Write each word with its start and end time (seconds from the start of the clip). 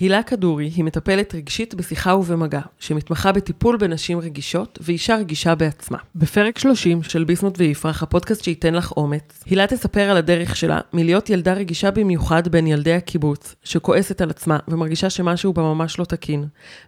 הילה 0.00 0.22
כדורי 0.22 0.70
היא 0.76 0.84
מטפלת 0.84 1.34
רגשית 1.34 1.74
בשיחה 1.74 2.16
ובמגע, 2.16 2.60
שמתמחה 2.78 3.32
בטיפול 3.32 3.76
בנשים 3.76 4.18
רגישות 4.18 4.78
ואישה 4.82 5.16
רגישה 5.16 5.54
בעצמה. 5.54 5.98
בפרק 6.14 6.58
30 6.58 7.02
של 7.02 7.24
ביסמוט 7.24 7.54
ויפרח, 7.58 8.02
הפודקאסט 8.02 8.44
שייתן 8.44 8.74
לך 8.74 8.92
אומץ, 8.92 9.42
הילה 9.46 9.66
תספר 9.66 10.10
על 10.10 10.16
הדרך 10.16 10.56
שלה 10.56 10.80
מלהיות 10.92 11.30
ילדה 11.30 11.52
רגישה 11.52 11.90
במיוחד 11.90 12.48
בין 12.48 12.66
ילדי 12.66 12.92
הקיבוץ, 12.92 13.54
שכועסת 13.64 14.20
על 14.20 14.30
עצמה 14.30 14.58
ומרגישה 14.68 15.10
שמשהו 15.10 15.52
בה 15.52 15.62
ממש 15.62 15.98
לא 15.98 16.04
תקין, 16.04 16.44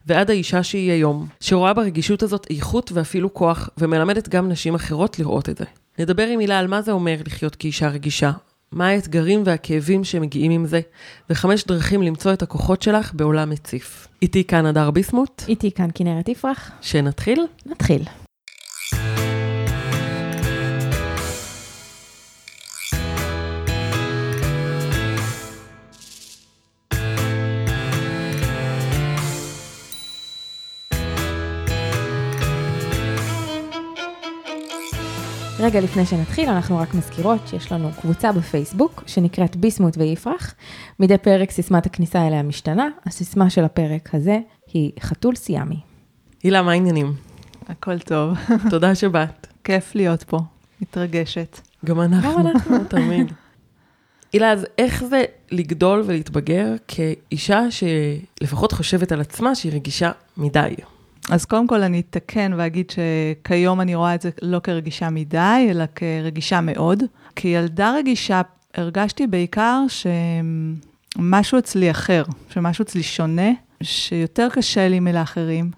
ועד 0.06 0.30
האישה 0.30 0.62
שהיא 0.62 0.92
היום, 0.92 1.26
שרואה 1.40 1.74
ברגישות 1.74 2.22
הזאת 2.22 2.46
איכות 2.50 2.92
ואפילו 2.92 3.34
כוח, 3.34 3.68
ומלמדת 3.78 4.28
גם 4.28 4.48
נשים 4.48 4.74
אחרות 4.74 5.18
לראות 5.18 5.48
את 5.48 5.58
זה. 5.58 5.64
נדבר 5.98 6.26
עם 6.26 6.38
הילה 6.38 6.58
על 6.58 6.66
מה 6.66 6.82
זה 6.82 6.92
אומר 6.92 7.16
לחיות 7.26 7.54
כאישה 7.54 7.88
רגישה, 7.88 8.30
מה 8.72 8.88
האתגרים 8.88 9.42
והכאבים 9.44 10.04
שמגיעים 10.04 10.50
עם 10.50 10.66
זה, 10.66 10.80
וחמש 11.30 11.64
דרכים 11.64 12.02
למצוא 12.02 12.32
את 12.32 12.42
הכוחות 12.42 12.82
שלך 12.82 13.14
בעולם 13.14 13.50
מציף. 13.50 14.08
איתי 14.22 14.44
כאן 14.44 14.66
הדר 14.66 14.90
ביסמוט. 14.90 15.42
איתי 15.48 15.70
כאן 15.70 15.88
כנרת 15.94 16.28
יפרח. 16.28 16.70
שנתחיל? 16.80 17.46
נתחיל. 17.66 18.02
רגע 35.62 35.80
לפני 35.80 36.06
שנתחיל, 36.06 36.48
אנחנו 36.48 36.78
רק 36.78 36.94
מזכירות 36.94 37.40
שיש 37.48 37.72
לנו 37.72 37.90
קבוצה 38.00 38.32
בפייסבוק 38.32 39.02
שנקראת 39.06 39.56
ביסמוט 39.56 39.96
ויפרח. 39.98 40.54
מדי 41.00 41.18
פרק 41.18 41.50
סיסמת 41.50 41.86
הכניסה 41.86 42.26
אליה 42.26 42.42
משתנה, 42.42 42.88
הסיסמה 43.06 43.50
של 43.50 43.64
הפרק 43.64 44.14
הזה 44.14 44.38
היא 44.72 44.92
חתול 45.00 45.34
סיאמי. 45.34 45.80
הילה, 46.42 46.62
מה 46.62 46.72
העניינים? 46.72 47.14
הכל 47.68 47.98
טוב. 47.98 48.38
תודה 48.70 48.94
שבאת. 48.94 49.46
כיף 49.64 49.94
להיות 49.94 50.22
פה, 50.22 50.38
מתרגשת. 50.80 51.60
גם 51.84 52.00
אנחנו. 52.00 52.32
גם 52.32 52.46
אנחנו. 52.46 52.84
תמיד. 52.88 53.32
הילה, 54.32 54.52
אז 54.52 54.66
איך 54.78 55.04
זה 55.04 55.24
לגדול 55.50 56.02
ולהתבגר 56.06 56.74
כאישה 56.88 57.60
שלפחות 57.70 58.72
חושבת 58.72 59.12
על 59.12 59.20
עצמה 59.20 59.54
שהיא 59.54 59.72
רגישה 59.72 60.10
מדי? 60.36 60.74
אז 61.30 61.44
קודם 61.44 61.66
כל 61.66 61.82
אני 61.82 62.00
אתקן 62.00 62.52
ואגיד 62.56 62.90
שכיום 62.90 63.80
אני 63.80 63.94
רואה 63.94 64.14
את 64.14 64.22
זה 64.22 64.30
לא 64.42 64.58
כרגישה 64.58 65.10
מדי, 65.10 65.66
אלא 65.70 65.84
כרגישה 65.94 66.60
מאוד. 66.60 67.02
כילדה 67.36 67.94
רגישה 67.96 68.40
הרגשתי 68.74 69.26
בעיקר 69.26 69.84
שמשהו 71.18 71.58
אצלי 71.58 71.90
אחר, 71.90 72.24
שמשהו 72.50 72.82
אצלי 72.82 73.02
שונה, 73.02 73.50
שיותר 73.82 74.48
קשה 74.52 74.88
לי 74.88 75.00
מלאחרים. 75.00 75.70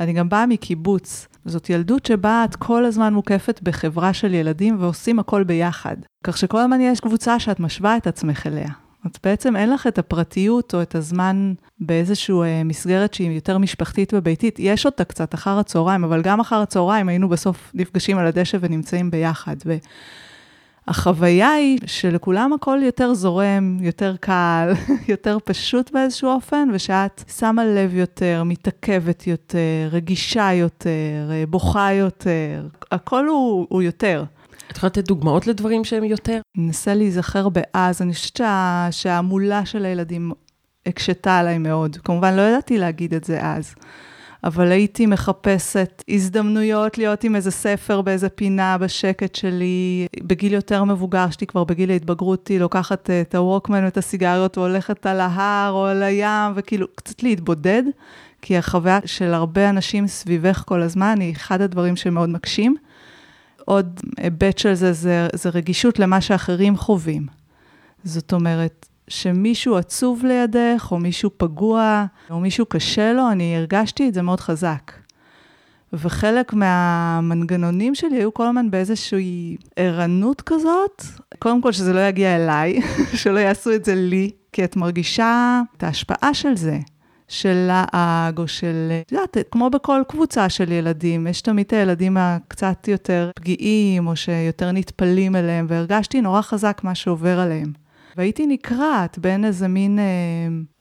אני 0.00 0.12
גם 0.12 0.28
באה 0.28 0.46
מקיבוץ. 0.46 1.28
זאת 1.44 1.70
ילדות 1.70 2.06
שבה 2.06 2.44
את 2.44 2.56
כל 2.56 2.84
הזמן 2.84 3.14
מוקפת 3.14 3.60
בחברה 3.62 4.12
של 4.12 4.34
ילדים 4.34 4.76
ועושים 4.80 5.18
הכל 5.18 5.44
ביחד. 5.44 5.96
כך 6.24 6.38
שכל 6.38 6.58
הזמן 6.58 6.80
יש 6.80 7.00
קבוצה 7.00 7.40
שאת 7.40 7.60
משווה 7.60 7.96
את 7.96 8.06
עצמך 8.06 8.46
אליה. 8.46 8.68
אז 9.04 9.10
בעצם 9.24 9.56
אין 9.56 9.70
לך 9.70 9.86
את 9.86 9.98
הפרטיות 9.98 10.74
או 10.74 10.82
את 10.82 10.94
הזמן 10.94 11.54
באיזושהי 11.80 12.34
אה, 12.34 12.64
מסגרת 12.64 13.14
שהיא 13.14 13.30
יותר 13.30 13.58
משפחתית 13.58 14.14
וביתית. 14.14 14.56
יש 14.58 14.86
אותה 14.86 15.04
קצת 15.04 15.34
אחר 15.34 15.58
הצהריים, 15.58 16.04
אבל 16.04 16.22
גם 16.22 16.40
אחר 16.40 16.56
הצהריים 16.56 17.08
היינו 17.08 17.28
בסוף 17.28 17.70
נפגשים 17.74 18.18
על 18.18 18.26
הדשא 18.26 18.58
ונמצאים 18.60 19.10
ביחד. 19.10 19.56
והחוויה 20.86 21.50
היא 21.50 21.78
שלכולם 21.86 22.52
הכל 22.52 22.78
יותר 22.82 23.14
זורם, 23.14 23.76
יותר 23.80 24.16
קל, 24.20 24.72
יותר 25.12 25.38
פשוט 25.44 25.90
באיזשהו 25.90 26.30
אופן, 26.30 26.68
ושאת 26.72 27.24
שמה 27.38 27.64
לב 27.64 27.94
יותר, 27.94 28.42
מתעכבת 28.44 29.26
יותר, 29.26 29.88
רגישה 29.90 30.52
יותר, 30.52 31.30
אה, 31.30 31.44
בוכה 31.48 31.92
יותר, 31.92 32.66
הכל 32.92 33.26
הוא, 33.28 33.66
הוא 33.68 33.82
יותר. 33.82 34.24
את 34.70 34.76
יכולה 34.76 34.88
לתת 34.88 35.08
דוגמאות 35.08 35.46
לדברים 35.46 35.84
שהם 35.84 36.04
יותר? 36.04 36.40
ננסה 36.56 36.94
להיזכר 36.94 37.48
באז, 37.48 38.02
אני 38.02 38.12
חושבת 38.12 38.36
שה, 38.36 38.88
שההמולה 38.90 39.66
של 39.66 39.84
הילדים 39.84 40.32
הקשתה 40.86 41.38
עליי 41.38 41.58
מאוד. 41.58 41.96
כמובן, 41.96 42.34
לא 42.34 42.42
ידעתי 42.42 42.78
להגיד 42.78 43.14
את 43.14 43.24
זה 43.24 43.38
אז, 43.42 43.74
אבל 44.44 44.72
הייתי 44.72 45.06
מחפשת 45.06 46.04
הזדמנויות 46.08 46.98
להיות 46.98 47.24
עם 47.24 47.36
איזה 47.36 47.50
ספר 47.50 48.00
באיזה 48.00 48.28
פינה 48.28 48.78
בשקט 48.78 49.34
שלי. 49.34 50.06
בגיל 50.22 50.52
יותר 50.52 50.84
מבוגר, 50.84 51.30
שלי 51.30 51.46
כבר 51.46 51.64
בגיל 51.64 51.90
ההתבגרות, 51.90 52.48
היא 52.48 52.60
לוקחת 52.60 53.10
את 53.10 53.34
הווקמן 53.34 53.84
ואת 53.84 53.96
הסיגריות 53.96 54.58
והולכת 54.58 55.06
על 55.06 55.20
ההר 55.20 55.72
או 55.72 55.86
על 55.86 56.02
הים, 56.02 56.52
וכאילו, 56.54 56.86
קצת 56.94 57.22
להתבודד. 57.22 57.82
כי 58.42 58.56
החוויה 58.56 58.98
של 59.04 59.34
הרבה 59.34 59.70
אנשים 59.70 60.06
סביבך 60.06 60.62
כל 60.66 60.82
הזמן 60.82 61.20
היא 61.20 61.32
אחד 61.32 61.60
הדברים 61.60 61.96
שמאוד 61.96 62.28
מקשים. 62.28 62.76
עוד 63.64 64.00
היבט 64.16 64.58
של 64.58 64.74
זה, 64.74 64.92
זה, 64.92 65.28
זה 65.32 65.48
רגישות 65.48 65.98
למה 65.98 66.20
שאחרים 66.20 66.76
חווים. 66.76 67.26
זאת 68.04 68.32
אומרת, 68.32 68.88
שמישהו 69.08 69.76
עצוב 69.76 70.24
לידך, 70.24 70.88
או 70.90 70.98
מישהו 70.98 71.30
פגוע, 71.36 72.04
או 72.30 72.40
מישהו 72.40 72.66
קשה 72.66 73.12
לו, 73.12 73.30
אני 73.30 73.56
הרגשתי 73.56 74.08
את 74.08 74.14
זה 74.14 74.22
מאוד 74.22 74.40
חזק. 74.40 74.92
וחלק 75.92 76.52
מהמנגנונים 76.52 77.94
שלי 77.94 78.16
היו 78.16 78.34
כל 78.34 78.46
הזמן 78.46 78.70
באיזושהי 78.70 79.56
ערנות 79.76 80.40
כזאת. 80.40 81.02
קודם 81.38 81.62
כל, 81.62 81.72
שזה 81.72 81.92
לא 81.92 82.00
יגיע 82.08 82.36
אליי, 82.36 82.80
שלא 83.22 83.38
יעשו 83.38 83.74
את 83.74 83.84
זה 83.84 83.94
לי, 83.94 84.30
כי 84.52 84.64
את 84.64 84.76
מרגישה 84.76 85.60
את 85.76 85.82
ההשפעה 85.82 86.34
של 86.34 86.56
זה. 86.56 86.78
של 87.28 87.68
לעג, 87.68 88.38
או 88.38 88.48
של, 88.48 88.92
את 89.06 89.12
יודעת, 89.12 89.36
כמו 89.50 89.70
בכל 89.70 90.02
קבוצה 90.08 90.48
של 90.48 90.72
ילדים, 90.72 91.26
יש 91.26 91.40
תמיד 91.40 91.66
את 91.66 91.72
הילדים 91.72 92.16
הקצת 92.16 92.88
יותר 92.88 93.30
פגיעים, 93.36 94.06
או 94.06 94.16
שיותר 94.16 94.72
נטפלים 94.72 95.36
אליהם, 95.36 95.66
והרגשתי 95.68 96.20
נורא 96.20 96.42
חזק 96.42 96.80
מה 96.84 96.94
שעובר 96.94 97.40
עליהם. 97.40 97.72
והייתי 98.16 98.46
נקרעת 98.46 99.18
בין 99.18 99.44
איזה 99.44 99.68
מין 99.68 99.98
אה, 99.98 100.04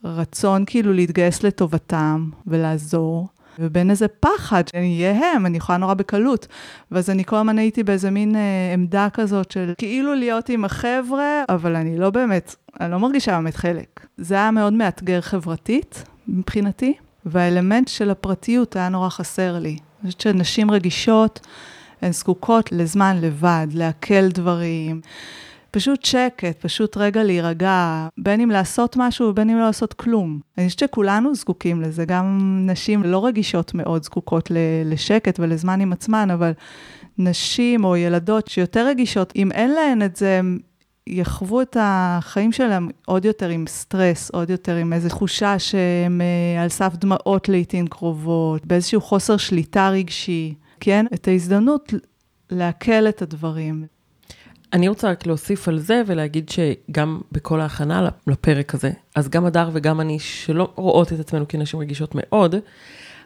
רצון 0.09 0.63
כאילו 0.65 0.93
להתגייס 0.93 1.43
לטובתם 1.43 2.29
ולעזור, 2.47 3.27
ובין 3.59 3.89
איזה 3.89 4.07
פחד 4.07 4.63
שאני 4.67 5.05
אהיה 5.05 5.33
הם, 5.33 5.45
אני 5.45 5.57
יכולה 5.57 5.77
נורא 5.77 5.93
בקלות. 5.93 6.47
ואז 6.91 7.09
אני 7.09 7.25
כל 7.25 7.35
הזמן 7.35 7.59
הייתי 7.59 7.83
באיזה 7.83 8.11
מין 8.11 8.35
אה, 8.35 8.71
עמדה 8.73 9.07
כזאת 9.13 9.51
של 9.51 9.73
כאילו 9.77 10.13
להיות 10.15 10.49
עם 10.49 10.65
החבר'ה, 10.65 11.43
אבל 11.49 11.75
אני 11.75 11.97
לא 11.97 12.09
באמת, 12.09 12.55
אני 12.81 12.91
לא 12.91 12.99
מרגישה 12.99 13.31
באמת 13.31 13.55
חלק. 13.55 14.07
זה 14.17 14.35
היה 14.35 14.51
מאוד 14.51 14.73
מאתגר 14.73 15.21
חברתית, 15.21 16.03
מבחינתי, 16.28 16.94
והאלמנט 17.25 17.88
של 17.88 18.09
הפרטיות 18.09 18.75
היה 18.75 18.89
נורא 18.89 19.09
חסר 19.09 19.59
לי. 19.59 19.78
אני 20.03 20.11
חושבת 20.11 20.22
שנשים 20.22 20.72
רגישות, 20.72 21.39
הן 22.01 22.11
זקוקות 22.11 22.72
לזמן 22.72 23.17
לבד, 23.22 23.67
לעכל 23.73 24.28
דברים. 24.28 25.01
פשוט 25.72 26.06
שקט, 26.06 26.66
פשוט 26.66 26.97
רגע 26.97 27.23
להירגע, 27.23 28.07
בין 28.17 28.41
אם 28.41 28.50
לעשות 28.50 28.95
משהו 29.00 29.28
ובין 29.28 29.50
אם 29.50 29.57
לא 29.57 29.66
לעשות 29.66 29.94
כלום. 29.94 30.39
אני 30.57 30.67
חושבת 30.67 30.79
שכולנו 30.79 31.35
זקוקים 31.35 31.81
לזה, 31.81 32.06
גם 32.06 32.39
נשים 32.66 33.03
לא 33.03 33.25
רגישות 33.25 33.73
מאוד 33.73 34.03
זקוקות 34.03 34.51
לשקט 34.85 35.39
ולזמן 35.39 35.81
עם 35.81 35.94
עצמן, 35.94 36.31
אבל 36.31 36.51
נשים 37.17 37.83
או 37.83 37.95
ילדות 37.95 38.47
שיותר 38.47 38.88
רגישות, 38.88 39.33
אם 39.35 39.51
אין 39.51 39.72
להן 39.72 40.01
את 40.01 40.16
זה, 40.16 40.41
יחוו 41.07 41.61
את 41.61 41.77
החיים 41.79 42.51
שלהם 42.51 42.89
עוד 43.05 43.25
יותר 43.25 43.49
עם 43.49 43.65
סטרס, 43.67 44.31
עוד 44.31 44.49
יותר 44.49 44.75
עם 44.75 44.93
איזו 44.93 45.09
תחושה 45.09 45.59
שהם 45.59 46.21
אה, 46.21 46.63
על 46.63 46.69
סף 46.69 46.93
דמעות 46.95 47.49
לעיתים 47.49 47.87
קרובות, 47.87 48.65
באיזשהו 48.65 49.01
חוסר 49.01 49.37
שליטה 49.37 49.89
רגשי, 49.89 50.53
כן? 50.79 51.05
את 51.13 51.27
ההזדמנות 51.27 51.93
לעכל 52.51 53.09
את 53.09 53.21
הדברים. 53.21 53.85
אני 54.73 54.87
רוצה 54.87 55.11
רק 55.11 55.25
להוסיף 55.25 55.67
על 55.67 55.79
זה 55.79 56.01
ולהגיד 56.05 56.49
שגם 56.49 57.21
בכל 57.31 57.61
ההכנה 57.61 58.09
לפרק 58.27 58.75
הזה, 58.75 58.91
אז 59.15 59.29
גם 59.29 59.45
הדר 59.45 59.69
וגם 59.73 60.01
אני, 60.01 60.19
שלא 60.19 60.71
רואות 60.75 61.13
את 61.13 61.19
עצמנו 61.19 61.45
כנשים 61.49 61.79
רגישות 61.79 62.11
מאוד, 62.15 62.56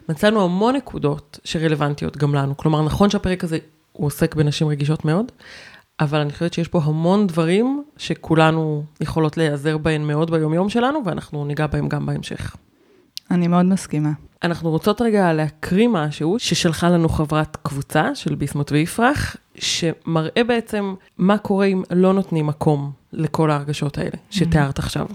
מצאנו 0.08 0.44
המון 0.44 0.76
נקודות 0.76 1.38
שרלוונטיות 1.44 2.16
גם 2.16 2.34
לנו. 2.34 2.56
כלומר, 2.56 2.82
נכון 2.82 3.10
שהפרק 3.10 3.44
הזה 3.44 3.58
הוא 3.92 4.06
עוסק 4.06 4.34
בנשים 4.34 4.68
רגישות 4.68 5.04
מאוד, 5.04 5.32
אבל 6.00 6.18
אני 6.20 6.32
חושבת 6.32 6.52
שיש 6.52 6.68
פה 6.68 6.80
המון 6.84 7.26
דברים 7.26 7.82
שכולנו 7.96 8.84
יכולות 9.00 9.36
להיעזר 9.36 9.78
בהם 9.78 10.06
מאוד 10.06 10.30
ביומיום 10.30 10.68
שלנו, 10.68 10.98
ואנחנו 11.04 11.44
ניגע 11.44 11.66
בהם 11.66 11.88
גם 11.88 12.06
בהמשך. 12.06 12.56
אני 13.30 13.48
מאוד 13.48 13.66
מסכימה. 13.66 14.10
אנחנו 14.42 14.70
רוצות 14.70 15.00
רגע 15.00 15.32
להקריא 15.32 15.88
משהו 15.88 16.38
ששלחה 16.38 16.88
לנו 16.88 17.08
חברת 17.08 17.56
קבוצה 17.62 18.14
של 18.14 18.34
ביסמוט 18.34 18.72
ויפרח, 18.72 19.36
שמראה 19.54 20.44
בעצם 20.44 20.94
מה 21.18 21.38
קורה 21.38 21.66
אם 21.66 21.82
לא 21.90 22.12
נותנים 22.12 22.46
מקום 22.46 22.92
לכל 23.12 23.50
ההרגשות 23.50 23.98
האלה 23.98 24.16
שתיארת 24.30 24.78
עכשיו. 24.78 25.06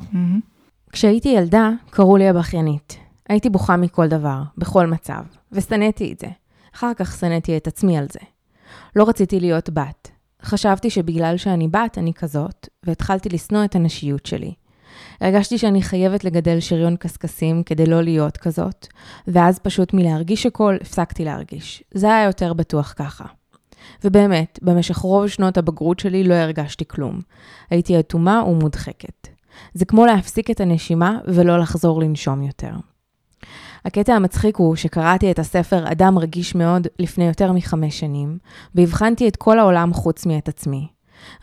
כשהייתי 0.92 1.30
ילדה, 1.30 1.70
קראו 1.90 2.18
לי 2.18 2.30
הבכיינית. 2.30 2.98
הייתי 3.30 3.50
בוכה 3.50 3.78
מכל 3.78 4.08
דבר, 4.08 4.42
בכל 4.58 4.88
מצב, 4.88 5.22
ושנאתי 5.52 6.14
את 6.14 6.20
זה. 6.20 6.28
אחר 6.76 6.94
כך 6.94 7.18
שנאתי 7.20 7.58
את 7.58 7.68
עצמי 7.68 7.98
על 7.98 8.06
זה. 8.12 8.20
לא 8.96 9.10
רציתי 9.10 9.40
להיות 9.40 9.70
בת. 9.70 10.13
חשבתי 10.44 10.90
שבגלל 10.90 11.38
שאני 11.38 11.68
בת, 11.68 11.98
אני 11.98 12.14
כזאת, 12.14 12.68
והתחלתי 12.84 13.30
לשנוא 13.30 13.66
את 13.66 13.76
הנשיות 13.76 14.26
שלי. 14.26 14.54
הרגשתי 15.22 15.58
שאני 15.58 15.82
חייבת 15.82 16.24
לגדל 16.24 16.60
שריון 16.60 16.96
קשקשים 16.96 17.64
כדי 17.64 17.86
לא 17.86 18.02
להיות 18.02 18.38
כזאת, 18.38 18.88
ואז 19.28 19.60
פשוט 19.60 19.94
מלהרגיש 19.94 20.46
הכל, 20.46 20.76
הפסקתי 20.82 21.26
להרגיש. 21.26 21.84
זה 21.94 22.08
היה 22.08 22.26
יותר 22.26 22.54
בטוח 22.54 22.94
ככה. 22.98 23.26
ובאמת, 24.04 24.60
במשך 24.62 24.98
רוב 24.98 25.28
שנות 25.28 25.58
הבגרות 25.58 26.00
שלי 26.00 26.24
לא 26.24 26.34
הרגשתי 26.34 26.86
כלום. 26.88 27.20
הייתי 27.70 28.00
אטומה 28.00 28.44
ומודחקת. 28.44 29.28
זה 29.74 29.86
כמו 29.86 30.06
להפסיק 30.06 30.52
את 30.52 30.62
הנשימה 30.62 31.20
ולא 31.28 31.60
לחזור 31.60 32.02
לנשום 32.02 32.44
יותר. 32.44 32.72
הקטע 33.86 34.14
המצחיק 34.14 34.58
הוא 34.58 34.76
שקראתי 34.76 35.32
את 35.32 35.40
הספר 35.40 35.92
אדם 35.92 36.20
רגיש 36.20 36.56
מאוד 36.56 36.88
לפני 37.00 37.28
יותר 37.28 37.52
מחמש 37.52 38.00
שנים, 38.00 38.38
והבחנתי 38.76 39.28
את 39.28 39.36
כל 39.36 39.60
העולם 39.60 39.94
חוץ 39.94 40.26
מאת 40.26 40.50
עצמי. 40.50 40.88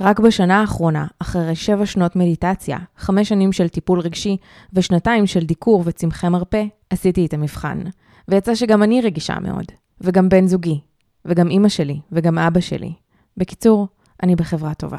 רק 0.00 0.20
בשנה 0.20 0.60
האחרונה, 0.60 1.06
אחרי 1.18 1.54
שבע 1.54 1.86
שנות 1.86 2.16
מדיטציה, 2.16 2.78
חמש 2.96 3.28
שנים 3.28 3.52
של 3.52 3.68
טיפול 3.68 4.00
רגשי 4.00 4.36
ושנתיים 4.72 5.26
של 5.26 5.44
דיקור 5.44 5.82
וצמחי 5.86 6.28
מרפא, 6.28 6.64
עשיתי 6.90 7.26
את 7.26 7.34
המבחן. 7.34 7.80
ויצא 8.28 8.54
שגם 8.54 8.82
אני 8.82 9.00
רגישה 9.00 9.36
מאוד, 9.40 9.64
וגם 10.00 10.28
בן 10.28 10.46
זוגי, 10.46 10.80
וגם 11.24 11.50
אימא 11.50 11.68
שלי, 11.68 12.00
וגם 12.12 12.38
אבא 12.38 12.60
שלי. 12.60 12.92
בקיצור, 13.36 13.88
אני 14.22 14.36
בחברה 14.36 14.74
טובה. 14.74 14.98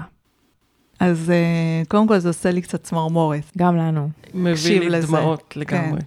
אז 1.00 1.30
אה, 1.30 1.84
קודם 1.88 2.08
כל 2.08 2.20
זה 2.20 2.30
עושה 2.30 2.52
לי 2.52 2.62
קצת 2.62 2.84
צמרמורת. 2.84 3.52
גם 3.58 3.78
לנו. 3.78 4.10
מביא 4.34 4.80
לי 4.80 4.90
לזה. 4.90 5.08
דמעות 5.08 5.54
לגמרי. 5.56 6.02
כן. 6.02 6.06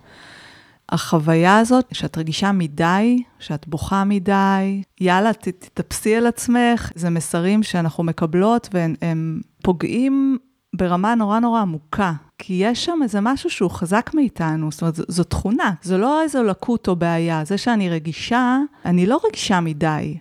החוויה 0.94 1.58
הזאת, 1.58 1.84
שאת 1.92 2.18
רגישה 2.18 2.52
מדי, 2.52 3.22
שאת 3.38 3.68
בוכה 3.68 4.04
מדי, 4.04 4.82
יאללה, 5.00 5.32
תתאפסי 5.32 6.16
על 6.16 6.26
עצמך, 6.26 6.90
זה 6.94 7.10
מסרים 7.10 7.62
שאנחנו 7.62 8.04
מקבלות 8.04 8.68
והם 8.72 8.94
הם 9.02 9.40
פוגעים 9.62 10.38
ברמה 10.76 11.14
נורא 11.14 11.38
נורא 11.38 11.60
עמוקה. 11.60 12.12
כי 12.38 12.54
יש 12.54 12.84
שם 12.84 12.98
איזה 13.02 13.20
משהו 13.20 13.50
שהוא 13.50 13.70
חזק 13.70 14.10
מאיתנו, 14.14 14.72
זאת 14.72 14.80
אומרת, 14.82 14.94
זו 15.08 15.24
תכונה, 15.24 15.72
זו 15.82 15.98
לא 15.98 16.22
איזו 16.22 16.42
לקות 16.42 16.88
או 16.88 16.96
בעיה. 16.96 17.44
זה 17.44 17.58
שאני 17.58 17.90
רגישה, 17.90 18.58
אני 18.84 19.06
לא 19.06 19.20
רגישה 19.28 19.60
מדי. 19.60 20.18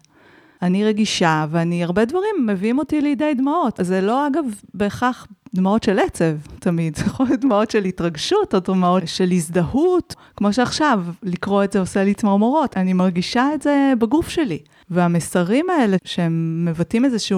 אני 0.62 0.86
רגישה, 0.86 1.46
ואני, 1.50 1.84
הרבה 1.84 2.06
דברים 2.06 2.36
מביאים 2.46 2.80
אותי 2.80 3.02
לידי 3.02 3.34
דמעות. 3.34 3.80
זה 3.82 4.02
לא, 4.02 4.28
אגב, 4.28 4.46
בהכרח 4.74 5.28
דמעות 5.56 5.84
של 5.84 6.00
עצב 6.00 6.36
תמיד, 6.60 6.96
זה 6.96 7.04
יכול 7.06 7.26
להיות 7.26 7.40
דמעות 7.40 7.72
של 7.72 7.84
התרגשות, 7.84 8.56
או 8.56 8.60
דמעות 8.60 9.04
של 9.06 9.32
הזדהות, 9.32 10.16
כמו 10.38 10.54
שעכשיו, 10.54 11.04
לקרוא 11.24 11.64
את 11.64 11.72
זה 11.72 11.80
עושה 11.80 12.04
לי 12.04 12.14
צמרמורות. 12.14 12.78
אני 12.78 12.94
מרגישה 12.94 13.50
את 13.56 13.62
זה 13.62 13.94
בגוף 14.00 14.30
שלי. 14.30 14.60
והמסרים 14.90 15.70
האלה, 15.70 15.98
שהם 16.04 16.66
מבטאים 16.68 17.06
איזושהי 17.06 17.38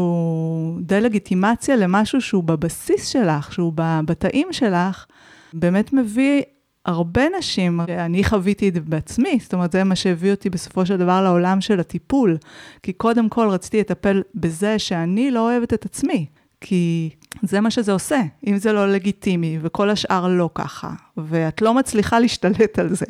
דה-לגיטימציה 0.80 1.76
למשהו 1.76 2.22
שהוא 2.22 2.44
בבסיס 2.44 3.08
שלך, 3.08 3.54
שהוא 3.54 3.74
בתאים 4.06 4.48
שלך, 4.52 5.06
באמת 5.54 5.94
מביא 5.94 6.42
הרבה 6.86 7.22
נשים, 7.40 7.82
אני 7.82 8.24
חוויתי 8.24 8.70
את 8.70 8.74
זה 8.74 8.80
בעצמי, 8.80 9.40
זאת 9.42 9.54
אומרת, 9.54 9.72
זה 9.72 9.84
מה 9.84 9.96
שהביא 9.96 10.32
אותי 10.32 10.50
בסופו 10.50 10.86
של 10.86 10.98
דבר 10.98 11.24
לעולם 11.24 11.62
של 11.62 11.80
הטיפול. 11.80 12.38
כי 12.84 12.94
קודם 12.94 13.30
כל 13.30 13.48
רציתי 13.48 13.80
לטפל 13.80 14.22
בזה 14.36 14.80
שאני 14.80 15.32
לא 15.32 15.40
אוהבת 15.40 15.74
את 15.74 15.86
עצמי. 15.86 16.26
כי 16.62 17.10
זה 17.44 17.62
מה 17.62 17.72
שזה 17.72 17.92
עושה, 17.92 18.22
אם 18.48 18.58
זה 18.58 18.74
לא 18.74 18.94
לגיטימי, 18.94 19.60
וכל 19.62 19.90
השאר 19.90 20.28
לא 20.28 20.50
ככה, 20.56 20.92
ואת 21.18 21.62
לא 21.62 21.74
מצליחה 21.74 22.20
להשתלט 22.20 22.80
על 22.80 22.96
זה. 22.96 23.06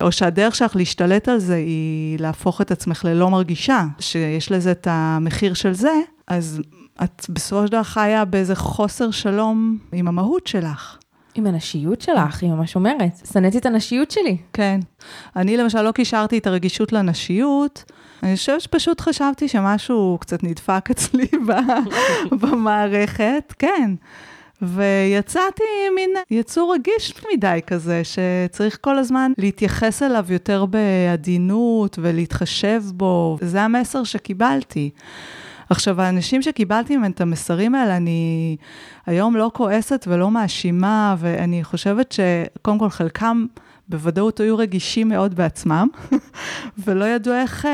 או 0.00 0.12
שהדרך 0.12 0.54
שלך 0.54 0.76
להשתלט 0.76 1.28
על 1.28 1.38
זה 1.38 1.56
היא 1.56 2.18
להפוך 2.18 2.60
את 2.60 2.70
עצמך 2.70 3.04
ללא 3.04 3.30
מרגישה, 3.30 3.84
שיש 4.00 4.52
לזה 4.52 4.70
את 4.70 4.86
המחיר 4.90 5.54
של 5.54 5.72
זה, 5.72 5.92
אז 6.26 6.60
את 7.04 7.26
בסופו 7.28 7.66
של 7.66 7.72
דבר 7.72 7.82
חיה 7.82 8.24
באיזה 8.24 8.54
חוסר 8.54 9.10
שלום 9.10 9.78
עם 9.92 10.08
המהות 10.08 10.46
שלך. 10.46 10.98
עם 11.34 11.46
הנשיות 11.46 12.00
שלך, 12.00 12.42
היא 12.42 12.50
ממש 12.50 12.76
אומרת. 12.76 13.22
שנאתי 13.32 13.58
את 13.58 13.66
הנשיות 13.66 14.10
שלי. 14.10 14.36
כן. 14.52 14.80
אני 15.36 15.56
למשל 15.56 15.82
לא 15.82 15.92
קישרתי 15.92 16.38
את 16.38 16.46
הרגישות 16.46 16.92
לנשיות, 16.92 17.92
אני 18.22 18.36
חושבת 18.36 18.60
שפשוט 18.60 19.00
חשבתי 19.00 19.48
שמשהו 19.48 20.18
קצת 20.20 20.42
נדפק 20.44 20.88
אצלי 20.90 21.26
במערכת, 22.40 23.54
כן. 23.58 23.94
ויצאתי 24.62 25.62
מין 25.94 26.10
יצור 26.30 26.74
רגיש 26.74 27.14
מדי 27.34 27.60
כזה, 27.66 28.02
שצריך 28.04 28.78
כל 28.80 28.98
הזמן 28.98 29.32
להתייחס 29.38 30.02
אליו 30.02 30.26
יותר 30.28 30.64
בעדינות 30.66 31.98
ולהתחשב 32.02 32.82
בו. 32.94 33.38
זה 33.40 33.62
המסר 33.62 34.04
שקיבלתי. 34.04 34.90
עכשיו, 35.70 36.00
האנשים 36.00 36.42
שקיבלתי 36.42 36.96
מהם 36.96 37.10
את 37.10 37.20
המסרים 37.20 37.74
האלה, 37.74 37.96
אני 37.96 38.56
היום 39.06 39.36
לא 39.36 39.50
כועסת 39.54 40.04
ולא 40.08 40.30
מאשימה, 40.30 41.16
ואני 41.18 41.64
חושבת 41.64 42.12
שקודם 42.12 42.78
כל 42.78 42.90
חלקם 42.90 43.46
בוודאות 43.88 44.40
היו 44.40 44.58
רגישים 44.58 45.08
מאוד 45.08 45.34
בעצמם, 45.34 45.88
ולא 46.84 47.04
ידעו 47.04 47.34
איך... 47.34 47.66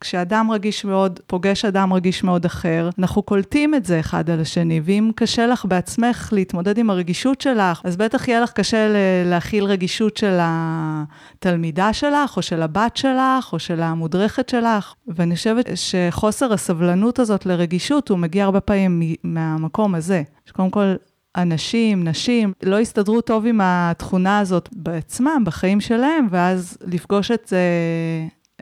כשאדם 0.00 0.50
רגיש 0.50 0.84
מאוד, 0.84 1.20
פוגש 1.26 1.64
אדם 1.64 1.92
רגיש 1.92 2.24
מאוד 2.24 2.44
אחר, 2.44 2.90
אנחנו 2.98 3.22
קולטים 3.22 3.74
את 3.74 3.84
זה 3.84 4.00
אחד 4.00 4.30
על 4.30 4.40
השני, 4.40 4.80
ואם 4.84 5.10
קשה 5.14 5.46
לך 5.46 5.64
בעצמך 5.64 6.28
להתמודד 6.32 6.78
עם 6.78 6.90
הרגישות 6.90 7.40
שלך, 7.40 7.80
אז 7.84 7.96
בטח 7.96 8.28
יהיה 8.28 8.40
לך 8.40 8.52
קשה 8.52 8.92
להכיל 9.24 9.64
רגישות 9.64 10.16
של 10.16 10.38
התלמידה 10.40 11.92
שלך, 11.92 12.36
או 12.36 12.42
של 12.42 12.62
הבת 12.62 12.96
שלך, 12.96 13.52
או 13.52 13.58
של 13.58 13.82
המודרכת 13.82 14.48
שלך. 14.48 14.94
ואני 15.08 15.36
חושבת 15.36 15.68
שחוסר 15.74 16.52
הסבלנות 16.52 17.18
הזאת 17.18 17.46
לרגישות, 17.46 18.08
הוא 18.08 18.18
מגיע 18.18 18.44
הרבה 18.44 18.60
פעמים 18.60 19.14
מהמקום 19.24 19.94
הזה. 19.94 20.22
שקודם 20.46 20.70
כל, 20.70 20.94
אנשים, 21.36 22.08
נשים, 22.08 22.52
לא 22.62 22.78
הסתדרו 22.78 23.20
טוב 23.20 23.46
עם 23.46 23.60
התכונה 23.62 24.38
הזאת 24.38 24.68
בעצמם, 24.72 25.42
בחיים 25.44 25.80
שלהם, 25.80 26.26
ואז 26.30 26.78
לפגוש 26.86 27.30
את 27.30 27.42
זה 27.46 27.58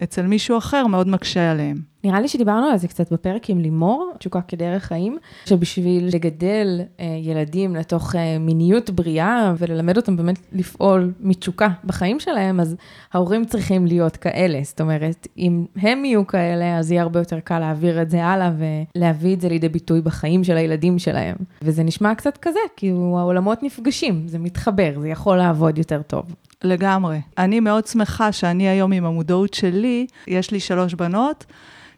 אצל 0.02 0.26
מישהו 0.26 0.58
אחר 0.58 0.86
מאוד 0.86 1.08
מקשה 1.08 1.50
עליהם. 1.50 1.98
נראה 2.04 2.20
לי 2.20 2.28
שדיברנו 2.28 2.66
על 2.66 2.78
זה 2.78 2.88
קצת 2.88 3.12
בפרק 3.12 3.50
עם 3.50 3.60
לימור, 3.60 4.12
תשוקה 4.18 4.40
כדרך 4.40 4.84
חיים, 4.84 5.18
שבשביל 5.44 6.08
לגדל 6.14 6.80
אה, 7.00 7.06
ילדים 7.22 7.76
לתוך 7.76 8.14
אה, 8.14 8.38
מיניות 8.38 8.90
בריאה 8.90 9.54
וללמד 9.58 9.96
אותם 9.96 10.16
באמת 10.16 10.38
לפעול 10.52 11.12
מתשוקה 11.20 11.68
בחיים 11.84 12.20
שלהם, 12.20 12.60
אז 12.60 12.76
ההורים 13.12 13.44
צריכים 13.44 13.86
להיות 13.86 14.16
כאלה. 14.16 14.60
זאת 14.62 14.80
אומרת, 14.80 15.26
אם 15.38 15.64
הם 15.76 16.04
יהיו 16.04 16.26
כאלה, 16.26 16.78
אז 16.78 16.90
יהיה 16.90 17.02
הרבה 17.02 17.20
יותר 17.20 17.40
קל 17.40 17.58
להעביר 17.58 18.02
את 18.02 18.10
זה 18.10 18.24
הלאה 18.24 18.50
ולהביא 18.96 19.34
את 19.34 19.40
זה 19.40 19.48
לידי 19.48 19.68
ביטוי 19.68 20.00
בחיים 20.00 20.44
של 20.44 20.56
הילדים 20.56 20.98
שלהם. 20.98 21.36
וזה 21.62 21.82
נשמע 21.82 22.14
קצת 22.14 22.36
כזה, 22.36 22.60
כי 22.76 22.90
העולמות 22.90 23.62
נפגשים, 23.62 24.28
זה 24.28 24.38
מתחבר, 24.38 24.92
זה 25.00 25.08
יכול 25.08 25.36
לעבוד 25.36 25.78
יותר 25.78 26.02
טוב. 26.02 26.24
לגמרי. 26.64 27.20
אני 27.38 27.60
מאוד 27.60 27.86
שמחה 27.86 28.32
שאני 28.32 28.68
היום 28.68 28.92
עם 28.92 29.04
המודעות 29.04 29.54
שלי, 29.54 30.06
יש 30.26 30.50
לי 30.50 30.60
שלוש 30.60 30.94
בנות, 30.94 31.44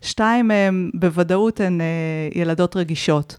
שתיים 0.00 0.48
מהן 0.48 0.90
בוודאות 0.94 1.60
הן 1.60 1.80
אה, 1.80 1.86
ילדות 2.34 2.76
רגישות. 2.76 3.36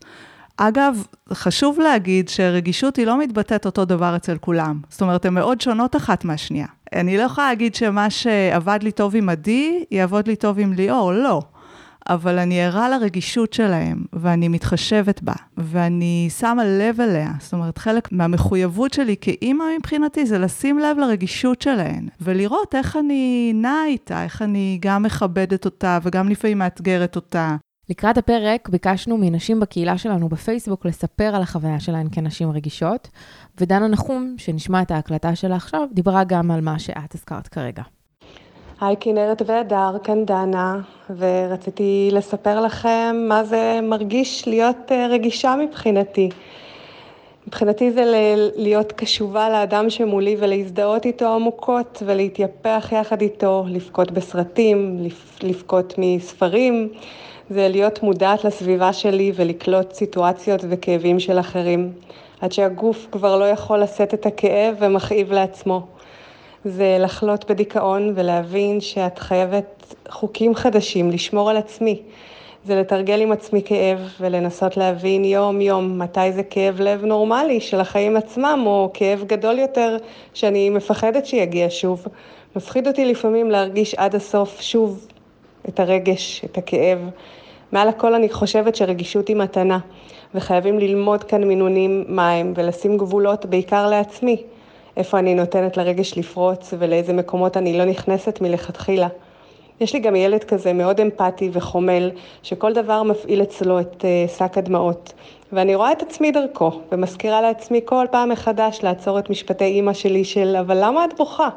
אגב, 0.57 1.05
חשוב 1.33 1.79
להגיד 1.79 2.29
שרגישות 2.29 2.95
היא 2.95 3.05
לא 3.05 3.19
מתבטאת 3.19 3.65
אותו 3.65 3.85
דבר 3.85 4.15
אצל 4.15 4.37
כולם. 4.37 4.79
זאת 4.89 5.01
אומרת, 5.01 5.25
הן 5.25 5.33
מאוד 5.33 5.61
שונות 5.61 5.95
אחת 5.95 6.25
מהשנייה. 6.25 6.67
אני 6.95 7.17
לא 7.17 7.23
יכולה 7.23 7.47
להגיד 7.47 7.75
שמה 7.75 8.09
שעבד 8.09 8.79
לי 8.81 8.91
טוב 8.91 9.15
עם 9.15 9.29
עדי, 9.29 9.83
יעבוד 9.91 10.27
לי 10.27 10.35
טוב 10.35 10.59
עם 10.59 10.73
ליאור, 10.73 11.13
לא. 11.13 11.41
אבל 12.09 12.39
אני 12.39 12.61
ערה 12.61 12.89
לרגישות 12.89 13.53
שלהם, 13.53 14.03
ואני 14.13 14.47
מתחשבת 14.47 15.21
בה, 15.21 15.33
ואני 15.57 16.29
שמה 16.39 16.65
לב 16.65 17.01
אליה. 17.01 17.31
זאת 17.39 17.53
אומרת, 17.53 17.77
חלק 17.77 18.11
מהמחויבות 18.11 18.93
שלי 18.93 19.15
כאימא 19.21 19.63
מבחינתי 19.79 20.25
זה 20.25 20.39
לשים 20.39 20.79
לב 20.79 20.97
לרגישות 20.97 21.61
שלהן, 21.61 22.07
ולראות 22.21 22.75
איך 22.75 22.97
אני 22.97 23.51
נעה 23.55 23.85
איתה, 23.85 24.23
איך 24.23 24.41
אני 24.41 24.77
גם 24.81 25.03
מכבדת 25.03 25.65
אותה 25.65 25.99
וגם 26.03 26.29
לפעמים 26.29 26.57
מאתגרת 26.57 27.15
אותה. 27.15 27.55
לקראת 27.89 28.17
הפרק 28.17 28.69
ביקשנו 28.69 29.17
מנשים 29.17 29.59
בקהילה 29.59 29.97
שלנו 29.97 30.29
בפייסבוק 30.29 30.85
לספר 30.85 31.35
על 31.35 31.41
החוויה 31.41 31.79
שלהן 31.79 32.07
כנשים 32.11 32.51
רגישות, 32.51 33.09
ודנה 33.59 33.87
נחום, 33.87 34.35
שנשמע 34.37 34.81
את 34.81 34.91
ההקלטה 34.91 35.35
שלה 35.35 35.55
עכשיו, 35.55 35.87
דיברה 35.93 36.23
גם 36.23 36.51
על 36.51 36.61
מה 36.61 36.79
שאת 36.79 37.15
הזכרת 37.15 37.47
כרגע. 37.47 37.83
היי 38.81 38.95
כנרת 38.99 39.41
והדר, 39.45 39.97
כאן 40.03 40.25
דנה, 40.25 40.79
ורציתי 41.17 42.09
לספר 42.11 42.61
לכם 42.61 43.15
מה 43.29 43.43
זה 43.43 43.79
מרגיש 43.83 44.47
להיות 44.47 44.91
אה, 44.91 45.07
רגישה 45.07 45.55
מבחינתי. 45.55 46.29
מבחינתי 47.47 47.91
זה 47.91 48.03
להיות 48.55 48.91
קשובה 48.91 49.49
לאדם 49.49 49.89
שמולי 49.89 50.35
ולהזדהות 50.39 51.05
איתו 51.05 51.33
עמוקות 51.35 52.03
ולהתייפח 52.05 52.89
יחד 52.91 53.21
איתו, 53.21 53.65
לבכות 53.67 54.11
בסרטים, 54.11 55.07
לבכות 55.43 55.93
מספרים, 55.97 56.89
זה 57.49 57.67
להיות 57.67 58.03
מודעת 58.03 58.43
לסביבה 58.43 58.93
שלי 58.93 59.31
ולקלוט 59.35 59.93
סיטואציות 59.93 60.61
וכאבים 60.69 61.19
של 61.19 61.39
אחרים, 61.39 61.91
עד 62.41 62.51
שהגוף 62.51 63.07
כבר 63.11 63.37
לא 63.37 63.45
יכול 63.45 63.79
לשאת 63.79 64.13
את 64.13 64.25
הכאב 64.25 64.75
ומכאיב 64.79 65.31
לעצמו. 65.31 66.00
זה 66.65 66.97
לחלות 66.99 67.51
בדיכאון 67.51 68.13
ולהבין 68.15 68.81
שאת 68.81 69.19
חייבת 69.19 69.95
חוקים 70.09 70.55
חדשים, 70.55 71.11
לשמור 71.11 71.49
על 71.49 71.57
עצמי, 71.57 72.01
זה 72.65 72.75
לתרגל 72.75 73.21
עם 73.21 73.31
עצמי 73.31 73.61
כאב 73.65 73.99
ולנסות 74.19 74.77
להבין 74.77 75.25
יום-יום 75.25 75.99
מתי 75.99 76.31
זה 76.31 76.43
כאב 76.43 76.81
לב 76.81 77.05
נורמלי 77.05 77.61
של 77.61 77.79
החיים 77.79 78.17
עצמם, 78.17 78.63
או 78.65 78.91
כאב 78.93 79.23
גדול 79.27 79.59
יותר 79.59 79.97
שאני 80.33 80.69
מפחדת 80.69 81.25
שיגיע 81.25 81.67
שוב. 81.69 82.05
מפחיד 82.55 82.87
אותי 82.87 83.05
לפעמים 83.05 83.51
להרגיש 83.51 83.95
עד 83.95 84.15
הסוף 84.15 84.61
שוב 84.61 85.07
את 85.69 85.79
הרגש, 85.79 86.41
את 86.45 86.57
הכאב. 86.57 86.99
מעל 87.71 87.87
הכל 87.87 88.13
אני 88.13 88.29
חושבת 88.29 88.75
שרגישות 88.75 89.27
היא 89.27 89.35
מתנה, 89.35 89.79
וחייבים 90.35 90.79
ללמוד 90.79 91.23
כאן 91.23 91.43
מינונים 91.43 92.03
מהם 92.07 92.53
ולשים 92.55 92.97
גבולות 92.97 93.45
בעיקר 93.45 93.89
לעצמי. 93.89 94.43
איפה 95.01 95.19
אני 95.19 95.35
נותנת 95.35 95.77
לרגש 95.77 96.17
לפרוץ 96.17 96.73
ולאיזה 96.79 97.13
מקומות 97.13 97.57
אני 97.57 97.77
לא 97.77 97.85
נכנסת 97.85 98.41
מלכתחילה. 98.41 99.07
יש 99.79 99.93
לי 99.93 99.99
גם 99.99 100.15
ילד 100.15 100.43
כזה 100.43 100.73
מאוד 100.73 100.99
אמפתי 100.99 101.49
וחומל, 101.53 102.11
שכל 102.43 102.73
דבר 102.73 103.03
מפעיל 103.03 103.41
אצלו 103.41 103.79
את 103.79 104.05
uh, 104.05 104.31
שק 104.37 104.57
הדמעות. 104.57 105.13
ואני 105.51 105.75
רואה 105.75 105.91
את 105.91 106.01
עצמי 106.01 106.31
דרכו, 106.31 106.71
ומזכירה 106.91 107.41
לעצמי 107.41 107.81
כל 107.85 108.05
פעם 108.11 108.29
מחדש 108.29 108.79
לעצור 108.83 109.19
את 109.19 109.29
משפטי 109.29 109.65
אימא 109.65 109.93
שלי 109.93 110.23
של 110.23 110.55
אבל 110.59 110.77
למה 110.85 111.05
את 111.05 111.17
בוכה? 111.17 111.49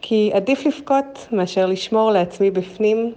כי 0.00 0.30
עדיף 0.34 0.66
לבכות 0.66 1.28
מאשר 1.32 1.66
לשמור 1.66 2.10
לעצמי 2.10 2.50
בפנים, 2.50 3.12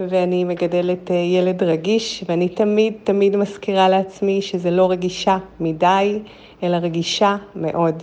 ואני 0.00 0.44
מגדלת 0.44 1.08
uh, 1.08 1.12
ילד 1.12 1.62
רגיש, 1.62 2.24
ואני 2.28 2.48
תמיד 2.48 2.94
תמיד 3.04 3.36
מזכירה 3.36 3.88
לעצמי 3.88 4.42
שזה 4.42 4.70
לא 4.70 4.90
רגישה 4.90 5.38
מדי, 5.60 6.18
אלא 6.62 6.76
רגישה 6.76 7.36
מאוד. 7.56 8.02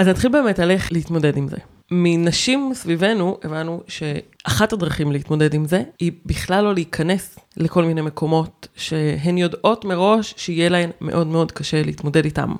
אז 0.00 0.08
נתחיל 0.08 0.30
באמת 0.30 0.58
על 0.58 0.70
איך 0.70 0.92
להתמודד 0.92 1.36
עם 1.36 1.48
זה. 1.48 1.56
מנשים 1.90 2.70
סביבנו 2.74 3.38
הבנו 3.44 3.82
שאחת 3.88 4.72
הדרכים 4.72 5.12
להתמודד 5.12 5.54
עם 5.54 5.64
זה 5.64 5.82
היא 5.98 6.12
בכלל 6.26 6.64
לא 6.64 6.74
להיכנס 6.74 7.38
לכל 7.56 7.84
מיני 7.84 8.00
מקומות 8.00 8.68
שהן 8.76 9.38
יודעות 9.38 9.84
מראש 9.84 10.34
שיהיה 10.36 10.68
להן 10.68 10.90
מאוד 11.00 11.26
מאוד 11.26 11.52
קשה 11.52 11.82
להתמודד 11.82 12.24
איתם. 12.24 12.54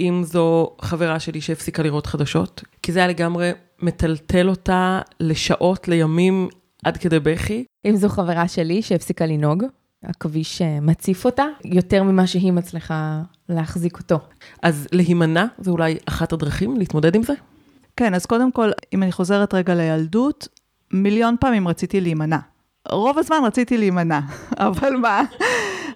אם 0.00 0.22
זו 0.24 0.70
חברה 0.80 1.20
שלי 1.20 1.40
שהפסיקה 1.40 1.82
לראות 1.82 2.06
חדשות, 2.06 2.62
כי 2.82 2.92
זה 2.92 2.98
היה 2.98 3.08
לגמרי 3.08 3.50
מטלטל 3.82 4.48
אותה 4.48 5.00
לשעות, 5.20 5.88
לימים, 5.88 6.48
עד 6.84 6.96
כדי 6.96 7.20
בכי. 7.20 7.64
אם 7.84 7.96
זו 7.96 8.08
חברה 8.08 8.48
שלי 8.48 8.82
שהפסיקה 8.82 9.26
לנהוג, 9.26 9.64
הכביש 10.04 10.62
אה, 10.62 10.80
מציף 10.80 11.24
אותה, 11.24 11.44
יותר 11.64 12.02
ממה 12.02 12.26
שהיא 12.26 12.52
מצליחה 12.52 13.22
להחזיק 13.48 13.98
אותו. 13.98 14.18
אז 14.62 14.88
להימנע 14.92 15.44
זה 15.58 15.70
אולי 15.70 15.96
אחת 16.06 16.32
הדרכים 16.32 16.76
להתמודד 16.76 17.14
עם 17.14 17.22
זה? 17.22 17.32
כן, 17.96 18.14
אז 18.14 18.26
קודם 18.26 18.52
כל, 18.52 18.70
אם 18.92 19.02
אני 19.02 19.12
חוזרת 19.12 19.54
רגע 19.54 19.74
לילדות, 19.74 20.48
מיליון 20.92 21.36
פעמים 21.40 21.68
רציתי 21.68 22.00
להימנע. 22.00 22.38
רוב 22.88 23.18
הזמן 23.18 23.36
רציתי 23.46 23.78
להימנע, 23.78 24.20
אבל 24.58 24.90
מה, 24.90 25.22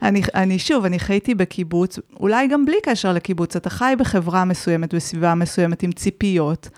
אני, 0.02 0.22
אני 0.34 0.58
שוב, 0.58 0.84
אני 0.84 0.98
חייתי 0.98 1.34
בקיבוץ, 1.34 1.98
אולי 2.20 2.48
גם 2.48 2.64
בלי 2.64 2.76
קשר 2.82 3.12
לקיבוץ, 3.12 3.56
אתה 3.56 3.70
חי 3.70 3.94
בחברה 3.98 4.44
מסוימת, 4.44 4.94
בסביבה 4.94 5.34
מסוימת, 5.34 5.82
עם 5.82 5.92
ציפיות, 5.92 6.68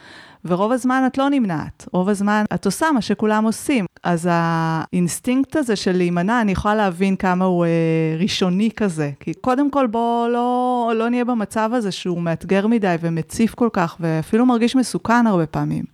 ורוב 0.44 0.72
הזמן 0.72 1.02
את 1.06 1.18
לא 1.18 1.28
נמנעת, 1.30 1.88
רוב 1.92 2.08
הזמן 2.08 2.44
את 2.54 2.66
עושה 2.66 2.86
מה 2.94 3.00
שכולם 3.00 3.44
עושים. 3.44 3.86
אז 4.02 4.28
האינסטינקט 4.30 5.56
הזה 5.56 5.76
של 5.76 5.96
להימנע, 5.96 6.40
אני 6.40 6.52
יכולה 6.52 6.74
להבין 6.74 7.16
כמה 7.16 7.44
הוא 7.44 7.64
אה, 7.64 7.70
ראשוני 8.18 8.70
כזה. 8.76 9.10
כי 9.20 9.34
קודם 9.34 9.70
כל 9.70 9.86
בואו 9.86 10.28
לא, 10.28 10.92
לא 10.96 11.08
נהיה 11.08 11.24
במצב 11.24 11.70
הזה 11.72 11.92
שהוא 11.92 12.22
מאתגר 12.22 12.66
מדי 12.66 12.96
ומציף 13.00 13.54
כל 13.54 13.68
כך, 13.72 13.96
ואפילו 14.00 14.46
מרגיש 14.46 14.76
מסוכן 14.76 15.26
הרבה 15.26 15.46
פעמים. 15.46 15.84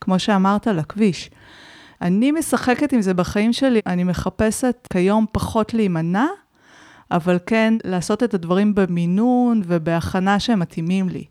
כמו 0.00 0.18
שאמרת, 0.18 0.66
לכביש. 0.66 1.30
אני 2.02 2.32
משחקת 2.32 2.92
עם 2.92 3.00
זה 3.00 3.14
בחיים 3.14 3.52
שלי, 3.52 3.80
אני 3.86 4.04
מחפשת 4.04 4.88
כיום 4.92 5.26
פחות 5.32 5.74
להימנע, 5.74 6.26
אבל 7.10 7.38
כן 7.46 7.74
לעשות 7.84 8.22
את 8.22 8.34
הדברים 8.34 8.74
במינון 8.74 9.62
ובהכנה 9.64 10.40
שהם 10.40 10.60
מתאימים 10.60 11.08
לי. 11.08 11.24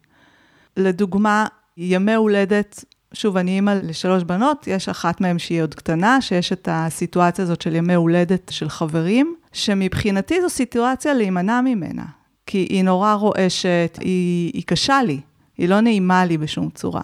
לדוגמה, 0.77 1.45
ימי 1.77 2.13
הולדת, 2.13 2.86
שוב, 3.13 3.38
אני 3.38 3.51
אימא 3.55 3.79
לשלוש 3.84 4.24
בנות, 4.24 4.67
יש 4.67 4.89
אחת 4.89 5.22
מהן 5.22 5.39
שהיא 5.39 5.62
עוד 5.62 5.75
קטנה, 5.75 6.22
שיש 6.22 6.53
את 6.53 6.67
הסיטואציה 6.72 7.44
הזאת 7.44 7.62
של 7.62 7.75
ימי 7.75 7.94
הולדת 7.94 8.51
של 8.51 8.70
חברים, 8.70 9.36
שמבחינתי 9.53 10.41
זו 10.41 10.50
סיטואציה 10.50 11.13
להימנע 11.13 11.62
ממנה, 11.62 12.05
כי 12.46 12.58
היא 12.58 12.84
נורא 12.84 13.13
רועשת, 13.13 13.98
היא, 14.01 14.51
היא 14.53 14.63
קשה 14.65 15.03
לי, 15.03 15.20
היא 15.58 15.70
לא 15.70 15.82
נעימה 15.82 16.25
לי 16.25 16.38
בשום 16.38 16.70
צורה. 16.70 17.03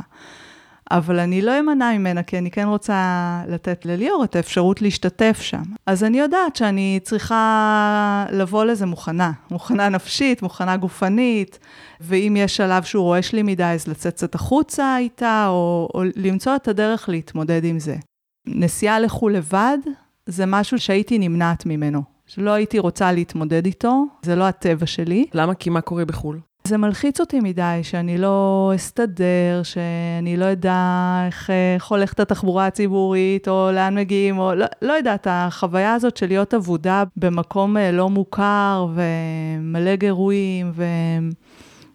אבל 0.91 1.19
אני 1.19 1.41
לא 1.41 1.59
אמנע 1.59 1.97
ממנה, 1.97 2.23
כי 2.23 2.37
אני 2.37 2.51
כן 2.51 2.67
רוצה 2.67 3.41
לתת 3.47 3.85
לליאור 3.85 4.23
את 4.23 4.35
האפשרות 4.35 4.81
להשתתף 4.81 5.37
שם. 5.41 5.61
אז 5.85 6.03
אני 6.03 6.19
יודעת 6.19 6.55
שאני 6.55 6.99
צריכה 7.03 8.25
לבוא 8.31 8.65
לזה 8.65 8.85
מוכנה, 8.85 9.31
מוכנה 9.51 9.89
נפשית, 9.89 10.41
מוכנה 10.41 10.77
גופנית, 10.77 11.59
ואם 12.01 12.35
יש 12.39 12.57
שלב 12.57 12.83
שהוא 12.83 13.03
רועש 13.03 13.33
לי 13.33 13.43
מדי, 13.43 13.63
אז 13.63 13.87
לצאת 13.87 14.13
קצת 14.13 14.35
החוצה 14.35 14.97
איתה, 14.97 15.45
או, 15.47 15.89
או 15.93 16.03
למצוא 16.15 16.55
את 16.55 16.67
הדרך 16.67 17.09
להתמודד 17.09 17.63
עם 17.63 17.79
זה. 17.79 17.95
נסיעה 18.47 18.99
לחו"ל 18.99 19.33
לבד, 19.33 19.77
זה 20.25 20.45
משהו 20.45 20.79
שהייתי 20.79 21.19
נמנעת 21.19 21.65
ממנו. 21.65 22.01
שלא 22.25 22.51
הייתי 22.51 22.79
רוצה 22.79 23.11
להתמודד 23.11 23.65
איתו, 23.65 24.05
זה 24.21 24.35
לא 24.35 24.43
הטבע 24.43 24.85
שלי. 24.85 25.25
למה? 25.33 25.55
כי 25.55 25.69
מה 25.69 25.81
קורה 25.81 26.05
בחו"ל? 26.05 26.39
זה 26.63 26.77
מלחיץ 26.77 27.19
אותי 27.19 27.39
מדי, 27.39 27.79
שאני 27.83 28.17
לא 28.17 28.71
אסתדר, 28.75 29.61
שאני 29.63 30.37
לא 30.37 30.51
אדע 30.51 30.77
איך, 31.25 31.49
הולכת 31.89 32.19
התחבורה 32.19 32.67
הציבורית, 32.67 33.47
או 33.47 33.69
לאן 33.73 33.97
מגיעים, 33.97 34.39
או 34.39 34.53
לא, 34.55 34.65
לא 34.81 34.93
יודעת, 34.93 35.27
החוויה 35.29 35.93
הזאת 35.93 36.17
של 36.17 36.27
להיות 36.27 36.53
אבודה 36.53 37.03
במקום 37.17 37.77
אה, 37.77 37.91
לא 37.91 38.09
מוכר, 38.09 38.87
ומלא 38.93 39.95
גירויים, 39.95 40.71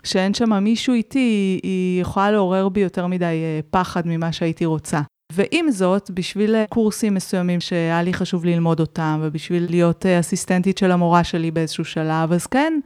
ושאין 0.02 0.34
שם 0.34 0.62
מישהו 0.62 0.94
איתי, 0.94 1.60
היא 1.62 2.00
יכולה 2.00 2.30
לעורר 2.30 2.68
בי 2.68 2.80
יותר 2.80 3.06
מדי 3.06 3.24
אה, 3.24 3.60
פחד 3.70 4.02
ממה 4.06 4.32
שהייתי 4.32 4.64
רוצה. 4.64 5.00
ועם 5.32 5.70
זאת, 5.70 6.10
בשביל 6.10 6.54
אה, 6.54 6.64
קורסים 6.68 7.14
מסוימים 7.14 7.60
שהיה 7.60 8.02
לי 8.02 8.14
חשוב 8.14 8.44
ללמוד 8.44 8.80
אותם, 8.80 9.20
ובשביל 9.22 9.66
להיות 9.70 10.06
אסיסטנטית 10.06 10.78
של 10.78 10.92
המורה 10.92 11.24
שלי 11.24 11.50
באיזשהו 11.50 11.84
שלב, 11.84 12.32
אז 12.32 12.46
כן, 12.46 12.80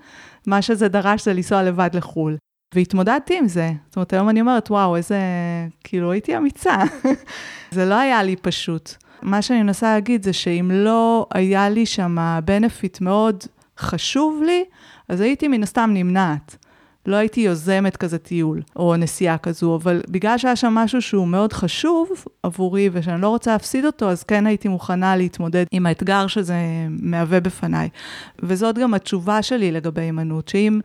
מה 0.47 0.63
שזה 0.63 0.89
דרש 0.89 1.25
זה 1.25 1.33
לנסוע 1.33 1.63
לבד 1.63 1.91
לחו"ל. 1.95 2.37
והתמודדתי 2.75 3.39
עם 3.39 3.49
זה. 3.49 3.73
זאת 3.87 3.97
אומרת, 3.97 4.13
היום 4.13 4.29
אני 4.29 4.41
אומרת, 4.41 4.71
וואו, 4.71 4.97
איזה... 4.97 5.19
כאילו, 5.85 6.13
הייתי 6.13 6.37
אמיצה. 6.37 6.77
זה 7.71 7.85
לא 7.85 7.95
היה 7.95 8.23
לי 8.23 8.37
פשוט. 8.37 8.95
מה 9.23 9.43
שאני 9.43 9.63
מנסה 9.63 9.95
להגיד 9.95 10.23
זה 10.23 10.33
שאם 10.33 10.71
לא 10.75 11.27
היה 11.35 11.69
לי 11.69 11.87
שם 11.87 12.17
בנפיט 12.45 13.01
מאוד 13.01 13.45
חשוב 13.79 14.43
לי, 14.47 14.65
אז 15.09 15.21
הייתי 15.21 15.49
מן 15.49 15.63
הסתם 15.63 15.91
נמנעת. 15.95 16.57
לא 17.07 17.17
הייתי 17.17 17.41
יוזמת 17.41 17.97
כזה 17.97 18.19
טיול 18.19 18.63
או 18.77 18.97
נסיעה 18.97 19.39
כזו, 19.39 19.77
אבל 19.77 20.01
בגלל 20.09 20.39
שהיה 20.39 20.57
שם 20.57 20.75
משהו 20.75 21.03
שהוא 21.03 21.29
מאוד 21.29 21.53
חשוב 21.53 22.09
עבורי 22.43 22.91
ושאני 22.93 23.21
לא 23.21 23.29
רוצה 23.29 23.53
להפסיד 23.53 23.85
אותו, 23.85 24.11
אז 24.11 24.23
כן 24.23 24.47
הייתי 24.47 24.69
מוכנה 24.69 25.17
להתמודד 25.17 25.65
עם 25.71 25.87
האתגר 25.87 26.27
שזה 26.27 26.57
מהווה 26.89 27.41
בפניי. 27.41 27.89
וזאת 28.43 28.79
גם 28.79 28.95
התשובה 28.95 29.43
שלי 29.43 29.73
לגבי 29.73 30.01
הימנעות, 30.01 30.49
שאם 30.49 30.81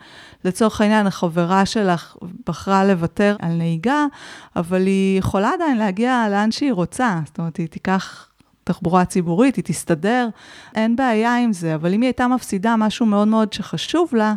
לצורך 0.46 0.82
העניין 0.82 1.08
החברה 1.08 1.66
שלך 1.66 2.16
בחרה 2.48 2.86
לוותר 2.86 3.36
על 3.40 3.54
נהיגה, 3.54 4.06
אבל 4.56 4.86
היא 4.86 5.20
יכולה 5.20 5.52
עדיין 5.54 5.78
להגיע 5.78 6.28
לאן 6.32 6.52
שהיא 6.52 6.74
רוצה, 6.74 7.20
זאת 7.26 7.40
אומרת, 7.40 7.58
היא 7.58 7.68
תיקח... 7.68 8.28
תחבורה 8.68 9.06
ציבורית, 9.06 9.56
היא 9.56 9.64
תסתדר, 9.64 10.28
אין 10.76 10.96
בעיה 10.96 11.38
עם 11.38 11.54
זה, 11.54 11.76
אבל 11.76 11.94
אם 11.94 12.02
היא 12.02 12.08
הייתה 12.08 12.28
מפסידה 12.28 12.76
משהו 12.76 13.06
מאוד 13.06 13.28
מאוד 13.28 13.54
שחשוב 13.54 14.10
לה, 14.16 14.36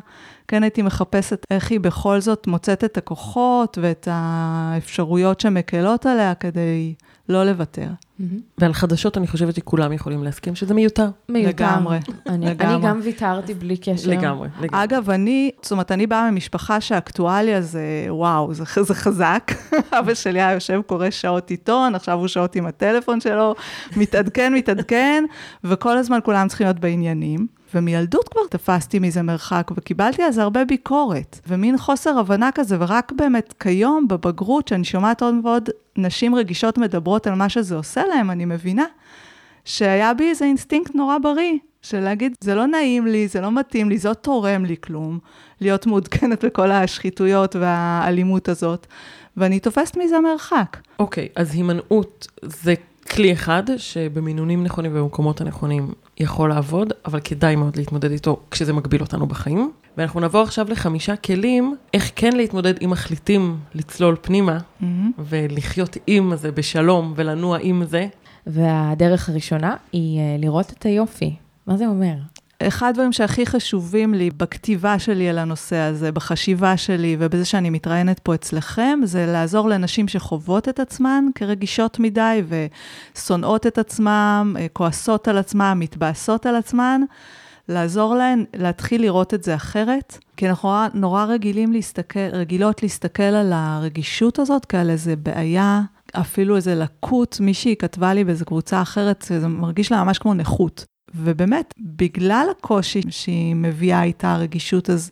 כן 0.49 0.63
הייתי 0.63 0.83
מחפשת 0.83 1.45
איך 1.51 1.71
היא 1.71 1.81
בכל 1.81 2.21
זאת 2.21 2.47
מוצאת 2.47 2.85
את 2.85 2.97
הכוחות 2.97 3.79
ואת 3.83 4.09
האפשרויות 4.11 5.41
שמקלות 5.41 6.07
עליה 6.07 6.35
כדי 6.35 6.95
לא 7.29 7.45
לוותר. 7.45 7.89
ועל 8.59 8.73
חדשות 8.73 9.19
אני 9.19 9.27
חושבת 9.27 9.55
שכולם 9.55 9.93
יכולים 9.93 10.25
להסכים 10.25 10.55
שזה 10.55 10.75
מיותר. 10.75 11.09
מיותר. 11.29 11.49
לגמרי. 11.49 11.99
אני, 12.27 12.47
לגמרי. 12.47 12.75
אני 12.75 12.83
גם 12.83 13.01
ויתרתי 13.03 13.55
בלי 13.55 13.77
קשר. 13.77 14.11
לגמרי, 14.11 14.49
לגמרי. 14.61 14.85
אגב, 14.85 15.11
אני, 15.11 15.51
זאת 15.63 15.73
אומרת, 15.73 15.93
אני 15.93 16.07
באה 16.07 16.31
ממשפחה 16.31 16.81
שאקטואליה 16.81 17.61
זה, 17.61 18.07
וואו, 18.09 18.55
זה, 18.55 18.65
זה 18.83 18.95
חזק. 18.95 19.53
אבא 19.99 20.15
שלי 20.15 20.43
היה 20.43 20.53
יושב, 20.53 20.81
קורא 20.87 21.11
שעות 21.11 21.51
עיתון, 21.51 21.95
עכשיו 21.95 22.19
הוא 22.19 22.29
שעות 22.29 22.57
עם 22.57 22.67
הטלפון 22.67 23.21
שלו, 23.21 23.55
מתעדכן, 23.97 24.55
מתעדכן, 24.55 25.25
וכל 25.65 25.99
הזמן 25.99 26.19
כולם 26.25 26.49
צריכים 26.49 26.67
להיות 26.67 26.81
בעניינים. 26.81 27.58
ומילדות 27.75 28.29
כבר 28.29 28.41
תפסתי 28.51 28.99
מזה 28.99 29.23
מרחק, 29.23 29.71
וקיבלתי 29.77 30.23
על 30.23 30.33
זה 30.33 30.43
הרבה 30.43 30.65
ביקורת, 30.65 31.41
ומין 31.49 31.79
חוסר 31.79 32.19
הבנה 32.19 32.51
כזה, 32.55 32.77
ורק 32.81 33.13
באמת 33.17 33.55
כיום, 33.61 34.09
בבגרות, 34.09 34.69
שאני 34.69 34.85
שומעת 34.85 35.23
עוד 35.23 35.35
ועוד 35.45 35.69
נשים 35.97 36.35
רגישות 36.35 36.79
מדברות 36.79 37.27
על 37.27 37.35
מה 37.35 37.49
שזה 37.49 37.75
עושה 37.75 38.03
להם, 38.07 38.31
אני 38.31 38.45
מבינה 38.45 38.85
שהיה 39.65 40.15
בי 40.15 40.29
איזה 40.31 40.45
אינסטינקט 40.45 40.95
נורא 40.95 41.19
בריא, 41.19 41.59
של 41.83 42.01
להגיד, 42.01 42.35
זה 42.41 42.55
לא 42.55 42.67
נעים 42.67 43.07
לי, 43.07 43.29
זה 43.29 43.41
לא 43.41 43.53
מתאים 43.53 43.89
לי, 43.89 43.99
זה 43.99 44.09
לא 44.09 44.15
תורם 44.15 44.65
לי 44.65 44.77
כלום, 44.81 45.19
להיות 45.61 45.87
מעודכנת 45.87 46.45
בכל 46.45 46.71
השחיתויות 46.71 47.57
והאלימות 47.57 48.49
הזאת, 48.49 48.87
ואני 49.37 49.61
תופסת 49.61 49.97
מזה 49.97 50.21
מרחק. 50.21 50.77
אוקיי, 50.99 51.29
okay, 51.31 51.41
אז 51.41 51.55
הימנעות 51.55 52.27
זה 52.43 52.75
כלי 53.11 53.33
אחד 53.33 53.63
שבמינונים 53.77 54.65
נכונים 54.65 54.91
ובמקומות 54.95 55.41
הנכונים 55.41 55.93
יכול 56.21 56.49
לעבוד, 56.49 56.93
אבל 57.07 57.21
כדאי 57.21 57.57
מאוד 57.57 57.77
להתמודד 57.77 58.11
איתו 58.11 58.41
כשזה 58.51 58.73
מגביל 58.73 59.01
אותנו 59.01 59.27
בחיים. 59.27 59.71
ואנחנו 59.97 60.21
נעבור 60.21 60.43
עכשיו 60.43 60.67
לחמישה 60.71 61.17
כלים, 61.17 61.77
איך 61.95 62.11
כן 62.17 62.37
להתמודד 62.37 62.75
אם 62.85 62.91
מחליטים 62.91 63.57
לצלול 63.75 64.17
פנימה, 64.21 64.59
Mm-hmm. 64.59 64.85
ולחיות 65.19 65.97
עם 66.07 66.37
זה 66.37 66.53
בשלום, 66.53 67.13
ולנוע 67.17 67.59
עם 67.61 67.85
זה. 67.85 68.07
והדרך 68.47 69.29
הראשונה 69.29 69.77
היא 69.93 70.21
אה, 70.21 70.37
לראות 70.39 70.73
את 70.73 70.87
היופי. 70.87 71.35
מה 71.67 71.77
זה 71.77 71.87
אומר? 71.87 72.15
אחד 72.63 72.89
הדברים 72.89 73.13
שהכי 73.13 73.47
חשובים 73.47 74.15
לי 74.15 74.31
בכתיבה 74.31 74.99
שלי 74.99 75.29
על 75.29 75.39
הנושא 75.39 75.77
הזה, 75.77 76.13
בחשיבה 76.13 76.77
שלי 76.77 77.17
ובזה 77.19 77.45
שאני 77.45 77.71
מתראיינת 77.71 78.19
פה 78.19 78.35
אצלכם, 78.35 79.01
זה 79.05 79.27
לעזור 79.27 79.69
לנשים 79.69 80.09
שחוות 80.09 80.69
את 80.69 80.81
עצמן 80.81 81.25
כרגישות 81.35 81.99
מדי 81.99 82.43
ושונאות 82.49 83.67
את 83.67 83.79
עצמן, 83.79 84.53
אה, 84.59 84.67
כועסות 84.73 85.29
על 85.29 85.39
עצמן, 85.39 85.79
מתבאסות 85.79 86.47
על 86.47 86.57
עצמן, 86.57 87.01
לעזור 87.69 88.15
להן 88.15 88.45
להתחיל 88.55 89.03
לראות 89.03 89.35
את 89.35 89.43
זה 89.43 89.55
אחרת. 89.55 90.19
כי 90.37 90.49
אנחנו 90.49 90.71
נורא 90.95 91.25
רגילים 91.25 91.73
להסתכל, 91.73 92.29
רגילות 92.33 92.83
להסתכל 92.83 93.23
על 93.23 93.53
הרגישות 93.55 94.39
הזאת 94.39 94.67
כעל 94.67 94.91
איזה 94.91 95.17
בעיה, 95.17 95.83
אפילו 96.13 96.57
איזה 96.57 96.75
לקות. 96.75 97.39
מישהי 97.41 97.77
כתבה 97.79 98.15
לי 98.15 98.25
באיזו 98.25 98.45
קבוצה 98.45 98.83
אחרת, 98.83 99.25
זה 99.29 99.49
מרגיש 99.49 99.93
לה 99.93 100.05
ממש 100.05 100.19
כמו 100.19 100.35
נכות. 100.35 100.98
ובאמת, 101.15 101.75
בגלל 101.79 102.47
הקושי 102.51 103.01
שהיא 103.11 103.55
מביאה 103.55 104.03
איתה, 104.03 104.33
הרגישות, 104.33 104.91
אז 104.91 105.11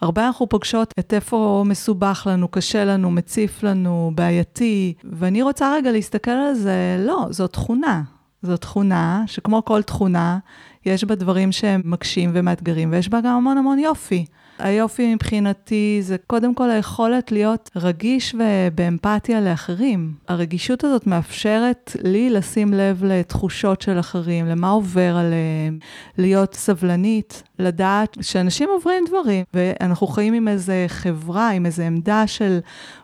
הרבה 0.00 0.26
אנחנו 0.26 0.48
פוגשות 0.48 0.94
את 0.98 1.14
איפה 1.14 1.64
מסובך 1.66 2.26
לנו, 2.30 2.48
קשה 2.48 2.84
לנו, 2.84 3.10
מציף 3.10 3.62
לנו, 3.62 4.12
בעייתי, 4.14 4.94
ואני 5.04 5.42
רוצה 5.42 5.74
רגע 5.74 5.92
להסתכל 5.92 6.30
על 6.30 6.54
זה, 6.54 6.96
לא, 7.06 7.26
זו 7.30 7.46
תכונה. 7.46 8.02
זו 8.42 8.56
תכונה 8.56 9.24
שכמו 9.26 9.64
כל 9.64 9.82
תכונה, 9.82 10.38
יש 10.86 11.04
בה 11.04 11.14
דברים 11.14 11.52
שהם 11.52 11.80
מקשים 11.84 12.30
ומאתגרים, 12.34 12.92
ויש 12.92 13.08
בה 13.08 13.20
גם 13.20 13.36
המון 13.36 13.58
המון 13.58 13.78
יופי. 13.78 14.24
היופי 14.58 15.14
מבחינתי 15.14 15.98
זה 16.02 16.16
קודם 16.26 16.54
כל 16.54 16.70
היכולת 16.70 17.32
להיות 17.32 17.70
רגיש 17.76 18.34
ובאמפתיה 18.38 19.40
לאחרים. 19.40 20.12
הרגישות 20.28 20.84
הזאת 20.84 21.06
מאפשרת 21.06 21.96
לי 22.04 22.30
לשים 22.30 22.72
לב 22.72 23.04
לתחושות 23.04 23.82
של 23.82 24.00
אחרים, 24.00 24.46
למה 24.46 24.70
עובר 24.70 25.16
עליהם, 25.16 25.78
להיות 26.18 26.54
סבלנית, 26.54 27.42
לדעת 27.58 28.16
שאנשים 28.20 28.68
עוברים 28.68 29.04
דברים, 29.08 29.44
ואנחנו 29.54 30.06
חיים 30.06 30.34
עם 30.34 30.48
איזה 30.48 30.84
חברה, 30.88 31.50
עם 31.50 31.66
איזה 31.66 31.86
עמדה 31.86 32.26
של 32.26 32.58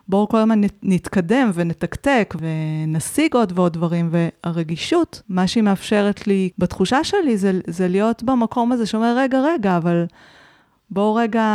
בואו 0.07 0.27
כל 0.27 0.37
הזמן 0.37 0.61
נת- 0.61 0.79
נתקדם 0.83 1.51
ונתקתק 1.53 2.35
ונשיג 2.39 3.33
עוד 3.33 3.53
ועוד 3.55 3.73
דברים, 3.73 4.09
והרגישות, 4.11 5.21
מה 5.29 5.47
שהיא 5.47 5.63
מאפשרת 5.63 6.27
לי 6.27 6.49
בתחושה 6.57 7.03
שלי 7.03 7.37
זה, 7.37 7.51
זה 7.67 7.87
להיות 7.87 8.23
במקום 8.23 8.71
הזה 8.71 8.85
שאומר, 8.85 9.17
רגע, 9.17 9.39
רגע, 9.39 9.77
אבל 9.77 10.05
בואו 10.89 11.15
רגע 11.15 11.45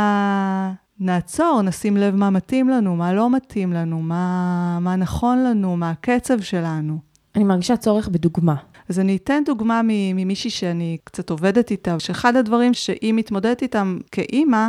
נעצור, 0.99 1.61
נשים 1.61 1.97
לב 1.97 2.15
מה 2.15 2.29
מתאים 2.29 2.69
לנו, 2.69 2.95
מה 2.95 3.13
לא 3.13 3.29
מתאים 3.29 3.73
לנו, 3.73 4.01
מה, 4.01 4.77
מה 4.81 4.95
נכון 4.95 5.43
לנו, 5.43 5.77
מה 5.77 5.89
הקצב 5.89 6.41
שלנו. 6.41 6.99
אני 7.35 7.43
מרגישה 7.43 7.77
צורך 7.77 8.07
בדוגמה. 8.07 8.55
אז 8.89 8.99
אני 8.99 9.15
אתן 9.15 9.43
דוגמה 9.45 9.81
ממישהי 9.83 10.49
שאני 10.49 10.97
קצת 11.03 11.29
עובדת 11.29 11.71
איתה, 11.71 11.99
שאחד 11.99 12.35
הדברים 12.35 12.73
שהיא 12.73 13.13
מתמודדת 13.13 13.61
איתם 13.61 13.97
כאימא, 14.11 14.67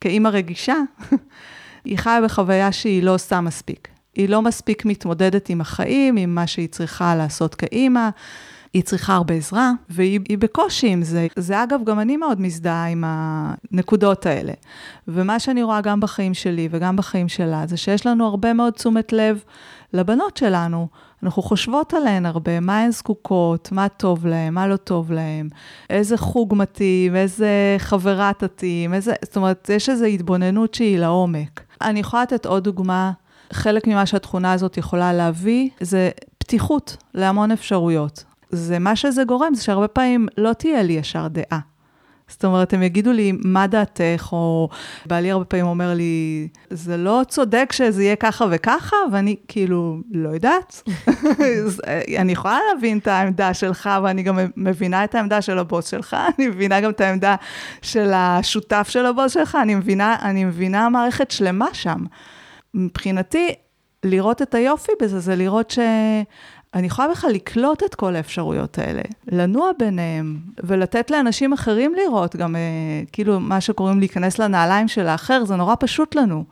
כאימא 0.00 0.28
רגישה, 0.28 0.76
היא 1.84 1.98
חיה 1.98 2.20
בחוויה 2.24 2.72
שהיא 2.72 3.02
לא 3.02 3.14
עושה 3.14 3.40
מספיק. 3.40 3.88
היא 4.14 4.28
לא 4.28 4.42
מספיק 4.42 4.84
מתמודדת 4.84 5.48
עם 5.48 5.60
החיים, 5.60 6.16
עם 6.16 6.34
מה 6.34 6.46
שהיא 6.46 6.68
צריכה 6.68 7.16
לעשות 7.16 7.54
כאימא. 7.54 8.08
היא 8.72 8.82
צריכה 8.82 9.14
הרבה 9.14 9.34
עזרה, 9.34 9.72
והיא 9.88 10.20
היא 10.28 10.38
בקושי 10.38 10.88
עם 10.88 11.02
זה. 11.02 11.26
זה 11.36 11.62
אגב, 11.62 11.80
גם 11.84 12.00
אני 12.00 12.16
מאוד 12.16 12.40
מזדהה 12.40 12.86
עם 12.86 13.04
הנקודות 13.06 14.26
האלה. 14.26 14.52
ומה 15.08 15.40
שאני 15.40 15.62
רואה 15.62 15.80
גם 15.80 16.00
בחיים 16.00 16.34
שלי 16.34 16.68
וגם 16.70 16.96
בחיים 16.96 17.28
שלה, 17.28 17.66
זה 17.66 17.76
שיש 17.76 18.06
לנו 18.06 18.26
הרבה 18.26 18.52
מאוד 18.52 18.72
תשומת 18.72 19.12
לב 19.12 19.42
לבנות 19.92 20.36
שלנו. 20.36 20.88
אנחנו 21.22 21.42
חושבות 21.42 21.94
עליהן 21.94 22.26
הרבה, 22.26 22.60
מה 22.60 22.80
הן 22.80 22.90
זקוקות, 22.90 23.72
מה 23.72 23.88
טוב 23.88 24.26
להן, 24.26 24.54
מה 24.54 24.66
לא 24.66 24.76
טוב 24.76 25.12
להן, 25.12 25.48
איזה 25.90 26.16
חוג 26.16 26.54
מתאים, 26.56 27.16
איזה 27.16 27.76
חברה 27.78 28.32
תתאים, 28.38 28.94
איזה... 28.94 29.14
זאת 29.24 29.36
אומרת, 29.36 29.70
יש 29.74 29.88
איזו 29.88 30.04
התבוננות 30.04 30.74
שהיא 30.74 30.98
לעומק. 30.98 31.60
אני 31.80 32.00
יכולה 32.00 32.22
לתת 32.22 32.46
עוד 32.46 32.64
דוגמה. 32.64 33.12
חלק 33.52 33.86
ממה 33.86 34.06
שהתכונה 34.06 34.52
הזאת 34.52 34.76
יכולה 34.76 35.12
להביא, 35.12 35.68
זה 35.80 36.10
פתיחות 36.38 36.96
להמון 37.14 37.50
אפשרויות. 37.50 38.24
זה 38.50 38.78
מה 38.78 38.96
שזה 38.96 39.24
גורם, 39.24 39.54
זה 39.54 39.62
שהרבה 39.62 39.88
פעמים 39.88 40.28
לא 40.38 40.52
תהיה 40.52 40.82
לי 40.82 40.92
ישר 40.92 41.28
דעה. 41.28 41.58
זאת 42.28 42.44
אומרת, 42.44 42.72
הם 42.72 42.82
יגידו 42.82 43.12
לי, 43.12 43.32
מה 43.44 43.66
דעתך, 43.66 44.28
או 44.32 44.68
בעלי 45.06 45.30
הרבה 45.30 45.44
פעמים 45.44 45.66
אומר 45.66 45.94
לי, 45.94 46.48
זה 46.70 46.96
לא 46.96 47.22
צודק 47.28 47.72
שזה 47.72 48.02
יהיה 48.02 48.16
ככה 48.16 48.46
וככה, 48.50 48.96
ואני 49.12 49.36
כאילו, 49.48 49.96
לא 50.10 50.28
יודעת. 50.28 50.82
אה, 51.86 52.00
אני 52.18 52.32
יכולה 52.32 52.58
להבין 52.72 52.98
את 52.98 53.06
העמדה 53.06 53.54
שלך, 53.54 53.90
ואני 54.02 54.22
גם 54.22 54.38
מבינה 54.56 55.04
את 55.04 55.14
העמדה 55.14 55.42
של 55.42 55.58
הבוס 55.58 55.88
שלך, 55.88 56.16
אני 56.38 56.48
מבינה 56.48 56.80
גם 56.80 56.90
את 56.90 57.00
העמדה 57.00 57.36
של 57.82 58.10
השותף 58.14 58.86
של 58.90 59.06
הבוס 59.06 59.32
שלך, 59.32 59.58
אני 59.62 59.74
מבינה, 59.74 60.16
אני 60.22 60.44
מבינה 60.44 60.88
מערכת 60.88 61.30
שלמה 61.30 61.68
שם. 61.72 62.04
מבחינתי, 62.74 63.54
לראות 64.04 64.42
את 64.42 64.54
היופי 64.54 64.92
בזה, 65.02 65.20
זה 65.20 65.36
לראות 65.36 65.70
ש... 65.70 65.78
אני 66.74 66.86
יכולה 66.86 67.08
בכלל 67.08 67.30
לקלוט 67.30 67.82
את 67.82 67.94
כל 67.94 68.16
האפשרויות 68.16 68.78
האלה, 68.78 69.02
לנוע 69.32 69.70
ביניהם, 69.78 70.38
ולתת 70.64 71.10
לאנשים 71.10 71.52
אחרים 71.52 71.94
לראות, 71.94 72.36
גם 72.36 72.56
אה, 72.56 72.60
כאילו 73.12 73.40
מה 73.40 73.60
שקוראים 73.60 73.98
להיכנס 73.98 74.38
לנעליים 74.38 74.88
של 74.88 75.06
האחר, 75.06 75.44
זה 75.44 75.56
נורא 75.56 75.74
פשוט 75.78 76.14
לנו. 76.14 76.44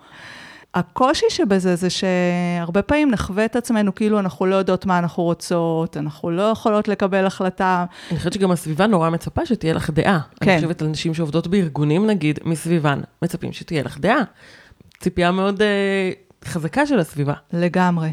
הקושי 0.74 1.26
שבזה 1.28 1.76
זה 1.76 1.88
שהרבה 1.90 2.82
פעמים 2.82 3.10
נחווה 3.10 3.44
את 3.44 3.56
עצמנו 3.56 3.94
כאילו 3.94 4.18
אנחנו 4.18 4.46
לא 4.46 4.54
יודעות 4.54 4.86
מה 4.86 4.98
אנחנו 4.98 5.22
רוצות, 5.22 5.96
אנחנו 5.96 6.30
לא 6.30 6.42
יכולות 6.42 6.88
לקבל 6.88 7.26
החלטה. 7.26 7.84
אני 8.10 8.18
חושבת 8.18 8.32
שגם 8.32 8.50
הסביבה 8.50 8.86
נורא 8.86 9.10
מצפה 9.10 9.46
שתהיה 9.46 9.74
לך 9.74 9.90
דעה. 9.90 10.20
כן. 10.40 10.50
אני 10.50 10.60
חושבת 10.60 10.82
על 10.82 10.88
נשים 10.88 11.14
שעובדות 11.14 11.46
בארגונים, 11.46 12.06
נגיד, 12.06 12.38
מסביבן, 12.44 13.00
מצפים 13.22 13.52
שתהיה 13.52 13.82
לך 13.82 13.98
דעה. 13.98 14.22
ציפייה 15.00 15.32
מאוד 15.32 15.62
אה, 15.62 16.10
חזקה 16.44 16.86
של 16.86 16.98
הסביבה. 16.98 17.34
לגמרי. 17.52 18.10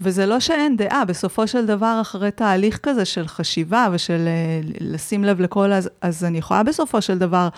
וזה 0.00 0.26
לא 0.26 0.40
שאין 0.40 0.76
דעה, 0.76 1.04
בסופו 1.04 1.46
של 1.46 1.66
דבר, 1.66 1.98
אחרי 2.00 2.30
תהליך 2.30 2.78
כזה 2.82 3.04
של 3.04 3.28
חשיבה 3.28 3.86
ושל 3.92 4.28
אה, 4.28 4.60
לשים 4.80 5.24
לב 5.24 5.40
לכל, 5.40 5.72
אז, 5.72 5.90
אז 6.00 6.24
אני 6.24 6.38
יכולה 6.38 6.62
בסופו 6.62 7.02
של 7.02 7.18
דבר 7.18 7.48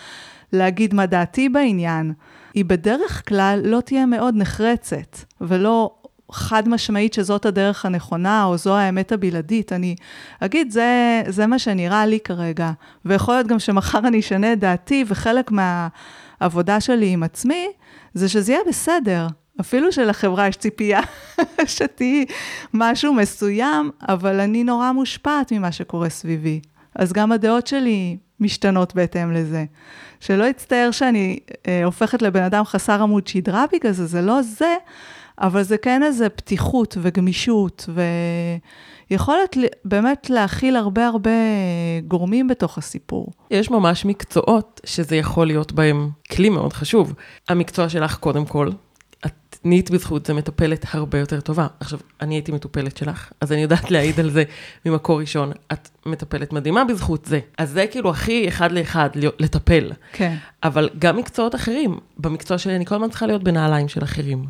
להגיד 0.53 0.95
מה 0.95 1.07
דעתי 1.07 1.49
בעניין. 1.49 2.13
היא 2.55 2.65
בדרך 2.65 3.29
כלל 3.29 3.61
לא 3.65 3.81
תהיה 3.81 4.07
מאוד 4.07 4.35
נחרצת, 4.37 5.17
ולא 5.41 5.91
חד 6.33 6.69
משמעית 6.69 7.15
שזאת 7.15 7.47
הדרך 7.47 7.87
הנכונה, 7.87 8.45
או 8.45 8.57
זו 8.57 8.77
האמת 8.77 9.13
הבלעדית. 9.13 9.73
אני 9.73 9.97
אגיד, 10.41 10.71
זה, 10.71 11.23
זה 11.29 11.47
מה 11.47 11.59
שנראה 11.59 12.07
לי 12.07 12.19
כרגע, 12.25 12.71
ויכול 13.05 13.35
להיות 13.35 13.47
גם 13.47 13.59
שמחר 13.59 13.99
אני 13.99 14.21
אשנה 14.21 14.53
את 14.53 14.59
דעתי, 14.59 15.05
וחלק 15.07 15.51
מהעבודה 15.51 16.81
שלי 16.81 17.09
עם 17.09 17.23
עצמי, 17.23 17.67
זה 18.15 18.29
שזה 18.29 18.53
יהיה 18.53 18.63
בסדר. 18.69 19.27
אפילו 19.61 19.93
שלחברה 19.93 20.49
יש 20.49 20.57
ציפייה 20.57 21.01
שתהיי 21.67 22.25
משהו 22.75 23.15
מסוים, 23.15 23.91
אבל 24.09 24.41
אני 24.41 24.65
נורא 24.65 24.93
מושפעת 24.93 25.53
ממה 25.53 25.73
שקורה 25.73 26.09
סביבי. 26.09 26.61
אז 26.95 27.13
גם 27.13 27.33
הדעות 27.33 27.67
שלי 27.67 28.17
משתנות 28.41 28.95
בהתאם 28.95 29.33
לזה. 29.33 29.65
שלא 30.21 30.45
יצטער 30.45 30.91
שאני 30.91 31.39
אה, 31.69 31.85
הופכת 31.85 32.23
לבן 32.23 32.43
אדם 32.43 32.65
חסר 32.65 33.03
עמוד 33.03 33.27
שדרה 33.27 33.65
בגלל 33.73 33.93
זה, 33.93 34.07
זה 34.07 34.23
לא 34.23 34.43
זה, 34.43 34.75
אבל 35.41 35.63
זה 35.63 35.79
כן 35.79 36.03
איזה 36.03 36.29
פתיחות 36.29 36.97
וגמישות, 37.01 37.89
ויכולת 39.11 39.57
באמת 39.85 40.31
להכיל 40.31 40.77
הרבה 40.77 41.07
הרבה 41.07 41.31
גורמים 42.09 42.49
בתוך 42.49 42.79
הסיפור. 42.79 43.33
יש 43.51 43.71
ממש 43.71 44.05
מקצועות 44.05 44.81
שזה 44.87 45.17
יכול 45.17 45.47
להיות 45.47 45.73
בהם 45.73 46.09
כלי 46.31 46.49
מאוד 46.49 46.73
חשוב. 46.73 47.15
המקצוע 47.49 47.89
שלך, 47.89 48.17
קודם 48.17 48.47
כל, 48.47 48.71
נהיית 49.65 49.91
בזכות 49.91 50.27
זה 50.27 50.35
מטפלת 50.35 50.85
הרבה 50.91 51.19
יותר 51.19 51.41
טובה. 51.41 51.67
עכשיו, 51.81 51.99
אני 52.21 52.35
הייתי 52.35 52.53
מטופלת 52.53 52.97
שלך, 52.97 53.33
אז 53.41 53.53
אני 53.53 53.63
יודעת 53.63 53.91
להעיד 53.91 54.21
על 54.21 54.31
זה 54.31 54.45
ממקור 54.87 55.21
ראשון. 55.21 55.53
את 55.73 55.89
מטפלת 56.07 56.53
מדהימה 56.53 56.85
בזכות 56.85 57.25
זה. 57.25 57.41
אז 57.59 57.71
זה 57.71 57.87
כאילו 57.91 58.11
הכי 58.11 58.49
אחד 58.49 58.73
לאחד, 58.73 59.11
לטפל. 59.15 59.93
כן. 60.13 60.37
אבל 60.63 60.89
גם 60.99 61.17
מקצועות 61.17 61.55
אחרים, 61.55 61.99
במקצוע 62.19 62.59
שלי 62.59 62.77
אני 62.77 62.87
כל 62.87 62.95
הזמן 62.95 63.09
צריכה 63.09 63.27
להיות 63.27 63.43
בנעליים 63.43 63.89
של 63.89 64.05
אחרים. 64.05 64.45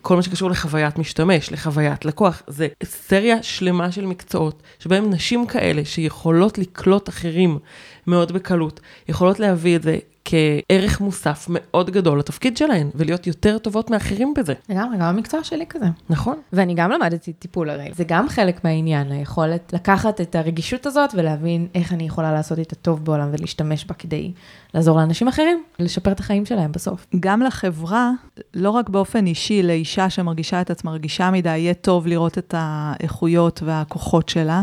כל 0.00 0.16
מה 0.16 0.22
שקשור 0.22 0.50
לחוויית 0.50 0.98
משתמש, 0.98 1.52
לחוויית 1.52 2.04
לקוח, 2.04 2.42
זה 2.46 2.68
סריה 2.84 3.42
שלמה 3.42 3.92
של 3.92 4.06
מקצועות, 4.06 4.62
שבהם 4.78 5.10
נשים 5.10 5.46
כאלה 5.46 5.84
שיכולות 5.84 6.58
לקלוט 6.58 7.08
אחרים 7.08 7.58
מאוד 8.06 8.32
בקלות, 8.32 8.80
יכולות 9.08 9.40
להביא 9.40 9.76
את 9.76 9.82
זה 9.82 9.98
כערך 10.24 11.00
מוסף 11.00 11.46
מאוד 11.48 11.90
גדול 11.90 12.18
לתפקיד 12.18 12.56
שלהן, 12.56 12.90
ולהיות 12.94 13.26
יותר 13.26 13.58
טובות 13.58 13.90
מאחרים 13.90 14.34
בזה. 14.36 14.54
לגמרי, 14.68 14.96
גם 14.96 15.02
המקצוע 15.02 15.44
שלי 15.44 15.64
כזה. 15.68 15.86
נכון. 16.10 16.36
ואני 16.52 16.74
גם 16.74 16.90
למדתי 16.90 17.32
טיפול 17.32 17.70
הרי, 17.70 17.88
זה 17.94 18.04
גם 18.04 18.28
חלק 18.28 18.64
מהעניין, 18.64 19.12
היכולת 19.12 19.72
לקחת 19.72 20.20
את 20.20 20.34
הרגישות 20.34 20.86
הזאת 20.86 21.10
ולהבין 21.14 21.66
איך 21.74 21.92
אני 21.92 22.04
יכולה 22.04 22.32
לעשות 22.32 22.58
איתה 22.58 22.74
טוב 22.74 23.04
בעולם 23.04 23.28
ולהשתמש 23.32 23.84
בה 23.84 23.94
כדי 23.94 24.32
לעזור 24.74 24.98
לאנשים 24.98 25.28
אחרים, 25.28 25.62
לשפר 25.78 26.12
את 26.12 26.20
החיים 26.20 26.46
שלהם 26.46 26.72
בסוף. 26.72 27.06
גם 27.20 27.42
לחברה, 27.42 28.10
לא 28.54 28.70
רק 28.70 28.88
באופן 28.88 29.26
אישי, 29.26 29.62
לאישה 29.62 30.10
שמרגישה 30.10 30.60
את 30.60 30.70
עצמה 30.70 30.92
רגישה 30.92 31.30
מדי, 31.30 31.58
יהיה 31.58 31.74
טוב 31.74 32.06
לראות 32.06 32.38
את 32.38 32.54
האיכויות 32.56 33.62
והכוחות 33.64 34.28
שלה. 34.28 34.62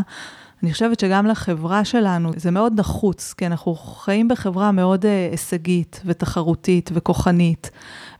אני 0.62 0.72
חושבת 0.72 1.00
שגם 1.00 1.26
לחברה 1.26 1.84
שלנו 1.84 2.30
זה 2.36 2.50
מאוד 2.50 2.80
נחוץ, 2.80 3.34
כי 3.36 3.46
אנחנו 3.46 3.74
חיים 3.74 4.28
בחברה 4.28 4.72
מאוד 4.72 5.06
אה, 5.06 5.28
הישגית 5.30 6.02
ותחרותית 6.04 6.90
וכוחנית, 6.94 7.70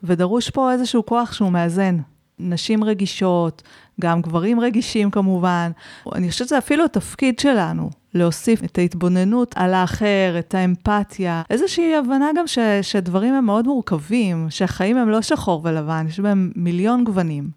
ודרוש 0.02 0.50
פה 0.50 0.72
איזשהו 0.72 1.06
כוח 1.06 1.32
שהוא 1.32 1.52
מאזן. 1.52 1.98
נשים 2.38 2.84
רגישות, 2.84 3.62
גם 4.00 4.22
גברים 4.22 4.60
רגישים 4.60 5.10
כמובן. 5.10 5.70
אני 6.14 6.30
חושבת 6.30 6.48
שזה 6.48 6.58
אפילו 6.58 6.84
התפקיד 6.84 7.38
שלנו, 7.38 7.90
להוסיף 8.14 8.64
את 8.64 8.78
ההתבוננות 8.78 9.54
על 9.56 9.74
האחר, 9.74 10.36
את 10.38 10.54
האמפתיה, 10.54 11.42
איזושהי 11.50 11.96
הבנה 11.96 12.30
גם 12.36 12.46
ש, 12.46 12.58
שדברים 12.82 13.34
הם 13.34 13.44
מאוד 13.44 13.66
מורכבים, 13.66 14.46
שהחיים 14.50 14.96
הם 14.96 15.08
לא 15.08 15.22
שחור 15.22 15.60
ולבן, 15.64 16.06
יש 16.08 16.20
בהם 16.20 16.52
מיליון 16.56 17.04
גוונים, 17.04 17.50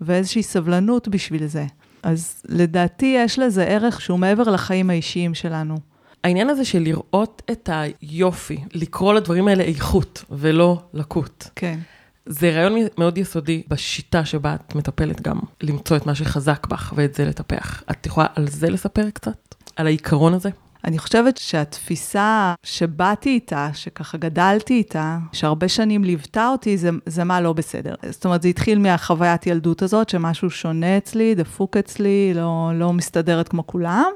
ואיזושהי 0.00 0.42
סבלנות 0.42 1.08
בשביל 1.08 1.46
זה. 1.46 1.64
אז 2.04 2.42
לדעתי 2.48 3.14
יש 3.18 3.38
לזה 3.38 3.64
ערך 3.64 4.00
שהוא 4.00 4.18
מעבר 4.18 4.42
לחיים 4.42 4.90
האישיים 4.90 5.34
שלנו. 5.34 5.76
העניין 6.24 6.50
הזה 6.50 6.64
של 6.64 6.78
לראות 6.78 7.42
את 7.50 7.70
היופי, 7.72 8.58
לקרוא 8.74 9.14
לדברים 9.14 9.48
האלה 9.48 9.62
איכות 9.64 10.24
ולא 10.30 10.82
לקות. 10.94 11.48
כן. 11.56 11.78
זה 12.26 12.50
רעיון 12.50 12.74
מאוד 12.98 13.18
יסודי 13.18 13.62
בשיטה 13.68 14.24
שבה 14.24 14.54
את 14.54 14.74
מטפלת 14.74 15.20
גם, 15.20 15.38
למצוא 15.62 15.96
את 15.96 16.06
מה 16.06 16.14
שחזק 16.14 16.66
בך 16.66 16.92
ואת 16.96 17.14
זה 17.14 17.24
לטפח. 17.24 17.82
את 17.90 18.06
יכולה 18.06 18.26
על 18.34 18.48
זה 18.48 18.70
לספר 18.70 19.10
קצת? 19.10 19.54
על 19.76 19.86
העיקרון 19.86 20.34
הזה? 20.34 20.50
אני 20.84 20.98
חושבת 20.98 21.36
שהתפיסה 21.36 22.54
שבאתי 22.62 23.30
איתה, 23.30 23.68
שככה 23.72 24.18
גדלתי 24.18 24.74
איתה, 24.74 25.18
שהרבה 25.32 25.68
שנים 25.68 26.04
ליוותה 26.04 26.48
אותי, 26.48 26.76
זה, 26.76 26.90
זה 27.06 27.24
מה 27.24 27.40
לא 27.40 27.52
בסדר. 27.52 27.94
זאת 28.10 28.24
אומרת, 28.24 28.42
זה 28.42 28.48
התחיל 28.48 28.78
מהחוויית 28.78 29.46
ילדות 29.46 29.82
הזאת, 29.82 30.08
שמשהו 30.08 30.50
שונה 30.50 30.96
אצלי, 30.96 31.34
דפוק 31.34 31.76
אצלי, 31.76 32.32
לא, 32.34 32.70
לא 32.74 32.92
מסתדרת 32.92 33.48
כמו 33.48 33.66
כולם, 33.66 34.10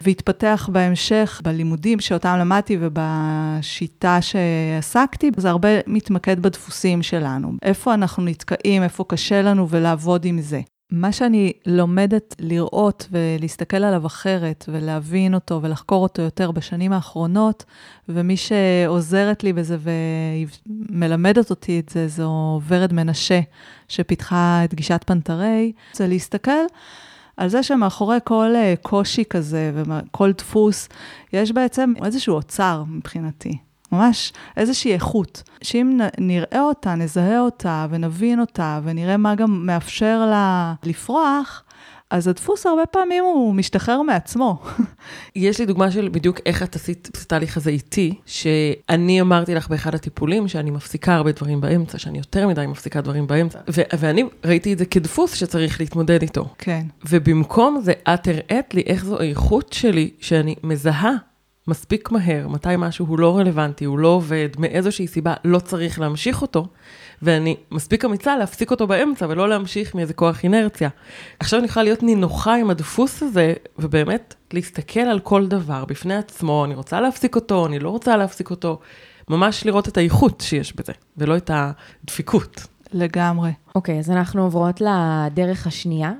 והתפתח 0.00 0.68
בהמשך 0.72 1.40
בלימודים 1.44 2.00
שאותם 2.00 2.36
למדתי 2.40 2.78
ובשיטה 2.80 4.18
שעסקתי, 4.22 5.30
זה 5.36 5.50
הרבה 5.50 5.68
מתמקד 5.86 6.40
בדפוסים 6.42 7.02
שלנו. 7.02 7.52
איפה 7.62 7.94
אנחנו 7.94 8.24
נתקעים, 8.24 8.82
איפה 8.82 9.04
קשה 9.08 9.42
לנו 9.42 9.68
ולעבוד 9.68 10.24
עם 10.24 10.40
זה. 10.40 10.60
מה 10.92 11.12
שאני 11.12 11.52
לומדת 11.66 12.34
לראות 12.38 13.08
ולהסתכל 13.10 13.76
עליו 13.76 14.06
אחרת 14.06 14.64
ולהבין 14.68 15.34
אותו 15.34 15.62
ולחקור 15.62 16.02
אותו 16.02 16.22
יותר 16.22 16.50
בשנים 16.50 16.92
האחרונות, 16.92 17.64
ומי 18.08 18.36
שעוזרת 18.36 19.44
לי 19.44 19.52
בזה 19.52 19.76
ומלמדת 19.82 21.50
אותי 21.50 21.80
את 21.80 21.88
זה, 21.88 22.08
זו 22.08 22.60
ורד 22.68 22.92
מנשה, 22.92 23.40
שפיתחה 23.88 24.60
את 24.64 24.74
גישת 24.74 25.04
פנתרי, 25.06 25.72
זה 25.92 26.06
להסתכל 26.06 26.62
על 27.36 27.48
זה 27.48 27.62
שמאחורי 27.62 28.18
כל 28.24 28.52
אה, 28.54 28.74
קושי 28.82 29.24
כזה 29.30 29.72
וכל 29.74 30.32
דפוס, 30.32 30.88
יש 31.32 31.52
בעצם 31.52 31.92
איזשהו 32.04 32.34
אוצר 32.34 32.84
מבחינתי. 32.88 33.71
ממש 33.92 34.32
איזושהי 34.56 34.92
איכות, 34.92 35.42
שאם 35.62 36.00
נראה 36.18 36.60
אותה, 36.60 36.94
נזהה 36.94 37.40
אותה 37.40 37.86
ונבין 37.90 38.40
אותה 38.40 38.80
ונראה 38.84 39.16
מה 39.16 39.34
גם 39.34 39.66
מאפשר 39.66 40.26
לה 40.30 40.74
לפרוח, 40.84 41.64
אז 42.12 42.28
הדפוס 42.28 42.66
הרבה 42.66 42.86
פעמים 42.86 43.24
הוא 43.24 43.54
משתחרר 43.54 44.02
מעצמו. 44.02 44.62
יש 45.36 45.60
לי 45.60 45.66
דוגמה 45.66 45.90
של 45.90 46.08
בדיוק 46.12 46.40
איך 46.46 46.62
את 46.62 46.76
עשית 46.76 47.08
את 47.12 47.16
התהליך 47.16 47.56
הזה 47.56 47.70
איתי, 47.70 48.14
שאני 48.26 49.20
אמרתי 49.20 49.54
לך 49.54 49.68
באחד 49.68 49.94
הטיפולים 49.94 50.48
שאני 50.48 50.70
מפסיקה 50.70 51.14
הרבה 51.14 51.32
דברים 51.32 51.60
באמצע, 51.60 51.98
שאני 51.98 52.18
יותר 52.18 52.48
מדי 52.48 52.66
מפסיקה 52.66 53.00
דברים 53.00 53.26
באמצע, 53.26 53.58
ו- 53.70 53.82
ואני 53.98 54.24
ראיתי 54.44 54.72
את 54.72 54.78
זה 54.78 54.84
כדפוס 54.84 55.34
שצריך 55.34 55.80
להתמודד 55.80 56.22
איתו. 56.22 56.54
כן. 56.58 56.86
ובמקום 57.10 57.80
זה 57.82 57.92
את 58.14 58.28
הראית 58.28 58.74
לי 58.74 58.82
איך 58.86 59.04
זו 59.04 59.20
האיכות 59.20 59.72
שלי, 59.72 60.10
שאני 60.20 60.54
מזהה 60.62 61.12
מספיק 61.68 62.10
מהר, 62.10 62.48
מתי 62.48 62.68
משהו 62.78 63.06
הוא 63.06 63.18
לא 63.18 63.38
רלוונטי, 63.38 63.84
הוא 63.84 63.98
לא 63.98 64.08
עובד, 64.08 64.48
מאיזושהי 64.58 65.06
סיבה 65.06 65.34
לא 65.44 65.58
צריך 65.58 66.00
להמשיך 66.00 66.42
אותו, 66.42 66.66
ואני 67.22 67.56
מספיק 67.70 68.04
אמיצה 68.04 68.36
להפסיק 68.36 68.70
אותו 68.70 68.86
באמצע 68.86 69.26
ולא 69.28 69.48
להמשיך 69.48 69.94
מאיזה 69.94 70.14
כוח 70.14 70.44
אינרציה. 70.44 70.88
עכשיו 71.40 71.58
אני 71.58 71.66
יכולה 71.66 71.84
להיות 71.84 72.02
נינוחה 72.02 72.54
עם 72.54 72.70
הדפוס 72.70 73.22
הזה, 73.22 73.52
ובאמת 73.78 74.34
להסתכל 74.52 75.00
על 75.00 75.20
כל 75.20 75.46
דבר 75.46 75.84
בפני 75.84 76.14
עצמו, 76.14 76.64
אני 76.64 76.74
רוצה 76.74 77.00
להפסיק 77.00 77.36
אותו, 77.36 77.66
אני 77.66 77.78
לא 77.78 77.90
רוצה 77.90 78.16
להפסיק 78.16 78.50
אותו, 78.50 78.80
ממש 79.28 79.66
לראות 79.66 79.88
את 79.88 79.96
האיכות 79.96 80.40
שיש 80.40 80.76
בזה, 80.76 80.92
ולא 81.16 81.36
את 81.36 81.50
הדפיקות. 81.54 82.66
לגמרי. 82.92 83.50
אוקיי, 83.74 83.96
okay, 83.96 83.98
אז 83.98 84.10
אנחנו 84.10 84.42
עוברות 84.42 84.80
לדרך 84.80 85.66
השנייה, 85.66 86.12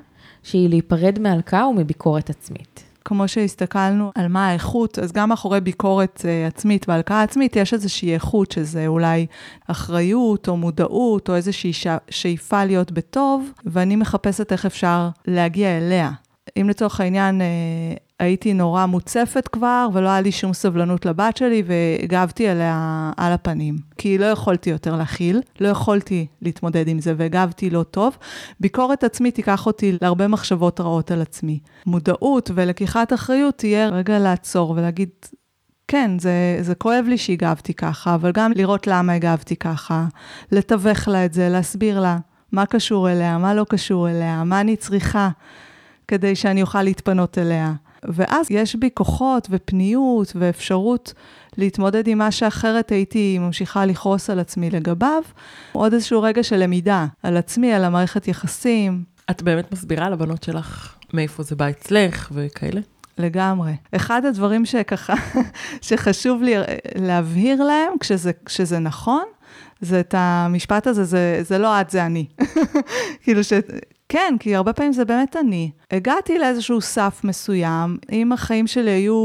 שהיא 0.43 0.69
להיפרד 0.69 1.19
מהלקאה 1.19 1.67
ומביקורת 1.67 2.29
עצמית. 2.29 2.83
כמו 3.05 3.27
שהסתכלנו 3.27 4.11
על 4.15 4.27
מה 4.27 4.47
האיכות, 4.47 4.99
אז 4.99 5.11
גם 5.11 5.29
מאחורי 5.29 5.61
ביקורת 5.61 6.21
uh, 6.21 6.47
עצמית 6.47 6.89
והלקאה 6.89 7.21
עצמית 7.23 7.55
יש 7.55 7.73
איזושהי 7.73 8.13
איכות, 8.13 8.51
שזה 8.51 8.87
אולי 8.87 9.25
אחריות 9.67 10.47
או 10.47 10.57
מודעות 10.57 11.29
או 11.29 11.35
איזושהי 11.35 11.71
שאיפה 12.09 12.65
להיות 12.65 12.91
בטוב, 12.91 13.51
ואני 13.65 13.95
מחפשת 13.95 14.51
איך 14.51 14.65
אפשר 14.65 15.09
להגיע 15.27 15.77
אליה. 15.77 16.11
אם 16.61 16.69
לצורך 16.69 16.99
העניין 17.01 17.41
אה, 17.41 17.47
הייתי 18.23 18.53
נורא 18.53 18.85
מוצפת 18.85 19.47
כבר, 19.47 19.87
ולא 19.93 20.09
היה 20.09 20.21
לי 20.21 20.31
שום 20.31 20.53
סבלנות 20.53 21.05
לבת 21.05 21.37
שלי, 21.37 21.63
והגבתי 21.65 22.47
עליה 22.47 23.11
על 23.17 23.33
הפנים. 23.33 23.77
כי 23.97 24.17
לא 24.17 24.25
יכולתי 24.25 24.69
יותר 24.69 24.95
להכיל, 24.95 25.41
לא 25.59 25.67
יכולתי 25.67 26.27
להתמודד 26.41 26.87
עם 26.87 26.99
זה, 26.99 27.13
והגבתי 27.17 27.69
לא 27.69 27.83
טוב. 27.83 28.17
ביקורת 28.59 29.03
עצמית 29.03 29.35
תיקח 29.35 29.65
אותי 29.65 29.97
להרבה 30.01 30.27
מחשבות 30.27 30.79
רעות 30.79 31.11
על 31.11 31.21
עצמי. 31.21 31.59
מודעות 31.85 32.51
ולקיחת 32.53 33.13
אחריות 33.13 33.57
תהיה 33.57 33.89
רגע 33.89 34.19
לעצור 34.19 34.69
ולהגיד, 34.69 35.09
כן, 35.87 36.19
זה, 36.19 36.57
זה 36.61 36.75
כואב 36.75 37.05
לי 37.07 37.17
שהגבתי 37.17 37.73
ככה, 37.73 38.15
אבל 38.15 38.31
גם 38.31 38.51
לראות 38.55 38.87
למה 38.87 39.13
הגבתי 39.13 39.55
ככה, 39.55 40.05
לתווך 40.51 41.07
לה 41.07 41.25
את 41.25 41.33
זה, 41.33 41.49
להסביר 41.49 41.99
לה 41.99 42.17
מה 42.51 42.65
קשור 42.65 43.09
אליה, 43.11 43.37
מה 43.37 43.53
לא 43.53 43.65
קשור 43.69 44.09
אליה, 44.09 44.43
מה 44.43 44.61
אני 44.61 44.75
צריכה. 44.75 45.29
כדי 46.07 46.35
שאני 46.35 46.61
אוכל 46.61 46.83
להתפנות 46.83 47.37
אליה. 47.37 47.73
ואז 48.07 48.47
יש 48.49 48.75
בי 48.75 48.89
כוחות 48.93 49.47
ופניות 49.51 50.33
ואפשרות 50.35 51.13
להתמודד 51.57 52.07
עם 52.07 52.17
מה 52.17 52.31
שאחרת 52.31 52.91
הייתי 52.91 53.39
ממשיכה 53.39 53.85
לכעוס 53.85 54.29
על 54.29 54.39
עצמי 54.39 54.69
לגביו. 54.69 55.21
עוד 55.71 55.93
איזשהו 55.93 56.21
רגע 56.21 56.43
של 56.43 56.55
למידה 56.55 57.05
על 57.23 57.37
עצמי, 57.37 57.73
על 57.73 57.83
המערכת 57.83 58.27
יחסים. 58.27 59.03
את 59.31 59.41
באמת 59.41 59.71
מסבירה 59.71 60.09
לבנות 60.09 60.43
שלך 60.43 60.95
מאיפה 61.13 61.43
זה 61.43 61.55
בא 61.55 61.69
אצלך 61.69 62.29
וכאלה? 62.33 62.81
לגמרי. 63.17 63.73
אחד 63.95 64.25
הדברים 64.25 64.65
שככה, 64.65 65.13
שחשוב 65.81 66.43
לי 66.43 66.53
להבהיר 66.95 67.63
להם 67.63 67.93
כשזה, 67.99 68.31
כשזה 68.45 68.79
נכון, 68.79 69.23
זה 69.81 69.99
את 69.99 70.15
המשפט 70.17 70.87
הזה, 70.87 71.03
זה, 71.03 71.39
זה 71.41 71.57
לא 71.57 71.81
את, 71.81 71.89
זה 71.89 72.05
אני. 72.05 72.25
כאילו 73.23 73.43
ש... 73.43 73.53
כן, 74.13 74.35
כי 74.39 74.55
הרבה 74.55 74.73
פעמים 74.73 74.93
זה 74.93 75.05
באמת 75.05 75.35
אני. 75.35 75.71
הגעתי 75.91 76.39
לאיזשהו 76.39 76.81
סף 76.81 77.21
מסוים, 77.23 77.97
אם 78.11 78.31
החיים 78.31 78.67
שלי 78.67 78.91
היו 78.91 79.15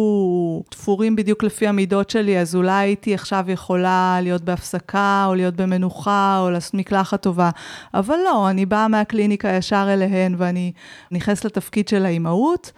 תפורים 0.70 1.16
בדיוק 1.16 1.42
לפי 1.42 1.66
המידות 1.66 2.10
שלי, 2.10 2.38
אז 2.38 2.56
אולי 2.56 2.72
הייתי 2.72 3.14
עכשיו 3.14 3.44
יכולה 3.48 4.18
להיות 4.22 4.42
בהפסקה, 4.42 5.24
או 5.28 5.34
להיות 5.34 5.56
במנוחה, 5.56 6.38
או 6.40 6.50
לעשות 6.50 6.74
מקלחת 6.74 7.22
טובה. 7.22 7.50
אבל 7.94 8.16
לא, 8.24 8.50
אני 8.50 8.66
באה 8.66 8.88
מהקליניקה 8.88 9.48
ישר 9.48 9.88
אליהן, 9.94 10.34
ואני 10.38 10.72
נכנסת 11.10 11.44
לתפקיד 11.44 11.88
של 11.88 12.06
האימהות. 12.06 12.72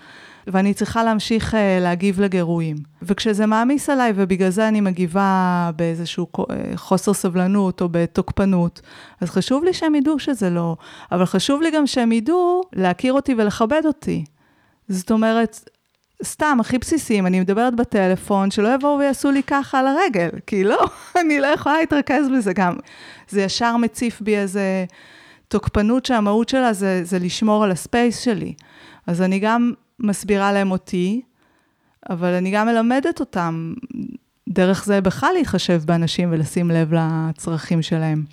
ואני 0.52 0.74
צריכה 0.74 1.04
להמשיך 1.04 1.54
uh, 1.54 1.56
להגיב 1.80 2.20
לגירויים. 2.20 2.76
וכשזה 3.02 3.46
מעמיס 3.46 3.90
עליי, 3.90 4.12
ובגלל 4.16 4.50
זה 4.50 4.68
אני 4.68 4.80
מגיבה 4.80 5.70
באיזשהו 5.76 6.26
אה, 6.38 6.76
חוסר 6.76 7.12
סבלנות 7.12 7.80
או 7.80 7.88
בתוקפנות, 7.90 8.80
אז 9.20 9.30
חשוב 9.30 9.64
לי 9.64 9.72
שהם 9.72 9.94
ידעו 9.94 10.18
שזה 10.18 10.50
לא, 10.50 10.76
אבל 11.12 11.26
חשוב 11.26 11.62
לי 11.62 11.70
גם 11.70 11.86
שהם 11.86 12.12
ידעו 12.12 12.62
להכיר 12.72 13.12
אותי 13.12 13.34
ולכבד 13.38 13.82
אותי. 13.84 14.24
זאת 14.88 15.10
אומרת, 15.10 15.70
סתם, 16.24 16.58
הכי 16.60 16.78
בסיסיים, 16.78 17.26
אני 17.26 17.40
מדברת 17.40 17.76
בטלפון, 17.76 18.50
שלא 18.50 18.74
יבואו 18.74 18.98
ויעשו 18.98 19.30
לי 19.30 19.42
ככה 19.42 19.78
על 19.78 19.86
הרגל, 19.86 20.28
כי 20.46 20.64
לא, 20.64 20.86
אני 21.20 21.40
לא 21.40 21.46
יכולה 21.46 21.80
להתרכז 21.80 22.28
בזה 22.36 22.52
גם. 22.52 22.76
זה 23.28 23.42
ישר 23.42 23.76
מציף 23.76 24.20
בי 24.20 24.36
איזה 24.36 24.84
תוקפנות 25.48 26.06
שהמהות 26.06 26.48
שלה 26.48 26.72
זה, 26.72 27.00
זה 27.04 27.18
לשמור 27.18 27.64
על 27.64 27.70
הספייס 27.70 28.18
שלי. 28.18 28.54
אז 29.06 29.22
אני 29.22 29.38
גם 29.38 29.72
מסבירה 30.00 30.52
להם 30.52 30.70
אותי, 30.70 31.22
אבל 32.10 32.34
אני 32.34 32.50
גם 32.50 32.66
מלמדת 32.66 33.20
אותם 33.20 33.74
ודרך 34.50 34.84
זה 34.84 35.00
בכלל 35.00 35.30
להתחשב 35.38 35.82
באנשים 35.84 36.28
ולשים 36.32 36.70
לב 36.70 36.92
לצרכים 36.92 37.82
שלהם. 37.82 38.24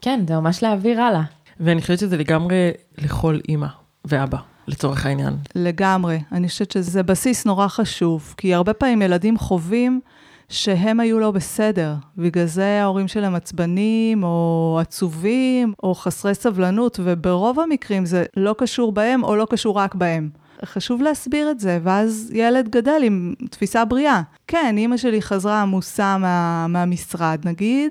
כן, 0.00 0.20
זה 0.28 0.34
ממש 0.34 0.62
להעביר 0.62 1.00
הלאה. 1.00 1.22
ואני 1.60 1.80
חושבת 1.80 1.98
שזה 1.98 2.16
לגמרי 2.16 2.70
לכל 2.98 3.38
אימא 3.48 3.66
ואבא, 4.04 4.38
לצורך 4.66 5.06
העניין. 5.06 5.36
לגמרי. 5.54 6.20
אני 6.32 6.48
חושבת 6.48 6.70
שזה 6.70 7.02
בסיס 7.02 7.46
נורא 7.46 7.68
חשוב, 7.68 8.34
כי 8.36 8.54
הרבה 8.54 8.72
פעמים 8.72 9.02
ילדים 9.02 9.38
חווים 9.38 10.00
שהם 10.48 11.00
היו 11.00 11.18
לא 11.18 11.30
בסדר. 11.30 11.94
בגלל 12.18 12.46
זה 12.46 12.82
ההורים 12.82 13.08
שלהם 13.08 13.34
עצבנים, 13.34 14.24
או 14.24 14.78
עצובים, 14.80 15.72
או 15.82 15.94
חסרי 15.94 16.34
סבלנות, 16.34 17.00
וברוב 17.02 17.60
המקרים 17.60 18.06
זה 18.06 18.24
לא 18.36 18.54
קשור 18.58 18.92
בהם, 18.92 19.24
או 19.24 19.36
לא 19.36 19.46
קשור 19.50 19.78
רק 19.78 19.94
בהם. 19.94 20.28
חשוב 20.64 21.02
להסביר 21.02 21.50
את 21.50 21.60
זה, 21.60 21.78
ואז 21.82 22.30
ילד 22.34 22.68
גדל 22.68 23.00
עם 23.02 23.34
תפיסה 23.50 23.84
בריאה. 23.84 24.22
כן, 24.46 24.74
אימא 24.78 24.96
שלי 24.96 25.22
חזרה 25.22 25.62
עמוסה 25.62 26.18
מה, 26.18 26.66
מהמשרד, 26.68 27.40
נגיד, 27.44 27.90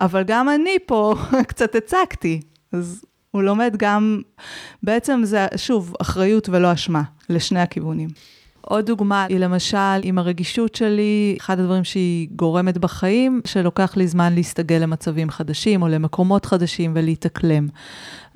אבל 0.00 0.22
גם 0.22 0.48
אני 0.48 0.76
פה 0.86 1.14
קצת 1.48 1.74
הצקתי. 1.74 2.40
אז 2.72 3.04
הוא 3.30 3.42
לומד 3.42 3.74
גם, 3.78 4.20
בעצם 4.82 5.20
זה, 5.24 5.46
שוב, 5.56 5.94
אחריות 6.00 6.48
ולא 6.48 6.72
אשמה, 6.72 7.02
לשני 7.28 7.60
הכיוונים. 7.60 8.08
עוד 8.60 8.86
דוגמה 8.86 9.24
היא 9.24 9.38
למשל 9.38 9.76
עם 10.02 10.18
הרגישות 10.18 10.74
שלי, 10.74 11.36
אחד 11.40 11.60
הדברים 11.60 11.84
שהיא 11.84 12.28
גורמת 12.36 12.78
בחיים, 12.78 13.40
שלוקח 13.44 13.96
לי 13.96 14.06
זמן 14.06 14.34
להסתגל 14.34 14.76
למצבים 14.76 15.30
חדשים 15.30 15.82
או 15.82 15.88
למקומות 15.88 16.46
חדשים 16.46 16.92
ולהתאקלם. 16.94 17.68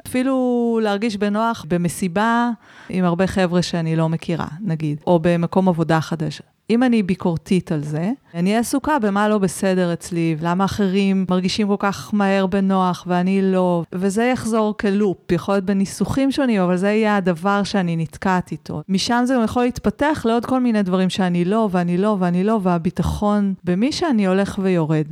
אפילו 0.07 0.81
להרגיש 0.83 1.17
בנוח 1.17 1.65
במסיבה 1.69 2.51
עם 2.89 3.05
הרבה 3.05 3.27
חבר'ה 3.27 3.63
שאני 3.63 3.97
לא 3.97 4.09
מכירה, 4.09 4.47
נגיד, 4.61 5.01
או 5.07 5.19
במקום 5.23 5.69
עבודה 5.69 6.01
חדש. 6.01 6.43
אם 6.71 6.83
אני 6.83 7.03
ביקורתית 7.03 7.73
על 7.73 7.83
זה, 7.83 8.11
אני 8.35 8.51
אהיה 8.51 8.61
עסוקה 8.61 8.99
במה 8.99 9.29
לא 9.29 9.39
בסדר 9.39 9.93
אצלי, 9.93 10.37
למה 10.43 10.65
אחרים 10.65 11.27
מרגישים 11.31 11.69
כל 11.69 11.77
כך 11.79 12.11
מהר 12.15 12.47
בנוח 12.47 13.05
ואני 13.07 13.43
לא, 13.43 13.83
וזה 13.93 14.25
יחזור 14.25 14.77
כלופ, 14.77 15.33
יכול 15.33 15.55
להיות 15.55 15.65
בניסוחים 15.65 16.33
שונים, 16.33 16.61
אבל 16.61 16.77
זה 16.77 16.89
יהיה 16.89 17.17
הדבר 17.17 17.63
שאני 17.63 17.97
נתקעת 17.97 18.53
איתו. 18.53 18.83
משם 18.89 19.23
זה 19.27 19.35
יכול 19.45 19.63
להתפתח 19.63 20.23
לעוד 20.29 20.47
כל 20.47 20.61
מיני 20.61 20.83
דברים 20.83 21.11
שאני 21.11 21.45
לא, 21.45 21.69
ואני 21.73 21.99
לא, 21.99 22.17
ואני 22.21 22.45
לא, 22.45 22.61
והביטחון 22.63 23.55
במי 23.65 23.93
שאני 23.93 24.27
הולך 24.27 24.59
ויורד. 24.63 25.07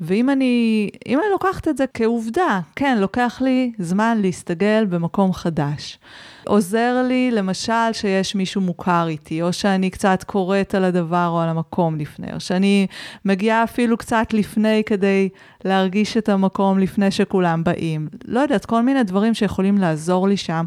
ואם 0.00 0.30
אני, 0.30 0.88
אם 1.06 1.18
אני 1.18 1.26
לוקחת 1.32 1.68
את 1.68 1.76
זה 1.76 1.84
כעובדה, 1.94 2.60
כן, 2.76 2.98
לוקח 3.00 3.38
לי 3.44 3.72
זמן 3.78 4.18
להסתגל 4.20 4.86
במקום 4.88 5.32
חדש. 5.32 5.98
עוזר 6.46 7.02
לי, 7.08 7.30
למשל, 7.30 7.92
שיש 7.92 8.34
מישהו 8.34 8.60
מוכר 8.60 9.06
איתי, 9.08 9.42
או 9.42 9.52
שאני 9.52 9.90
קצת 9.90 10.24
קוראת 10.24 10.74
על 10.74 10.84
הדבר 10.84 11.28
או 11.28 11.40
על 11.40 11.48
המקום 11.48 11.96
לפני, 11.96 12.32
או 12.34 12.40
שאני 12.40 12.86
מגיעה 13.24 13.64
אפילו 13.64 13.96
קצת 13.96 14.26
לפני 14.32 14.82
כדי 14.86 15.28
להרגיש 15.64 16.16
את 16.16 16.28
המקום 16.28 16.78
לפני 16.78 17.10
שכולם 17.10 17.64
באים. 17.64 18.08
לא 18.24 18.40
יודעת, 18.40 18.66
כל 18.66 18.82
מיני 18.82 19.02
דברים 19.02 19.34
שיכולים 19.34 19.78
לעזור 19.78 20.28
לי 20.28 20.36
שם, 20.36 20.64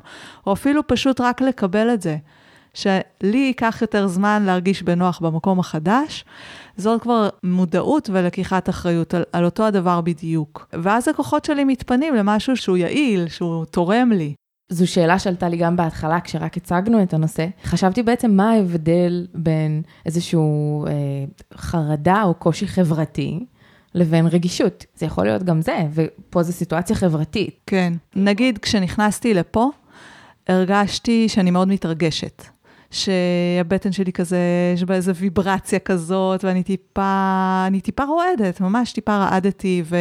או 0.48 0.54
אפילו 0.54 0.88
פשוט 0.88 1.22
רק 1.22 1.42
לקבל 1.42 1.94
את 1.94 2.02
זה. 2.02 2.18
שלי 2.74 3.38
ייקח 3.38 3.78
יותר 3.82 4.08
זמן 4.08 4.44
להרגיש 4.46 4.84
בנוח 4.84 5.20
במקום 5.20 5.60
החדש, 5.60 6.26
זאת 6.78 7.02
כבר 7.02 7.30
מודעות 7.44 8.10
ולקיחת 8.14 8.70
אחריות 8.70 9.14
על, 9.14 9.24
על 9.34 9.46
אותו 9.46 9.66
הדבר 9.66 10.02
בדיוק. 10.02 10.68
ואז 10.84 11.08
הכוחות 11.08 11.46
שלי 11.46 11.64
מתפנים 11.64 12.16
למשהו 12.16 12.56
שהוא 12.56 12.78
יעיל, 12.78 13.28
שהוא 13.28 13.66
תורם 13.66 14.12
לי. 14.12 14.34
זו 14.70 14.88
שאלה 14.88 15.20
שעלתה 15.20 15.50
לי 15.50 15.58
גם 15.58 15.76
בהתחלה, 15.76 16.20
כשרק 16.22 16.58
הצגנו 16.58 17.04
את 17.04 17.14
הנושא. 17.14 17.48
חשבתי 17.64 18.04
בעצם 18.04 18.32
מה 18.32 18.52
ההבדל 18.52 19.28
בין 19.34 19.82
איזשהו 20.06 20.86
אה, 20.88 20.92
חרדה 21.56 22.24
או 22.24 22.34
קושי 22.34 22.68
חברתי 22.68 23.46
לבין 23.96 24.28
רגישות. 24.28 24.86
זה 24.96 25.06
יכול 25.06 25.26
להיות 25.26 25.44
גם 25.44 25.62
זה, 25.62 25.78
ופה 25.94 26.44
זו 26.44 26.54
סיטואציה 26.54 26.96
חברתית. 26.96 27.60
כן. 27.66 27.94
נגיד, 28.16 28.58
כשנכנסתי 28.58 29.34
לפה, 29.34 29.70
הרגשתי 30.48 31.30
שאני 31.30 31.52
מאוד 31.52 31.68
מתרגשת. 31.68 32.44
שהבטן 32.92 33.92
שלי 33.92 34.12
כזה, 34.12 34.38
יש 34.74 34.84
בה 34.84 34.96
איזו 34.96 35.16
ויברציה 35.16 35.80
כזאת, 35.80 36.44
ואני 36.44 36.64
טיפה, 36.64 37.64
אני 37.68 37.82
טיפה 37.82 38.04
רועדת, 38.04 38.62
ממש 38.62 38.94
טיפה 38.94 39.18
רעדתי, 39.18 39.84
ו... 39.86 39.96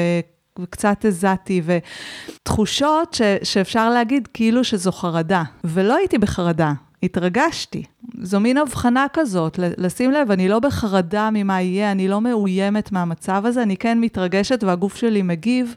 וקצת 0.58 1.04
הזעתי, 1.04 1.62
ותחושות 1.64 3.14
ש, 3.14 3.22
שאפשר 3.42 3.90
להגיד 3.90 4.28
כאילו 4.34 4.64
שזו 4.64 4.92
חרדה. 4.92 5.42
ולא 5.64 5.96
הייתי 5.96 6.18
בחרדה, 6.18 6.72
התרגשתי. 7.02 7.82
זו 8.22 8.40
מין 8.40 8.56
הבחנה 8.56 9.06
כזאת, 9.12 9.58
לשים 9.78 10.10
לב, 10.10 10.30
אני 10.30 10.48
לא 10.48 10.58
בחרדה 10.58 11.28
ממה 11.32 11.62
יהיה, 11.62 11.92
אני 11.92 12.08
לא 12.08 12.20
מאוימת 12.20 12.92
מהמצב 12.92 13.42
הזה, 13.46 13.62
אני 13.62 13.76
כן 13.76 14.00
מתרגשת 14.00 14.64
והגוף 14.64 14.96
שלי 14.96 15.22
מגיב 15.22 15.74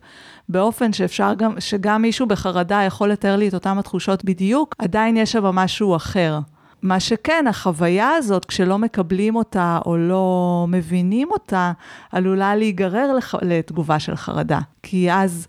באופן 0.50 0.94
שאפשר 0.94 1.34
גם, 1.34 1.60
שגם 1.60 2.02
מישהו 2.02 2.26
בחרדה 2.26 2.82
יכול 2.84 3.12
לתאר 3.12 3.36
לי 3.36 3.48
את 3.48 3.54
אותן 3.54 3.78
התחושות 3.78 4.26
בדיוק, 4.26 4.76
עדיין 4.80 5.18
יש 5.18 5.32
שם 5.32 5.44
משהו 5.44 5.96
אחר. 5.96 6.40
מה 6.84 7.00
שכן, 7.00 7.46
החוויה 7.50 8.10
הזאת, 8.10 8.46
כשלא 8.46 8.80
מקבלים 8.80 9.36
אותה 9.36 9.80
או 9.86 9.98
לא 9.98 10.66
מבינים 10.70 11.32
אותה, 11.32 11.72
עלולה 12.12 12.56
להיגרר 12.56 13.14
לח... 13.14 13.36
לתגובה 13.42 14.00
של 14.00 14.16
חרדה. 14.16 14.60
כי 14.84 15.12
אז 15.12 15.48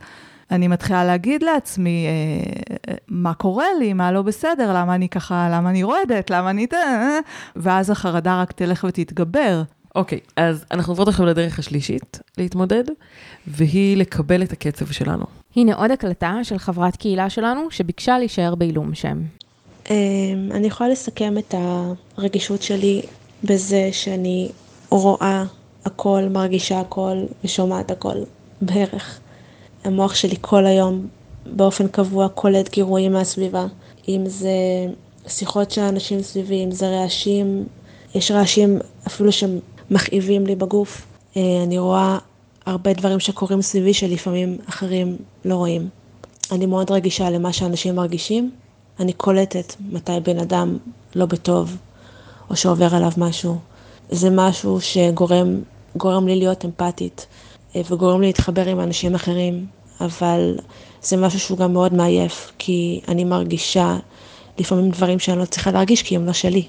אני 0.50 0.68
מתחילה 0.68 1.04
להגיד 1.04 1.42
לעצמי, 1.42 2.06
אה, 2.06 2.94
מה 3.08 3.34
קורה 3.34 3.66
לי, 3.78 3.92
מה 3.92 4.12
לא 4.12 4.22
בסדר, 4.22 4.72
למה 4.74 4.94
אני 4.94 5.08
ככה, 5.08 5.48
למה 5.52 5.70
אני 5.70 5.82
רועדת, 5.82 6.30
למה 6.30 6.50
אני... 6.50 6.66
ואז 7.56 7.90
החרדה 7.90 8.40
רק 8.40 8.52
תלך 8.52 8.84
ותתגבר. 8.88 9.62
אוקיי, 9.94 10.18
okay, 10.18 10.32
אז 10.36 10.64
אנחנו 10.70 10.90
עוברות 10.90 11.08
עכשיו 11.08 11.26
לדרך 11.26 11.58
השלישית 11.58 12.20
להתמודד, 12.38 12.84
והיא 13.46 13.96
לקבל 13.96 14.42
את 14.42 14.52
הקצב 14.52 14.86
שלנו. 14.86 15.24
הנה 15.56 15.74
עוד 15.74 15.90
הקלטה 15.90 16.38
של 16.42 16.58
חברת 16.58 16.96
קהילה 16.96 17.30
שלנו 17.30 17.70
שביקשה 17.70 18.18
להישאר 18.18 18.54
בעילום 18.54 18.94
שם. 18.94 19.18
אמ, 19.90 20.48
אני 20.52 20.66
יכולה 20.66 20.90
לסכם 20.90 21.38
את 21.38 21.54
הרגישות 22.16 22.62
שלי 22.62 23.02
בזה 23.44 23.88
שאני 23.92 24.48
רואה 24.90 25.44
הכל, 25.84 26.22
מרגישה 26.30 26.80
הכל 26.80 27.16
ושומעת 27.44 27.90
הכל, 27.90 28.16
בערך. 28.60 29.20
המוח 29.84 30.14
שלי 30.14 30.36
כל 30.40 30.66
היום 30.66 31.06
באופן 31.46 31.88
קבוע 31.88 32.28
קולט 32.28 32.72
גירויים 32.72 33.12
מהסביבה. 33.12 33.66
אם 34.08 34.22
זה 34.26 34.50
שיחות 35.26 35.70
של 35.70 35.80
אנשים 35.80 36.22
סביבי, 36.22 36.64
אם 36.64 36.70
זה 36.70 36.88
רעשים, 36.88 37.64
יש 38.14 38.30
רעשים 38.30 38.78
אפילו 39.06 39.30
שמכאיבים 39.32 40.46
לי 40.46 40.54
בגוף. 40.56 41.06
אה, 41.36 41.42
אני 41.62 41.78
רואה 41.78 42.18
הרבה 42.66 42.92
דברים 42.92 43.20
שקורים 43.20 43.62
סביבי 43.62 43.94
שלפעמים 43.94 44.58
אחרים 44.68 45.16
לא 45.44 45.54
רואים. 45.54 45.88
אני 46.52 46.66
מאוד 46.66 46.90
רגישה 46.90 47.30
למה 47.30 47.52
שאנשים 47.52 47.96
מרגישים, 47.96 48.50
אני 49.00 49.12
קולטת 49.12 49.74
מתי 49.90 50.12
בן 50.22 50.38
אדם 50.38 50.78
לא 51.14 51.26
בטוב, 51.26 51.76
או 52.50 52.56
שעובר 52.56 52.94
עליו 52.94 53.10
משהו. 53.16 53.58
זה 54.10 54.30
משהו 54.30 54.80
שגורם 54.80 55.60
גורם 55.96 56.26
לי 56.26 56.36
להיות 56.36 56.64
אמפתית, 56.64 57.26
אה, 57.76 57.80
וגורם 57.90 58.20
לי 58.20 58.26
להתחבר 58.26 58.66
עם 58.66 58.80
אנשים 58.80 59.14
אחרים, 59.14 59.66
אבל 60.00 60.56
זה 61.02 61.16
משהו 61.16 61.40
שהוא 61.40 61.58
גם 61.58 61.72
מאוד 61.72 61.94
מעייף, 61.94 62.52
כי 62.58 63.00
אני 63.08 63.24
מרגישה 63.24 63.96
לפעמים 64.58 64.90
דברים 64.90 65.18
שאני 65.18 65.38
לא 65.38 65.44
צריכה 65.44 65.70
להרגיש 65.70 66.02
כי 66.02 66.16
הם 66.16 66.26
לא 66.26 66.32
שלי. 66.32 66.66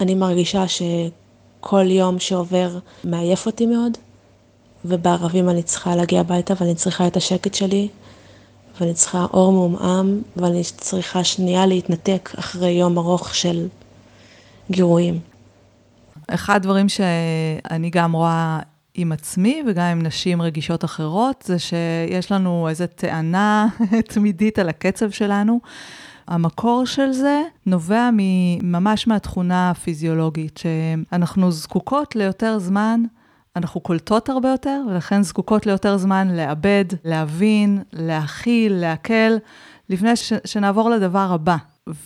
אני 0.00 0.14
מרגישה 0.14 0.64
שכל 0.68 1.90
יום 1.90 2.18
שעובר 2.18 2.78
מעייף 3.04 3.46
אותי 3.46 3.66
מאוד, 3.66 3.98
ובערבים 4.84 5.48
אני 5.48 5.62
צריכה 5.62 5.96
להגיע 5.96 6.20
הביתה 6.20 6.54
ואני 6.60 6.74
צריכה 6.74 7.06
את 7.06 7.16
השקט 7.16 7.54
שלי, 7.54 7.88
ואני 8.80 8.94
צריכה 8.94 9.26
אור 9.32 9.52
מעומעם, 9.52 10.22
ואני 10.36 10.62
צריכה 10.76 11.24
שנייה 11.24 11.66
להתנתק 11.66 12.30
אחרי 12.38 12.70
יום 12.70 12.98
ארוך 12.98 13.34
של 13.34 13.68
גירויים. 14.70 15.20
אחד 16.28 16.56
הדברים 16.56 16.86
שאני 16.88 17.90
גם 17.90 18.12
רואה 18.12 18.58
עם 18.94 19.12
עצמי 19.12 19.62
וגם 19.66 19.84
עם 19.84 20.02
נשים 20.02 20.42
רגישות 20.42 20.84
אחרות, 20.84 21.44
זה 21.46 21.58
שיש 21.58 22.32
לנו 22.32 22.68
איזו 22.68 22.84
טענה 22.94 23.68
תמידית 24.14 24.58
על 24.58 24.68
הקצב 24.68 25.10
שלנו. 25.10 25.60
המקור 26.28 26.84
של 26.86 27.12
זה 27.12 27.42
נובע 27.66 28.10
ממש 28.62 29.06
מהתכונה 29.06 29.70
הפיזיולוגית, 29.70 30.58
שאנחנו 30.58 31.52
זקוקות 31.52 32.16
ליותר 32.16 32.58
זמן 32.58 33.02
אנחנו 33.56 33.80
קולטות 33.80 34.28
הרבה 34.28 34.48
יותר, 34.48 34.82
ולכן 34.90 35.22
זקוקות 35.22 35.66
ליותר 35.66 35.96
זמן 35.96 36.28
לעבד, 36.30 36.84
להבין, 37.04 37.82
להכיל, 37.92 38.72
לעכל, 38.72 39.32
לפני 39.90 40.16
ש- 40.16 40.32
שנעבור 40.44 40.90
לדבר 40.90 41.32
הבא. 41.32 41.56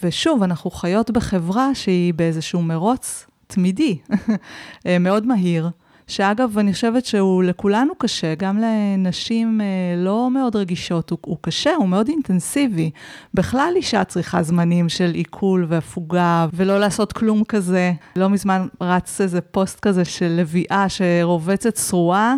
ושוב, 0.03 0.43
אנחנו 0.43 0.71
חיות 0.71 1.11
בחברה 1.11 1.75
שהיא 1.75 2.15
באיזשהו 2.15 2.63
מרוץ 2.63 3.27
תמידי, 3.47 3.99
מאוד 5.01 5.27
מהיר, 5.27 5.71
שאגב, 6.09 6.59
אני 6.59 6.73
חושבת 6.73 7.05
שהוא 7.05 7.42
לכולנו 7.42 7.94
קשה, 7.99 8.35
גם 8.35 8.59
לנשים 8.59 9.61
אה, 9.61 9.66
לא 9.97 10.31
מאוד 10.31 10.57
רגישות, 10.57 11.11
הוא, 11.11 11.18
הוא 11.27 11.37
קשה, 11.40 11.75
הוא 11.75 11.88
מאוד 11.88 12.09
אינטנסיבי. 12.09 12.90
בכלל 13.35 13.73
אישה 13.77 14.05
צריכה 14.05 14.42
זמנים 14.42 14.88
של 14.88 15.11
עיכול 15.14 15.66
והפוגה, 15.68 16.47
ולא 16.53 16.81
לעשות 16.81 17.12
כלום 17.12 17.44
כזה. 17.44 17.92
לא 18.16 18.29
מזמן 18.29 18.66
רץ 18.81 19.21
איזה 19.21 19.40
פוסט 19.40 19.81
כזה 19.81 20.05
של 20.05 20.29
לביאה 20.29 20.87
שרובצת 20.88 21.75
צרועה. 21.75 22.35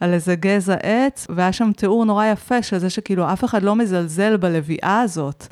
על 0.00 0.12
איזה 0.12 0.34
גזע 0.34 0.74
עץ, 0.82 1.26
והיה 1.30 1.52
שם 1.52 1.70
תיאור 1.76 2.04
נורא 2.04 2.26
יפה 2.26 2.62
של 2.62 2.78
זה 2.78 2.90
שכאילו 2.90 3.32
אף 3.32 3.44
אחד 3.44 3.62
לא 3.62 3.76
מזלזל 3.76 4.36
בלביאה 4.36 5.00
הזאת. 5.00 5.46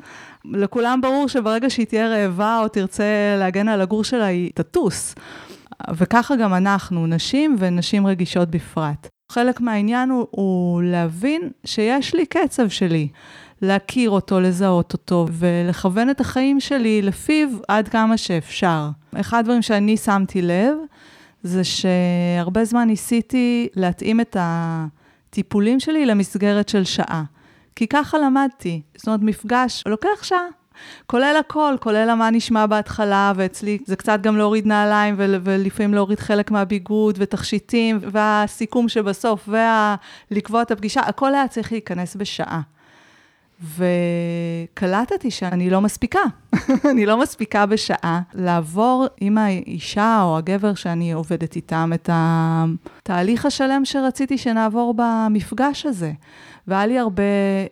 לכולם 0.45 1.01
ברור 1.01 1.27
שברגע 1.27 1.69
שהיא 1.69 1.85
תהיה 1.85 2.07
רעבה 2.07 2.59
או 2.59 2.67
תרצה 2.67 3.03
להגן 3.39 3.67
על 3.67 3.81
הגור 3.81 4.03
שלה, 4.03 4.25
היא 4.25 4.51
תטוס. 4.55 5.15
וככה 5.95 6.35
גם 6.35 6.53
אנחנו, 6.53 7.07
נשים 7.07 7.55
ונשים 7.59 8.07
רגישות 8.07 8.49
בפרט. 8.49 9.07
חלק 9.31 9.61
מהעניין 9.61 10.09
הוא, 10.09 10.27
הוא 10.31 10.83
להבין 10.83 11.49
שיש 11.65 12.15
לי 12.15 12.25
קצב 12.25 12.69
שלי, 12.69 13.07
להכיר 13.61 14.09
אותו, 14.09 14.39
לזהות 14.39 14.93
אותו, 14.93 15.25
ולכוון 15.31 16.09
את 16.09 16.21
החיים 16.21 16.59
שלי 16.59 17.01
לפיו 17.01 17.47
עד 17.67 17.87
כמה 17.87 18.17
שאפשר. 18.17 18.89
אחד 19.15 19.39
הדברים 19.39 19.61
שאני 19.61 19.97
שמתי 19.97 20.41
לב, 20.41 20.77
זה 21.43 21.63
שהרבה 21.63 22.65
זמן 22.65 22.87
ניסיתי 22.87 23.67
להתאים 23.75 24.21
את 24.21 24.37
הטיפולים 24.39 25.79
שלי 25.79 26.05
למסגרת 26.05 26.69
של 26.69 26.83
שעה. 26.83 27.23
כי 27.75 27.87
ככה 27.87 28.17
למדתי. 28.17 28.81
זאת 28.97 29.07
אומרת, 29.07 29.21
מפגש 29.21 29.83
לוקח 29.85 30.23
שעה. 30.23 30.60
כולל 31.05 31.35
הכל, 31.39 31.75
כולל 31.79 32.13
מה 32.13 32.29
נשמע 32.29 32.65
בהתחלה, 32.65 33.33
ואצלי 33.35 33.77
זה 33.85 33.95
קצת 33.95 34.19
גם 34.21 34.37
להוריד 34.37 34.67
נעליים, 34.67 35.15
ולפעמים 35.17 35.93
להוריד 35.93 36.19
חלק 36.19 36.51
מהביגוד, 36.51 37.15
ותכשיטים, 37.19 37.99
והסיכום 38.01 38.89
שבסוף, 38.89 39.49
ולקבוע 40.31 40.61
את 40.61 40.71
הפגישה, 40.71 41.01
הכל 41.01 41.35
היה 41.35 41.47
צריך 41.47 41.71
להיכנס 41.71 42.15
בשעה. 42.15 42.61
וקלטתי 43.63 45.31
שאני 45.31 45.69
לא 45.69 45.81
מספיקה. 45.81 46.19
אני 46.91 47.05
לא 47.05 47.17
מספיקה 47.17 47.65
בשעה 47.65 48.21
לעבור 48.33 49.07
עם 49.21 49.37
האישה 49.37 50.21
או 50.23 50.37
הגבר 50.37 50.73
שאני 50.73 51.11
עובדת 51.11 51.55
איתם 51.55 51.91
את 51.93 52.09
התהליך 52.13 53.45
השלם 53.45 53.85
שרציתי 53.85 54.37
שנעבור 54.37 54.93
במפגש 54.97 55.85
הזה. 55.85 56.11
והיה 56.67 56.85
לי 56.85 56.99
הרבה 56.99 57.23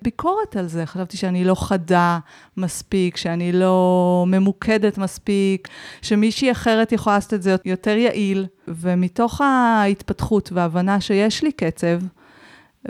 ביקורת 0.02 0.56
על 0.56 0.67
זה. 0.67 0.86
חשבתי 0.86 1.17
שאני 1.17 1.43
לא 1.43 1.56
חדה 1.56 2.19
מספיק, 2.58 3.17
שאני 3.17 3.52
לא 3.52 4.25
ממוקדת 4.28 4.97
מספיק, 4.97 5.67
שמישהי 6.02 6.52
אחרת 6.52 6.91
יכולה 6.91 7.15
לעשות 7.15 7.34
את 7.34 7.41
זה 7.41 7.56
יותר 7.65 7.97
יעיל. 7.97 8.45
ומתוך 8.67 9.41
ההתפתחות 9.41 10.52
וההבנה 10.52 11.02
שיש 11.02 11.43
לי 11.43 11.52
קצב, 11.52 11.99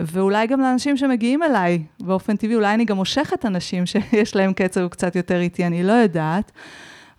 ואולי 0.00 0.46
גם 0.46 0.60
לאנשים 0.60 0.96
שמגיעים 0.96 1.42
אליי, 1.42 1.82
באופן 2.00 2.36
טבעי, 2.36 2.54
אולי 2.54 2.74
אני 2.74 2.84
גם 2.84 2.96
מושכת 2.96 3.46
אנשים 3.46 3.86
שיש 3.86 4.36
להם 4.36 4.52
קצב 4.52 4.88
קצת 4.88 5.16
יותר 5.16 5.40
איטי, 5.40 5.66
אני 5.66 5.82
לא 5.82 5.92
יודעת. 5.92 6.52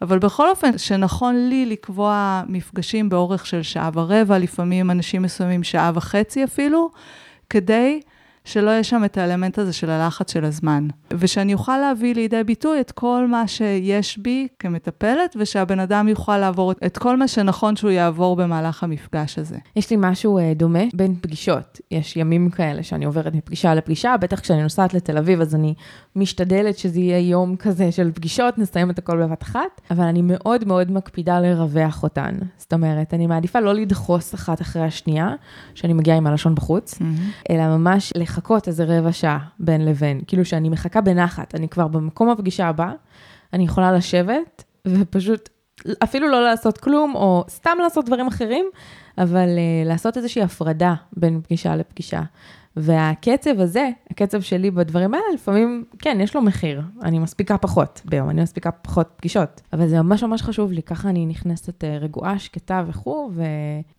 אבל 0.01 0.19
בכל 0.19 0.49
אופן, 0.49 0.77
שנכון 0.77 1.49
לי 1.49 1.65
לקבוע 1.65 2.43
מפגשים 2.47 3.09
באורך 3.09 3.45
של 3.45 3.61
שעה 3.61 3.89
ורבע, 3.93 4.37
לפעמים 4.37 4.91
אנשים 4.91 5.21
מסוימים 5.21 5.63
שעה 5.63 5.91
וחצי 5.93 6.43
אפילו, 6.43 6.89
כדי 7.49 8.01
שלא 8.45 8.69
יהיה 8.69 8.83
שם 8.83 9.05
את 9.05 9.17
האלמנט 9.17 9.59
הזה 9.59 9.73
של 9.73 9.89
הלחץ 9.89 10.33
של 10.33 10.45
הזמן. 10.45 10.87
ושאני 11.11 11.53
אוכל 11.53 11.77
להביא 11.77 12.15
לידי 12.15 12.43
ביטוי 12.43 12.81
את 12.81 12.91
כל 12.91 13.27
מה 13.27 13.47
שיש 13.47 14.17
בי 14.17 14.47
כמטפלת, 14.59 15.35
ושהבן 15.39 15.79
אדם 15.79 16.07
יוכל 16.07 16.37
לעבור 16.37 16.71
את 16.71 16.97
כל 16.97 17.17
מה 17.17 17.27
שנכון 17.27 17.75
שהוא 17.75 17.91
יעבור 17.91 18.35
במהלך 18.35 18.83
המפגש 18.83 19.39
הזה. 19.39 19.57
יש 19.75 19.89
לי 19.89 19.97
משהו 19.99 20.39
uh, 20.39 20.41
דומה 20.55 20.83
בין 20.93 21.15
פגישות. 21.21 21.79
יש 21.91 22.17
ימים 22.17 22.49
כאלה 22.49 22.83
שאני 22.83 23.05
עוברת 23.05 23.35
מפגישה 23.35 23.75
לפגישה, 23.75 24.17
בטח 24.17 24.39
כשאני 24.39 24.63
נוסעת 24.63 24.93
לתל 24.93 25.17
אביב, 25.17 25.41
אז 25.41 25.55
אני 25.55 25.73
משתדלת 26.15 26.77
שזה 26.77 26.99
יהיה 26.99 27.29
יום 27.29 27.55
כזה 27.55 27.91
של 27.91 28.11
פגישות, 28.11 28.57
נסיים 28.57 28.89
את 28.89 28.99
הכל 28.99 29.23
בבת 29.23 29.43
אחת, 29.43 29.81
אבל 29.91 30.03
אני 30.03 30.21
מאוד 30.23 30.67
מאוד 30.67 30.91
מקפידה 30.91 31.39
לרווח 31.39 32.03
אותן. 32.03 32.35
זאת 32.57 32.73
אומרת, 32.73 33.13
אני 33.13 33.27
מעדיפה 33.27 33.59
לא 33.59 33.73
לדחוס 33.73 34.35
אחת 34.35 34.61
אחרי 34.61 34.81
השנייה, 34.81 35.29
שאני 35.75 35.93
מגיעה 35.93 36.17
עם 36.17 36.27
הלשון 36.27 36.55
בחוץ, 36.55 36.93
mm-hmm. 36.93 37.49
אלא 37.49 37.77
ממש 37.77 38.13
לחכות 38.15 38.67
איזה 38.67 38.85
רבע 38.87 39.11
שעה 39.11 39.39
בין 39.59 39.85
לבין. 39.85 40.21
כאילו 40.27 40.45
שאני 40.45 40.69
מחכה 40.69 41.01
בנחת, 41.01 41.55
אני 41.55 41.69
כבר 41.69 41.87
במקום 41.87 42.29
הפגישה 42.29 42.67
הבא, 42.67 42.91
אני 43.53 43.63
יכולה 43.63 43.91
לשבת 43.91 44.63
ופשוט 44.87 45.49
אפילו 46.03 46.29
לא 46.29 46.43
לעשות 46.43 46.77
כלום, 46.77 47.15
או 47.15 47.45
סתם 47.49 47.77
לעשות 47.83 48.05
דברים 48.05 48.27
אחרים, 48.27 48.65
אבל 49.17 49.47
uh, 49.47 49.87
לעשות 49.87 50.17
איזושהי 50.17 50.41
הפרדה 50.41 50.93
בין 51.17 51.41
פגישה 51.41 51.75
לפגישה. 51.75 52.21
והקצב 52.75 53.59
הזה, 53.59 53.89
הקצב 54.11 54.41
שלי 54.41 54.71
בדברים 54.71 55.13
האלה, 55.13 55.25
לפעמים, 55.33 55.85
כן, 55.99 56.17
יש 56.21 56.35
לו 56.35 56.41
מחיר. 56.41 56.81
אני 57.03 57.19
מספיקה 57.19 57.57
פחות 57.57 58.01
ביום, 58.05 58.29
אני 58.29 58.41
מספיקה 58.41 58.71
פחות 58.71 59.09
פגישות. 59.15 59.61
אבל 59.73 59.87
זה 59.87 60.01
ממש 60.01 60.23
ממש 60.23 60.41
חשוב 60.41 60.71
לי, 60.71 60.83
ככה 60.83 61.09
אני 61.09 61.25
נכנסת 61.25 61.83
אה, 61.83 61.97
רגועה, 61.97 62.39
שקטה 62.39 62.83
וכו'. 62.87 63.31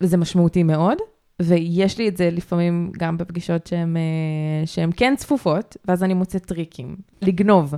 וזה 0.01 0.17
משמעותי 0.17 0.63
מאוד. 0.63 0.97
ויש 1.41 1.97
לי 1.97 2.07
את 2.07 2.17
זה 2.17 2.29
לפעמים 2.31 2.91
גם 2.97 3.17
בפגישות 3.17 3.67
שהן 3.67 4.91
אה, 4.91 4.97
כן 4.97 5.13
צפופות, 5.17 5.77
ואז 5.87 6.03
אני 6.03 6.13
מוצאת 6.13 6.45
טריקים. 6.45 6.95
לגנוב 7.21 7.73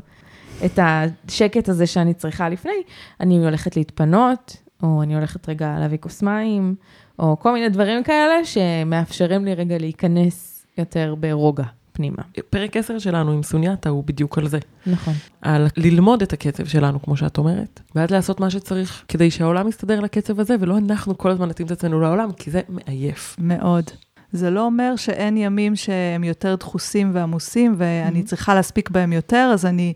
את 0.65 0.79
השקט 0.81 1.69
הזה 1.69 1.88
שאני 1.88 2.13
צריכה 2.13 2.49
לפני, 2.49 2.81
אני 3.19 3.45
הולכת 3.45 3.77
להתפנות, 3.77 4.58
או 4.84 5.03
אני 5.03 5.15
הולכת 5.15 5.49
רגע 5.49 5.75
להביא 5.79 5.97
כוס 6.01 6.23
מים, 6.23 6.75
או 7.19 7.39
כל 7.39 7.53
מיני 7.53 7.69
דברים 7.69 8.03
כאלה 8.03 8.45
שמאפשרים 8.45 9.45
לי 9.45 9.53
רגע 9.53 9.77
להיכנס 9.77 10.55
יותר 10.77 11.15
ברוגע 11.19 11.63
פנימה. 11.95 12.21
פרק 12.49 12.77
10 12.77 12.99
שלנו 12.99 13.31
עם 13.31 13.43
סוניאטה 13.43 13.89
הוא 13.89 14.03
בדיוק 14.03 14.38
על 14.38 14.47
זה. 14.47 14.59
נכון. 14.88 15.13
על 15.41 15.67
ללמוד 15.77 16.21
את 16.21 16.33
הקצב 16.33 16.65
שלנו, 16.65 17.01
כמו 17.01 17.17
שאת 17.17 17.38
אומרת, 17.38 17.79
ואז 17.95 18.09
לעשות 18.09 18.39
מה 18.39 18.49
שצריך 18.49 19.05
כדי 19.07 19.31
שהעולם 19.31 19.67
יסתדר 19.67 19.99
לקצב 19.99 20.39
הזה, 20.39 20.55
ולא 20.59 20.77
אנחנו 20.77 21.17
כל 21.17 21.31
הזמן 21.31 21.49
נתאים 21.49 21.65
את 21.65 21.71
עצמנו 21.71 21.99
לעולם, 21.99 22.31
כי 22.31 22.51
זה 22.51 22.61
מעייף. 22.69 23.35
מאוד. 23.39 23.83
זה 24.31 24.49
לא 24.49 24.65
אומר 24.65 24.95
שאין 24.95 25.38
ימים 25.38 25.75
שהם 25.75 26.23
יותר 26.23 26.55
דחוסים 26.55 27.11
ועמוסים, 27.13 27.75
ואני 27.77 28.21
mm-hmm. 28.21 28.25
צריכה 28.25 28.55
להספיק 28.55 28.89
בהם 28.89 29.13
יותר, 29.13 29.49
אז 29.53 29.65
אני, 29.65 29.93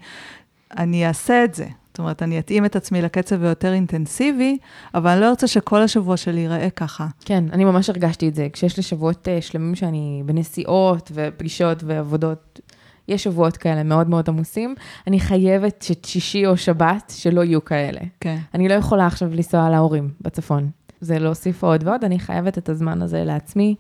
אני 0.77 1.07
אעשה 1.07 1.43
את 1.43 1.55
זה. 1.55 1.65
זאת 1.99 2.03
אומרת, 2.03 2.23
אני 2.23 2.39
אתאים 2.39 2.65
את 2.65 2.75
עצמי 2.75 3.01
לקצב 3.01 3.43
היותר 3.43 3.73
אינטנסיבי, 3.73 4.57
אבל 4.93 5.09
אני 5.11 5.21
לא 5.21 5.29
ארצה 5.29 5.47
שכל 5.47 5.81
השבוע 5.81 6.17
שלי 6.17 6.39
ייראה 6.39 6.69
ככה. 6.69 7.07
כן, 7.25 7.43
אני 7.53 7.65
ממש 7.65 7.89
הרגשתי 7.89 8.27
את 8.27 8.35
זה. 8.35 8.47
כשיש 8.53 8.77
לי 8.77 8.83
שבועות 8.83 9.27
uh, 9.27 9.41
שלמים 9.41 9.75
שאני 9.75 10.23
בנסיעות 10.25 11.11
ופגישות 11.13 11.83
ועבודות, 11.83 12.59
יש 13.07 13.23
שבועות 13.23 13.57
כאלה 13.57 13.83
מאוד 13.83 14.09
מאוד 14.09 14.29
עמוסים, 14.29 14.75
אני 15.07 15.19
חייבת 15.19 15.85
ששישי 16.03 16.45
או 16.45 16.57
שבת 16.57 17.13
שלא 17.15 17.43
יהיו 17.43 17.65
כאלה. 17.65 18.01
כן. 18.19 18.37
אני 18.53 18.67
לא 18.67 18.73
יכולה 18.73 19.07
עכשיו 19.07 19.29
לנסוע 19.29 19.69
להורים 19.69 20.09
בצפון. 20.21 20.69
זה 21.01 21.19
להוסיף 21.19 21.63
עוד 21.63 21.87
ועוד, 21.87 22.03
אני 22.03 22.19
חייבת 22.19 22.57
את 22.57 22.69
הזמן 22.69 23.01
הזה 23.01 23.23
לעצמי. 23.23 23.75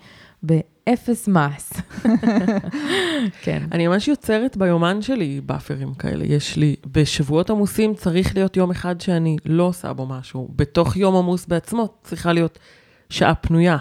באפס 0.89 1.27
מס. 1.27 1.73
כן. 3.43 3.63
אני 3.71 3.87
ממש 3.87 4.07
יוצרת 4.07 4.57
ביומן 4.57 5.01
שלי 5.01 5.41
באפרים 5.45 5.93
כאלה. 5.93 6.25
יש 6.25 6.57
לי, 6.57 6.75
בשבועות 6.91 7.49
עמוסים 7.49 7.93
צריך 7.93 8.35
להיות 8.35 8.57
יום 8.57 8.71
אחד 8.71 9.01
שאני 9.01 9.37
לא 9.45 9.63
עושה 9.63 9.93
בו 9.93 10.05
משהו. 10.05 10.47
בתוך 10.55 10.97
יום 10.97 11.15
עמוס 11.15 11.45
בעצמו 11.45 11.89
צריכה 12.03 12.33
להיות 12.33 12.59
שעה 13.09 13.35
פנויה. 13.35 13.77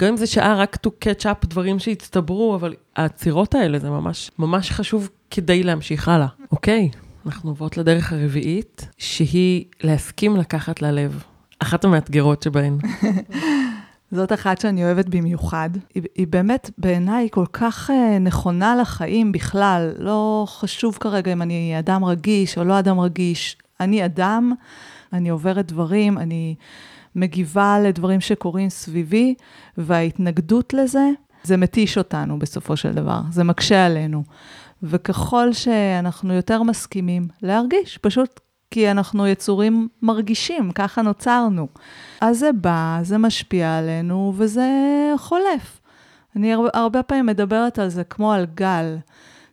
גם 0.00 0.08
אם 0.08 0.16
זה 0.16 0.26
שעה 0.26 0.56
רק 0.56 0.76
to 0.86 0.90
catch 1.04 1.24
up 1.24 1.46
דברים 1.46 1.78
שהצטברו, 1.78 2.54
אבל 2.54 2.74
העצירות 2.96 3.54
האלה 3.54 3.78
זה 3.78 3.90
ממש, 3.90 4.30
ממש 4.38 4.70
חשוב 4.70 5.08
כדי 5.30 5.62
להמשיך 5.62 6.08
הלאה. 6.08 6.26
אוקיי, 6.52 6.90
אנחנו 7.26 7.50
עוברות 7.50 7.76
לדרך 7.76 8.12
הרביעית, 8.12 8.88
שהיא 8.98 9.64
להסכים 9.82 10.36
לקחת 10.36 10.82
ללב. 10.82 11.22
אחת 11.58 11.84
המאתגרות 11.84 12.42
שבהן. 12.42 12.78
זאת 14.12 14.32
אחת 14.32 14.60
שאני 14.60 14.84
אוהבת 14.84 15.08
במיוחד. 15.08 15.70
היא, 15.94 16.02
היא 16.14 16.26
באמת 16.26 16.70
בעיניי 16.78 17.28
כל 17.30 17.46
כך 17.52 17.90
uh, 17.90 18.18
נכונה 18.20 18.76
לחיים 18.76 19.32
בכלל. 19.32 19.92
לא 19.98 20.46
חשוב 20.48 20.96
כרגע 21.00 21.32
אם 21.32 21.42
אני 21.42 21.78
אדם 21.78 22.04
רגיש 22.04 22.58
או 22.58 22.64
לא 22.64 22.78
אדם 22.78 23.00
רגיש. 23.00 23.56
אני 23.80 24.04
אדם, 24.04 24.52
אני 25.12 25.28
עוברת 25.28 25.66
דברים, 25.66 26.18
אני 26.18 26.54
מגיבה 27.14 27.78
לדברים 27.80 28.20
שקורים 28.20 28.70
סביבי, 28.70 29.34
וההתנגדות 29.78 30.74
לזה, 30.74 31.08
זה 31.42 31.56
מתיש 31.56 31.98
אותנו 31.98 32.38
בסופו 32.38 32.76
של 32.76 32.92
דבר, 32.92 33.20
זה 33.30 33.44
מקשה 33.44 33.86
עלינו. 33.86 34.24
וככל 34.82 35.52
שאנחנו 35.52 36.34
יותר 36.34 36.62
מסכימים 36.62 37.28
להרגיש, 37.42 37.98
פשוט 37.98 38.40
כי 38.70 38.90
אנחנו 38.90 39.26
יצורים 39.26 39.88
מרגישים, 40.02 40.70
ככה 40.72 41.02
נוצרנו. 41.02 41.68
אז 42.20 42.38
זה 42.38 42.50
בא, 42.52 42.98
זה 43.02 43.18
משפיע 43.18 43.78
עלינו, 43.78 44.32
וזה 44.36 44.68
חולף. 45.16 45.80
אני 46.36 46.52
הרבה, 46.52 46.68
הרבה 46.74 47.02
פעמים 47.02 47.26
מדברת 47.26 47.78
על 47.78 47.88
זה 47.88 48.04
כמו 48.04 48.32
על 48.32 48.46
גל. 48.54 48.96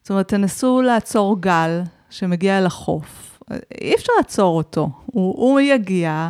זאת 0.01 0.09
אומרת, 0.09 0.27
תנסו 0.27 0.81
לעצור 0.81 1.41
גל 1.41 1.81
שמגיע 2.09 2.57
אל 2.57 2.65
החוף. 2.65 3.39
אי 3.81 3.95
אפשר 3.95 4.13
לעצור 4.17 4.57
אותו. 4.57 4.89
הוא, 5.05 5.35
הוא 5.37 5.59
יגיע, 5.59 6.29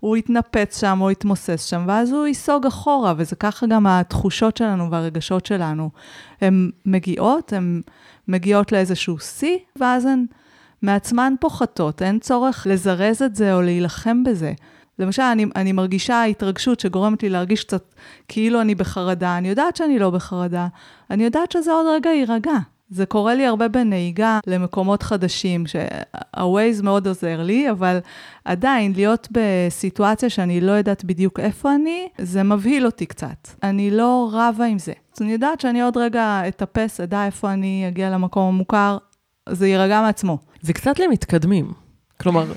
הוא 0.00 0.16
יתנפץ 0.16 0.80
שם 0.80 0.98
או 1.00 1.10
יתמוסס 1.10 1.64
שם, 1.64 1.84
ואז 1.88 2.12
הוא 2.12 2.26
ייסוג 2.26 2.66
אחורה, 2.66 3.14
וזה 3.16 3.36
ככה 3.36 3.66
גם 3.66 3.86
התחושות 3.86 4.56
שלנו 4.56 4.90
והרגשות 4.90 5.46
שלנו. 5.46 5.90
הן 6.40 6.70
מגיעות, 6.86 7.52
הן 7.52 7.80
מגיעות 8.28 8.72
לאיזשהו 8.72 9.18
שיא, 9.18 9.58
ואז 9.76 10.04
הן 10.04 10.24
מעצמן 10.84 11.34
פוחתות, 11.40 12.02
אין 12.02 12.18
צורך 12.18 12.66
לזרז 12.70 13.22
את 13.22 13.36
זה 13.36 13.54
או 13.54 13.62
להילחם 13.62 14.24
בזה. 14.24 14.52
למשל, 14.98 15.22
אני, 15.22 15.46
אני 15.56 15.72
מרגישה 15.72 16.24
התרגשות 16.24 16.80
שגורמת 16.80 17.22
לי 17.22 17.28
להרגיש 17.28 17.64
קצת 17.64 17.94
כאילו 18.28 18.60
אני 18.60 18.74
בחרדה. 18.74 19.38
אני 19.38 19.48
יודעת 19.48 19.76
שאני 19.76 19.98
לא 19.98 20.10
בחרדה, 20.10 20.66
אני 21.10 21.24
יודעת 21.24 21.52
שזה 21.52 21.72
עוד 21.72 21.86
רגע 21.94 22.10
יירגע. 22.10 22.56
זה 22.90 23.06
קורה 23.06 23.34
לי 23.34 23.46
הרבה 23.46 23.68
בנהיגה 23.68 24.38
למקומות 24.46 25.02
חדשים, 25.02 25.66
שה-Waze 25.66 26.82
מאוד 26.82 27.06
עוזר 27.06 27.42
לי, 27.42 27.70
אבל 27.70 27.98
עדיין, 28.44 28.92
להיות 28.96 29.28
בסיטואציה 29.30 30.30
שאני 30.30 30.60
לא 30.60 30.72
יודעת 30.72 31.04
בדיוק 31.04 31.40
איפה 31.40 31.74
אני, 31.74 32.08
זה 32.18 32.42
מבהיל 32.42 32.86
אותי 32.86 33.06
קצת. 33.06 33.48
אני 33.62 33.90
לא 33.90 34.30
רבה 34.32 34.64
עם 34.64 34.78
זה. 34.78 34.92
אז 35.16 35.22
אני 35.22 35.32
יודעת 35.32 35.60
שאני 35.60 35.82
עוד 35.82 35.96
רגע 35.96 36.42
אטפס, 36.48 37.00
אדע 37.00 37.26
איפה 37.26 37.52
אני 37.52 37.84
אגיע 37.88 38.10
למקום 38.10 38.48
המוכר, 38.48 38.98
זה 39.48 39.68
יירגע 39.68 40.00
מעצמו. 40.00 40.38
זה 40.64 40.72
קצת 40.72 40.98
למתקדמים. 40.98 41.72
כלומר, 42.20 42.52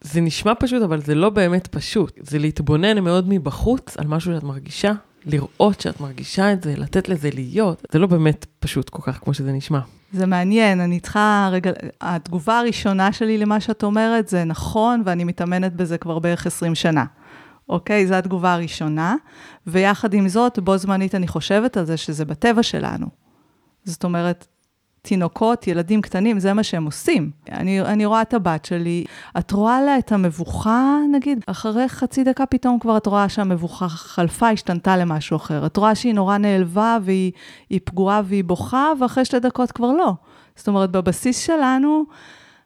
זה 0.00 0.20
נשמע 0.20 0.52
פשוט, 0.58 0.82
אבל 0.82 1.00
זה 1.00 1.14
לא 1.14 1.30
באמת 1.30 1.66
פשוט. 1.66 2.18
זה 2.22 2.38
להתבונן 2.38 3.04
מאוד 3.04 3.28
מבחוץ 3.28 3.96
על 3.96 4.06
משהו 4.06 4.32
שאת 4.34 4.42
מרגישה, 4.42 4.92
לראות 5.26 5.80
שאת 5.80 6.00
מרגישה 6.00 6.52
את 6.52 6.62
זה, 6.62 6.74
לתת 6.76 7.08
לזה 7.08 7.30
להיות. 7.34 7.82
זה 7.92 7.98
לא 7.98 8.06
באמת 8.06 8.46
פשוט 8.58 8.90
כל 8.90 9.02
כך 9.02 9.18
כמו 9.24 9.34
שזה 9.34 9.52
נשמע. 9.52 9.80
זה 10.12 10.26
מעניין, 10.26 10.80
אני 10.80 11.00
צריכה 11.00 11.48
רגע, 11.52 11.70
התגובה 12.00 12.58
הראשונה 12.58 13.12
שלי 13.12 13.38
למה 13.38 13.60
שאת 13.60 13.82
אומרת 13.82 14.28
זה 14.28 14.44
נכון, 14.44 15.02
ואני 15.04 15.24
מתאמנת 15.24 15.72
בזה 15.72 15.98
כבר 15.98 16.18
בערך 16.18 16.46
20 16.46 16.74
שנה. 16.74 17.04
אוקיי? 17.68 18.06
זו 18.06 18.14
התגובה 18.14 18.54
הראשונה, 18.54 19.16
ויחד 19.66 20.14
עם 20.14 20.28
זאת, 20.28 20.58
בו 20.58 20.76
זמנית 20.76 21.14
אני 21.14 21.28
חושבת 21.28 21.76
על 21.76 21.84
זה 21.84 21.96
שזה 21.96 22.24
בטבע 22.24 22.62
שלנו. 22.62 23.06
זאת 23.84 24.04
אומרת, 24.04 24.46
תינוקות, 25.02 25.66
ילדים 25.66 26.02
קטנים, 26.02 26.40
זה 26.40 26.52
מה 26.52 26.62
שהם 26.62 26.84
עושים. 26.84 27.30
אני, 27.52 27.80
אני 27.80 28.06
רואה 28.06 28.22
את 28.22 28.34
הבת 28.34 28.64
שלי, 28.64 29.04
את 29.38 29.50
רואה 29.50 29.80
לה 29.80 29.98
את 29.98 30.12
המבוכה, 30.12 30.96
נגיד, 31.12 31.44
אחרי 31.46 31.88
חצי 31.88 32.24
דקה 32.24 32.46
פתאום 32.46 32.78
כבר 32.78 32.96
את 32.96 33.06
רואה 33.06 33.28
שהמבוכה 33.28 33.88
חלפה, 33.88 34.48
השתנתה 34.48 34.96
למשהו 34.96 35.36
אחר. 35.36 35.66
את 35.66 35.76
רואה 35.76 35.94
שהיא 35.94 36.14
נורא 36.14 36.38
נעלבה 36.38 36.98
והיא 37.02 37.80
פגועה 37.84 38.22
והיא 38.24 38.44
בוכה, 38.44 38.92
ואחרי 39.00 39.24
שתי 39.24 39.40
דקות 39.40 39.72
כבר 39.72 39.92
לא. 39.92 40.12
זאת 40.56 40.68
אומרת, 40.68 40.90
בבסיס 40.90 41.46
שלנו 41.46 42.04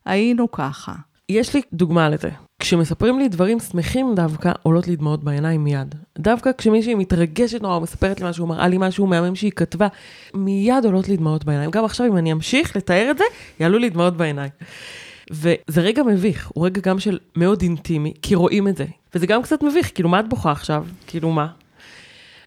היינו 0.05 0.51
ככה. 0.51 0.93
יש 1.29 1.55
לי 1.55 1.63
דוגמה 1.73 2.09
לזה. 2.09 2.31
כשמספרים 2.63 3.19
לי 3.19 3.29
דברים 3.29 3.61
שמחים 3.61 4.15
דווקא, 4.15 4.53
עולות 4.63 4.89
לי 4.89 4.97
דמעות 4.97 5.25
בעיניים 5.25 5.65
מיד. 5.65 5.95
דווקא 6.19 6.51
כשמישהי 6.59 6.95
מתרגשת 6.95 7.63
נורא, 7.63 7.79
מספרת 7.79 8.21
לי 8.21 8.29
משהו, 8.29 8.47
מראה 8.47 8.69
לי 8.69 8.77
משהו 8.79 9.07
מהמם 9.07 9.35
שהיא 9.35 9.51
כתבה, 9.57 9.89
מיד 10.35 10.85
עולות 10.85 11.09
לי 11.09 11.17
דמעות 11.17 11.45
בעיניים. 11.45 11.71
גם 11.71 11.85
עכשיו, 11.85 12.07
אם 12.07 12.17
אני 12.17 12.33
אמשיך 12.33 12.77
לתאר 12.77 13.11
את 13.11 13.19
זה, 13.19 13.25
יעלו 13.61 13.79
לי 13.79 13.91
דמעות 13.91 14.17
בעיניים. 14.17 14.51
וזה 15.31 15.81
רגע 15.81 16.03
מביך, 16.03 16.51
הוא 16.55 16.67
רגע 16.67 16.81
גם 16.85 16.99
של 16.99 17.19
מאוד 17.37 17.63
אינטימי, 17.63 18.13
כי 18.23 18.35
רואים 18.35 18.69
את 18.69 18.77
זה. 18.77 18.85
וזה 19.15 19.27
גם 19.27 19.43
קצת 19.43 19.63
מביך, 19.63 19.91
כאילו, 19.95 20.09
מה 20.09 20.21
את 20.21 20.29
בוכה 20.29 20.53
עכשיו? 20.53 20.85
כאילו, 21.07 21.31
מה? 21.31 21.47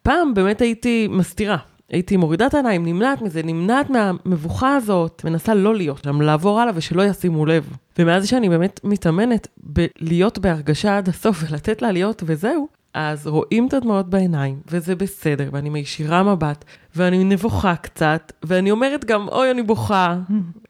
פעם 0.04 0.34
באמת 0.34 0.62
הייתי 0.62 1.08
מסתירה. 1.12 1.58
הייתי 1.90 2.18
מורידה 2.18 2.48
את 2.48 2.54
העיניים, 2.54 2.86
נמנעת 2.86 3.22
מזה, 3.22 3.44
נמנעת 3.44 3.90
מהמבוכה 3.90 4.76
הזאת, 4.76 5.22
מנסה 5.26 5.54
לא 5.54 5.76
להיות 5.76 6.04
שם, 6.04 6.22
לעבור 6.22 6.60
הלאה 6.60 6.74
ושלא 6.76 7.04
ישימו 7.04 7.46
לב. 7.46 7.70
ומאז 8.00 8.28
שאני 8.28 8.50
באמת 8.50 8.80
מתאמנת 8.84 9.48
בלהיות 9.58 10.40
בהרגשה 10.40 10.98
עד 10.98 11.10
הסוף 11.10 11.44
ולתת 11.50 11.82
לה 11.82 11.92
להיות 11.92 12.24
וזהו, 12.26 12.68
אז 12.96 13.28
רואים 13.28 13.68
את 13.68 13.74
הדמעות 13.74 14.10
בעיניים, 14.10 14.60
וזה 14.68 14.96
בסדר, 14.96 15.50
ואני 15.54 15.70
מישירה 15.70 16.24
מבט, 16.24 16.66
ואני 16.96 17.24
נבוכה 17.24 17.76
קצת, 17.76 18.32
ואני 18.44 18.72
אומרת 18.72 19.06
גם, 19.06 19.28
אוי, 19.28 19.52
אני 19.52 19.64
בוכה, 19.64 20.18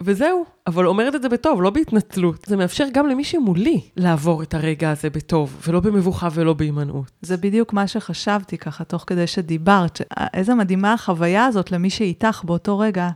וזהו. 0.01 0.45
אבל 0.67 0.88
אומרת 0.88 1.15
את 1.15 1.21
זה 1.21 1.30
בטוב, 1.30 1.61
לא 1.61 1.69
בהתנצלות. 1.69 2.45
זה 2.47 2.57
מאפשר 2.57 2.86
גם 2.93 3.07
למי 3.07 3.23
שמולי 3.23 3.82
לעבור 3.97 4.43
את 4.43 4.53
הרגע 4.53 4.91
הזה 4.91 5.09
בטוב, 5.09 5.61
ולא 5.67 5.80
במבוכה 5.80 6.28
ולא 6.34 6.53
בהימנעות. 6.53 7.11
זה 7.21 7.38
בדיוק 7.38 7.73
מה 7.73 7.88
שחשבתי 7.88 8.57
ככה, 8.57 8.84
תוך 8.84 9.03
כדי 9.07 9.28
שדיברת, 9.28 10.01
איזה 10.34 10.55
מדהימה 10.55 10.93
החוויה 10.93 11.45
הזאת 11.45 11.71
למי 11.71 11.89
שאיתך 11.89 12.41
באותו 12.45 12.80
רגע. 12.80 13.09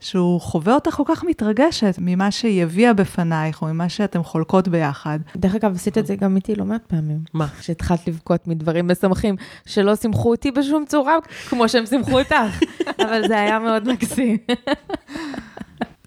שהוא 0.00 0.40
חווה 0.40 0.74
אותך 0.74 0.90
כל 0.90 1.02
כך 1.06 1.24
מתרגשת 1.24 1.94
ממה 1.98 2.30
שהיא 2.30 2.62
הביאה 2.62 2.92
בפנייך, 2.92 3.62
או 3.62 3.66
ממה 3.66 3.88
שאתם 3.88 4.22
חולקות 4.22 4.68
ביחד. 4.68 5.18
דרך 5.36 5.54
אגב, 5.54 5.74
עשית 5.74 5.98
את 5.98 6.06
זה 6.06 6.16
גם 6.16 6.36
איתי 6.36 6.54
לא 6.54 6.64
מעט 6.64 6.82
פעמים. 6.86 7.18
מה? 7.34 7.46
שהתחלת 7.60 8.08
לבכות 8.08 8.46
מדברים 8.46 8.90
משמחים, 8.90 9.36
שלא 9.66 9.96
שימחו 9.96 10.30
אותי 10.30 10.50
בשום 10.50 10.84
צורה, 10.88 11.16
כמו 11.48 11.68
שהם 11.68 11.86
שימחו 11.86 12.18
אותך, 12.18 12.64
אבל 13.04 13.28
זה 13.28 13.40
היה 13.40 13.58
מאוד 13.58 13.88
מקסים. 13.88 14.36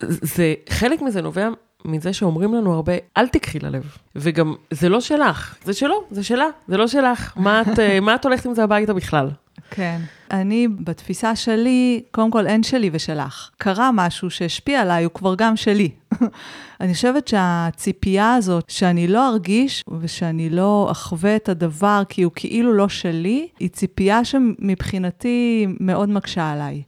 זה, 0.02 0.54
חלק 0.70 1.02
מזה 1.02 1.22
נובע 1.22 1.50
מזה 1.86 2.14
שאומרים 2.14 2.54
לנו 2.54 2.74
הרבה, 2.74 2.94
אל 3.18 3.28
תקחי 3.28 3.60
ללב. 3.60 3.98
וגם, 4.16 4.56
זה 4.72 4.90
לא 4.90 5.02
שלך, 5.02 5.56
זה 5.64 5.74
שלו, 5.74 6.04
זה 6.12 6.24
שלה, 6.24 6.46
זה 6.68 6.78
לא 6.78 6.88
שלך. 6.88 7.34
מה 7.36 7.62
את, 7.62 7.80
אה, 7.80 8.00
מה 8.00 8.16
את 8.16 8.26
הולכת 8.26 8.46
עם 8.46 8.54
זה 8.54 8.64
הביתה 8.64 8.94
בכלל? 8.94 9.30
כן. 9.76 10.02
אני, 10.32 10.68
בתפיסה 10.68 11.36
שלי, 11.36 12.04
קודם 12.12 12.32
כל 12.32 12.48
אין 12.48 12.64
שלי 12.64 12.90
ושלך. 12.94 13.50
קרה 13.58 13.90
משהו 13.94 14.30
שהשפיע 14.30 14.82
עליי, 14.82 15.04
הוא 15.04 15.12
כבר 15.14 15.36
גם 15.36 15.56
שלי. 15.56 15.90
אני 16.82 16.94
חושבת 16.94 17.28
שהציפייה 17.28 18.34
הזאת, 18.34 18.70
שאני 18.70 19.08
לא 19.08 19.30
ארגיש 19.30 19.84
ושאני 20.00 20.50
לא 20.50 20.88
אחווה 20.92 21.36
את 21.36 21.50
הדבר 21.50 22.04
כי 22.10 22.24
הוא 22.24 22.32
כאילו 22.36 22.74
לא 22.74 22.90
שלי, 22.90 23.48
היא 23.60 23.70
ציפייה 23.70 24.26
שמבחינתי 24.26 25.68
מאוד 25.80 26.10
מקשה 26.10 26.52
עליי. 26.52 26.84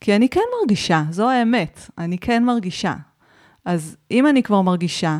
כי 0.00 0.16
אני 0.16 0.28
כן 0.28 0.40
מרגישה, 0.60 1.04
זו 1.10 1.30
האמת, 1.30 1.90
אני 1.98 2.18
כן 2.18 2.44
מרגישה. 2.44 2.94
אז 3.64 3.96
אם 4.10 4.26
אני 4.26 4.42
כבר 4.42 4.62
מרגישה, 4.62 5.18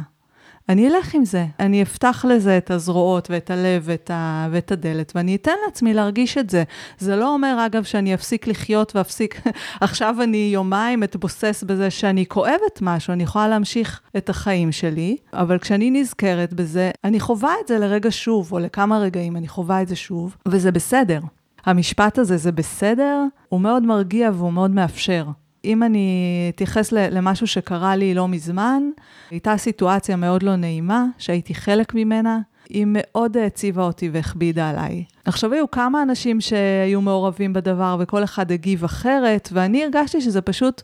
אני 0.69 0.89
אלך 0.89 1.15
עם 1.15 1.25
זה. 1.25 1.47
אני 1.61 1.83
אפתח 1.83 2.25
לזה 2.29 2.59
את 2.59 2.71
הזרועות 2.71 3.31
ואת 3.31 3.51
הלב 3.51 3.83
ואת, 3.85 4.11
ה... 4.11 4.49
ואת 4.51 4.73
הדלת, 4.73 5.13
ואני 5.15 5.37
אתן 5.37 5.53
לעצמי 5.67 5.95
להרגיש 5.95 6.39
את 6.39 6.51
זה. 6.51 6.65
זה 6.99 7.17
לא 7.17 7.35
אומר, 7.35 7.67
אגב, 7.67 7.85
שאני 7.85 8.15
אפסיק 8.15 8.47
לחיות 8.47 8.97
ואפסיק... 8.97 9.41
עכשיו 9.81 10.17
אני 10.23 10.51
יומיים 10.53 11.03
אתבוסס 11.03 11.65
בזה 11.67 11.91
שאני 11.91 12.27
כואבת 12.27 12.79
משהו, 12.81 13.13
אני 13.13 13.23
יכולה 13.23 13.49
להמשיך 13.49 14.01
את 14.17 14.29
החיים 14.29 14.73
שלי, 14.73 15.17
אבל 15.33 15.59
כשאני 15.59 15.91
נזכרת 15.91 16.53
בזה, 16.53 16.91
אני 17.05 17.21
חווה 17.21 17.53
את 17.63 17.69
זה 17.69 17.79
לרגע 17.79 18.09
שוב, 18.11 18.53
או 18.53 18.59
לכמה 18.59 18.99
רגעים 18.99 19.37
אני 19.37 19.49
חווה 19.49 19.83
את 19.83 19.89
זה 19.89 19.97
שוב, 19.97 20.37
וזה 20.49 20.73
בסדר. 20.73 21.21
המשפט 21.65 22.19
הזה, 22.19 22.37
זה 22.37 22.53
בסדר, 22.53 23.23
הוא 23.49 23.61
מאוד 23.61 23.83
מרגיע 23.83 24.31
והוא 24.35 24.53
מאוד 24.53 24.71
מאפשר. 24.71 25.27
אם 25.67 25.83
אני 25.83 26.51
אתייחס 26.55 26.93
למשהו 26.93 27.47
שקרה 27.47 27.97
לי 27.97 28.15
לא 28.15 28.29
מזמן, 28.29 28.83
הייתה 29.31 29.57
סיטואציה 29.57 30.17
מאוד 30.17 30.43
לא 30.43 30.57
נעימה, 30.57 31.07
שהייתי 31.19 31.55
חלק 31.55 31.95
ממנה, 31.95 32.39
היא 32.69 32.85
מאוד 32.89 33.37
העציבה 33.37 33.83
אותי 33.83 34.11
והכבידה 34.13 34.71
עליי. 34.71 35.05
עכשיו, 35.25 35.53
היו 35.53 35.71
כמה 35.71 36.03
אנשים 36.03 36.41
שהיו 36.41 37.01
מעורבים 37.01 37.53
בדבר, 37.53 37.97
וכל 38.01 38.25
אחד 38.25 38.53
הגיב 38.53 38.85
אחרת, 38.85 39.49
ואני 39.53 39.85
הרגשתי 39.85 40.21
שזה 40.21 40.41
פשוט 40.41 40.83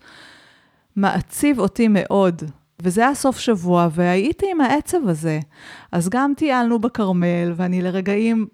מעציב 0.96 1.58
אותי 1.58 1.88
מאוד. 1.88 2.42
וזה 2.82 3.00
היה 3.00 3.14
סוף 3.14 3.38
שבוע, 3.38 3.88
והייתי 3.92 4.46
עם 4.50 4.60
העצב 4.60 5.08
הזה. 5.08 5.40
אז 5.92 6.08
גם 6.08 6.32
טיילנו 6.36 6.78
בכרמל, 6.78 7.52
ואני 7.56 7.82
לרגעים 7.82 8.46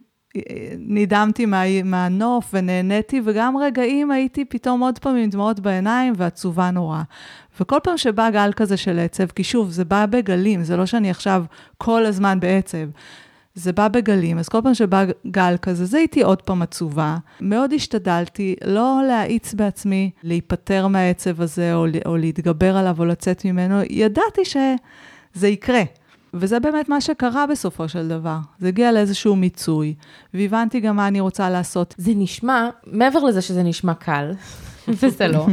נדהמתי 0.79 1.47
מה, 1.47 1.83
מהנוף 1.85 2.51
ונהניתי, 2.53 3.21
וגם 3.25 3.57
רגעים 3.57 4.11
הייתי 4.11 4.45
פתאום 4.45 4.81
עוד 4.81 4.99
פעם 4.99 5.17
עם 5.17 5.31
דמעות 5.31 5.61
בעיניים 5.61 6.15
ועצובה 6.17 6.71
נורא. 6.71 7.03
וכל 7.61 7.79
פעם 7.83 7.99
שבא 7.99 8.31
גל 8.31 8.51
כזה 8.57 8.77
של 8.77 8.99
עצב, 8.99 9.27
כי 9.27 9.45
שוב, 9.45 9.71
זה 9.71 9.85
בא 9.85 10.07
בגלים, 10.07 10.65
זה 10.65 10.77
לא 10.77 10.87
שאני 10.87 11.11
עכשיו 11.11 11.45
כל 11.79 12.07
הזמן 12.07 12.41
בעצב. 12.41 12.89
זה 13.55 13.73
בא 13.73 13.89
בגלים, 13.89 14.39
אז 14.39 14.49
כל 14.49 14.59
פעם 14.63 14.75
שבא 14.75 15.05
גל 15.27 15.57
כזה, 15.63 15.85
זה 15.85 15.99
הייתי 15.99 16.23
עוד 16.23 16.43
פעם 16.43 16.63
עצובה. 16.63 17.17
מאוד 17.41 17.73
השתדלתי 17.73 18.55
לא 18.65 19.01
להאיץ 19.09 19.55
בעצמי, 19.55 20.11
להיפטר 20.23 20.87
מהעצב 20.87 21.41
הזה, 21.41 21.75
או, 21.75 21.87
או 22.07 22.17
להתגבר 22.17 22.77
עליו, 22.77 22.97
או 22.99 23.05
לצאת 23.05 23.45
ממנו. 23.45 23.81
ידעתי 23.91 24.45
שזה 24.45 25.49
יקרה. 25.49 25.83
וזה 26.35 26.61
באמת 26.61 26.89
מה 26.89 27.01
שקרה 27.01 27.47
בסופו 27.47 27.89
של 27.89 28.09
דבר. 28.09 28.39
זה 28.59 28.69
הגיע 28.69 28.93
לאיזשהו 28.93 29.37
מיצוי, 29.37 29.95
והבנתי 30.35 30.81
גם 30.81 30.97
מה 30.97 31.09
אני 31.09 31.21
רוצה 31.21 31.51
לעשות. 31.51 31.95
זה 31.99 32.13
נשמע, 32.17 32.69
מעבר 32.87 33.25
לזה 33.25 33.43
שזה 33.43 33.63
נשמע 33.63 33.95
קל, 33.95 34.33
וזה 35.03 35.29
לא, 35.29 35.47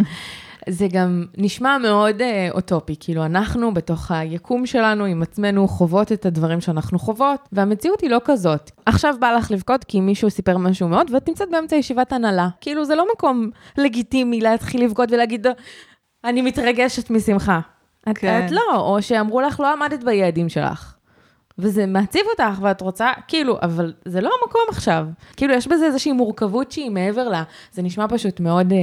זה 0.69 0.87
גם 0.91 1.25
נשמע 1.37 1.77
מאוד 1.77 2.21
אה, 2.21 2.49
אוטופי, 2.51 2.95
כאילו 2.99 3.25
אנחנו 3.25 3.73
בתוך 3.73 4.11
היקום 4.11 4.65
שלנו 4.65 5.05
עם 5.05 5.21
עצמנו 5.21 5.67
חוות 5.67 6.11
את 6.11 6.25
הדברים 6.25 6.61
שאנחנו 6.61 6.99
חוות, 6.99 7.49
והמציאות 7.51 8.01
היא 8.01 8.09
לא 8.09 8.21
כזאת. 8.25 8.71
עכשיו 8.85 9.15
בא 9.19 9.31
לך 9.31 9.51
לבכות 9.51 9.83
כי 9.83 10.01
מישהו 10.01 10.29
סיפר 10.29 10.57
משהו 10.57 10.87
מאוד, 10.87 11.11
ואת 11.13 11.29
נמצאת 11.29 11.47
באמצע 11.51 11.75
ישיבת 11.75 12.13
הנהלה. 12.13 12.47
כאילו 12.61 12.85
זה 12.85 12.95
לא 12.95 13.07
מקום 13.15 13.49
לגיטימי 13.77 14.41
להתחיל 14.41 14.83
לבכות 14.83 15.11
ולהגיד, 15.11 15.47
אני 16.23 16.41
מתרגשת 16.41 17.09
משמחה. 17.09 17.59
את, 18.09 18.17
כן. 18.17 18.45
את 18.45 18.51
לא, 18.51 18.75
או 18.75 19.01
שאמרו 19.01 19.41
לך, 19.41 19.59
לא 19.59 19.73
עמדת 19.73 20.03
ביעדים 20.03 20.49
שלך. 20.49 20.95
וזה 21.59 21.85
מעציב 21.85 22.21
אותך, 22.31 22.61
ואת 22.61 22.81
רוצה, 22.81 23.07
כאילו, 23.27 23.57
אבל 23.61 23.93
זה 24.05 24.21
לא 24.21 24.29
המקום 24.41 24.61
עכשיו. 24.69 25.07
כאילו, 25.37 25.53
יש 25.53 25.67
בזה 25.67 25.85
איזושהי 25.85 26.11
מורכבות 26.11 26.71
שהיא 26.71 26.91
מעבר 26.91 27.29
לה. 27.29 27.43
זה 27.71 27.81
נשמע 27.81 28.05
פשוט 28.09 28.39
מאוד, 28.39 28.71
אה, 28.71 28.77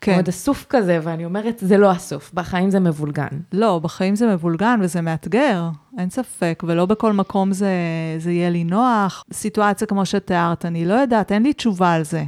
כן. 0.00 0.12
מאוד 0.14 0.28
אסוף 0.28 0.66
כזה, 0.68 0.98
ואני 1.02 1.24
אומרת, 1.24 1.58
זה 1.58 1.76
לא 1.76 1.92
אסוף, 1.92 2.30
בחיים 2.34 2.70
זה 2.70 2.80
מבולגן. 2.80 3.28
לא, 3.52 3.78
בחיים 3.78 4.16
זה 4.16 4.26
מבולגן 4.26 4.80
וזה 4.82 5.00
מאתגר, 5.00 5.68
אין 5.98 6.10
ספק, 6.10 6.62
ולא 6.66 6.86
בכל 6.86 7.12
מקום 7.12 7.52
זה, 7.52 7.70
זה 8.18 8.30
יהיה 8.32 8.50
לי 8.50 8.64
נוח. 8.64 9.24
סיטואציה 9.32 9.86
כמו 9.86 10.06
שתיארת, 10.06 10.64
אני 10.64 10.84
לא 10.84 10.94
יודעת, 10.94 11.32
אין 11.32 11.42
לי 11.42 11.52
תשובה 11.52 11.92
על 11.92 12.04
זה. 12.04 12.24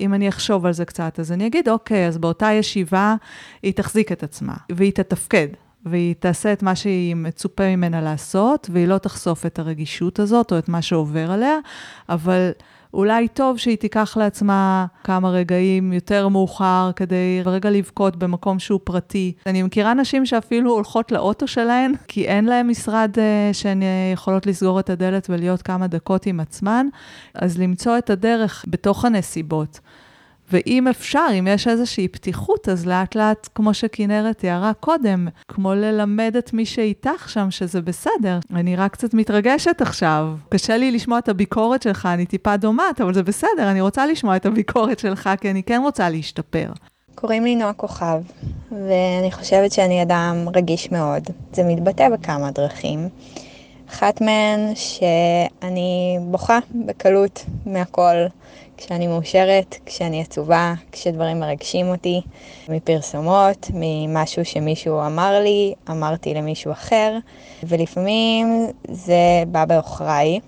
אם 0.00 0.14
אני 0.14 0.28
אחשוב 0.28 0.66
על 0.66 0.72
זה 0.72 0.84
קצת, 0.84 1.20
אז 1.20 1.32
אני 1.32 1.46
אגיד, 1.46 1.68
אוקיי, 1.68 2.06
אז 2.06 2.18
באותה 2.18 2.52
ישיבה 2.52 3.14
היא 3.62 3.72
תחזיק 3.72 4.12
את 4.12 4.22
עצמה, 4.22 4.54
והיא 4.72 4.92
תתפקד, 4.92 5.48
והיא 5.86 6.14
תעשה 6.18 6.52
את 6.52 6.62
מה 6.62 6.76
שהיא 6.76 7.16
מצופה 7.16 7.76
ממנה 7.76 8.00
לעשות, 8.00 8.70
והיא 8.72 8.88
לא 8.88 8.98
תחשוף 8.98 9.46
את 9.46 9.58
הרגישות 9.58 10.18
הזאת 10.18 10.52
או 10.52 10.58
את 10.58 10.68
מה 10.68 10.82
שעובר 10.82 11.30
עליה, 11.32 11.58
אבל 12.08 12.50
אולי 12.94 13.28
טוב 13.28 13.58
שהיא 13.58 13.76
תיקח 13.76 14.16
לעצמה 14.16 14.86
כמה 15.04 15.30
רגעים 15.30 15.92
יותר 15.92 16.28
מאוחר 16.28 16.90
כדי 16.96 17.42
רגע 17.44 17.70
לבכות 17.70 18.16
במקום 18.16 18.58
שהוא 18.58 18.80
פרטי. 18.84 19.32
אני 19.46 19.62
מכירה 19.62 19.94
נשים 19.94 20.26
שאפילו 20.26 20.72
הולכות 20.72 21.12
לאוטו 21.12 21.48
שלהן, 21.48 21.92
כי 22.08 22.26
אין 22.26 22.44
להן 22.44 22.66
משרד 22.66 23.10
uh, 23.14 23.54
שהן 23.54 23.82
uh, 23.82 23.84
יכולות 24.14 24.46
לסגור 24.46 24.80
את 24.80 24.90
הדלת 24.90 25.26
ולהיות 25.30 25.62
כמה 25.62 25.86
דקות 25.86 26.26
עם 26.26 26.40
עצמן, 26.40 26.86
אז 27.34 27.58
למצוא 27.58 27.98
את 27.98 28.10
הדרך 28.10 28.64
בתוך 28.68 29.04
הנסיבות. 29.04 29.80
ואם 30.52 30.88
אפשר, 30.88 31.26
אם 31.38 31.46
יש 31.46 31.68
איזושהי 31.68 32.08
פתיחות, 32.08 32.68
אז 32.68 32.86
לאט 32.86 33.14
לאט, 33.14 33.48
כמו 33.54 33.74
שכנרת 33.74 34.38
תיארה 34.38 34.72
קודם, 34.80 35.28
כמו 35.48 35.74
ללמד 35.74 36.34
את 36.38 36.52
מי 36.52 36.66
שאיתך 36.66 37.28
שם 37.28 37.50
שזה 37.50 37.80
בסדר. 37.80 38.38
אני 38.54 38.76
רק 38.76 38.92
קצת 38.92 39.14
מתרגשת 39.14 39.80
עכשיו. 39.80 40.28
קשה 40.48 40.76
לי 40.76 40.90
לשמוע 40.90 41.18
את 41.18 41.28
הביקורת 41.28 41.82
שלך, 41.82 42.08
אני 42.12 42.26
טיפה 42.26 42.56
דומעת, 42.56 43.00
אבל 43.00 43.14
זה 43.14 43.22
בסדר, 43.22 43.70
אני 43.70 43.80
רוצה 43.80 44.06
לשמוע 44.06 44.36
את 44.36 44.46
הביקורת 44.46 44.98
שלך, 44.98 45.30
כי 45.40 45.50
אני 45.50 45.62
כן 45.62 45.80
רוצה 45.84 46.08
להשתפר. 46.10 46.66
קוראים 47.14 47.44
לי 47.44 47.56
נועה 47.56 47.72
כוכב, 47.72 48.22
ואני 48.72 49.32
חושבת 49.32 49.72
שאני 49.72 50.02
אדם 50.02 50.36
רגיש 50.54 50.92
מאוד. 50.92 51.22
זה 51.52 51.62
מתבטא 51.64 52.08
בכמה 52.08 52.50
דרכים. 52.50 53.08
אחת 53.90 54.20
מהן 54.20 54.74
שאני 54.74 56.18
בוכה 56.22 56.58
בקלות 56.74 57.44
מהכל. 57.66 58.26
כשאני 58.76 59.06
מאושרת, 59.06 59.76
כשאני 59.86 60.20
עצובה, 60.20 60.74
כשדברים 60.92 61.40
מרגשים 61.40 61.88
אותי, 61.88 62.20
מפרסומות, 62.68 63.70
ממשהו 63.74 64.44
שמישהו 64.44 65.00
אמר 65.06 65.40
לי, 65.40 65.74
אמרתי 65.90 66.34
למישהו 66.34 66.72
אחר, 66.72 67.18
ולפעמים 67.62 68.66
זה 68.88 69.42
בא 69.48 69.64
בעוכריי. 69.64 70.40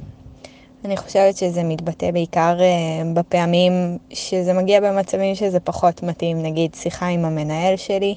אני 0.85 0.97
חושבת 0.97 1.37
שזה 1.37 1.63
מתבטא 1.63 2.11
בעיקר 2.11 2.57
uh, 2.59 3.07
בפעמים 3.15 3.99
שזה 4.11 4.53
מגיע 4.53 4.81
במצבים 4.81 5.35
שזה 5.35 5.61
פחות 5.61 6.03
מתאים, 6.03 6.43
נגיד 6.43 6.75
שיחה 6.75 7.07
עם 7.07 7.25
המנהל 7.25 7.77
שלי, 7.77 8.15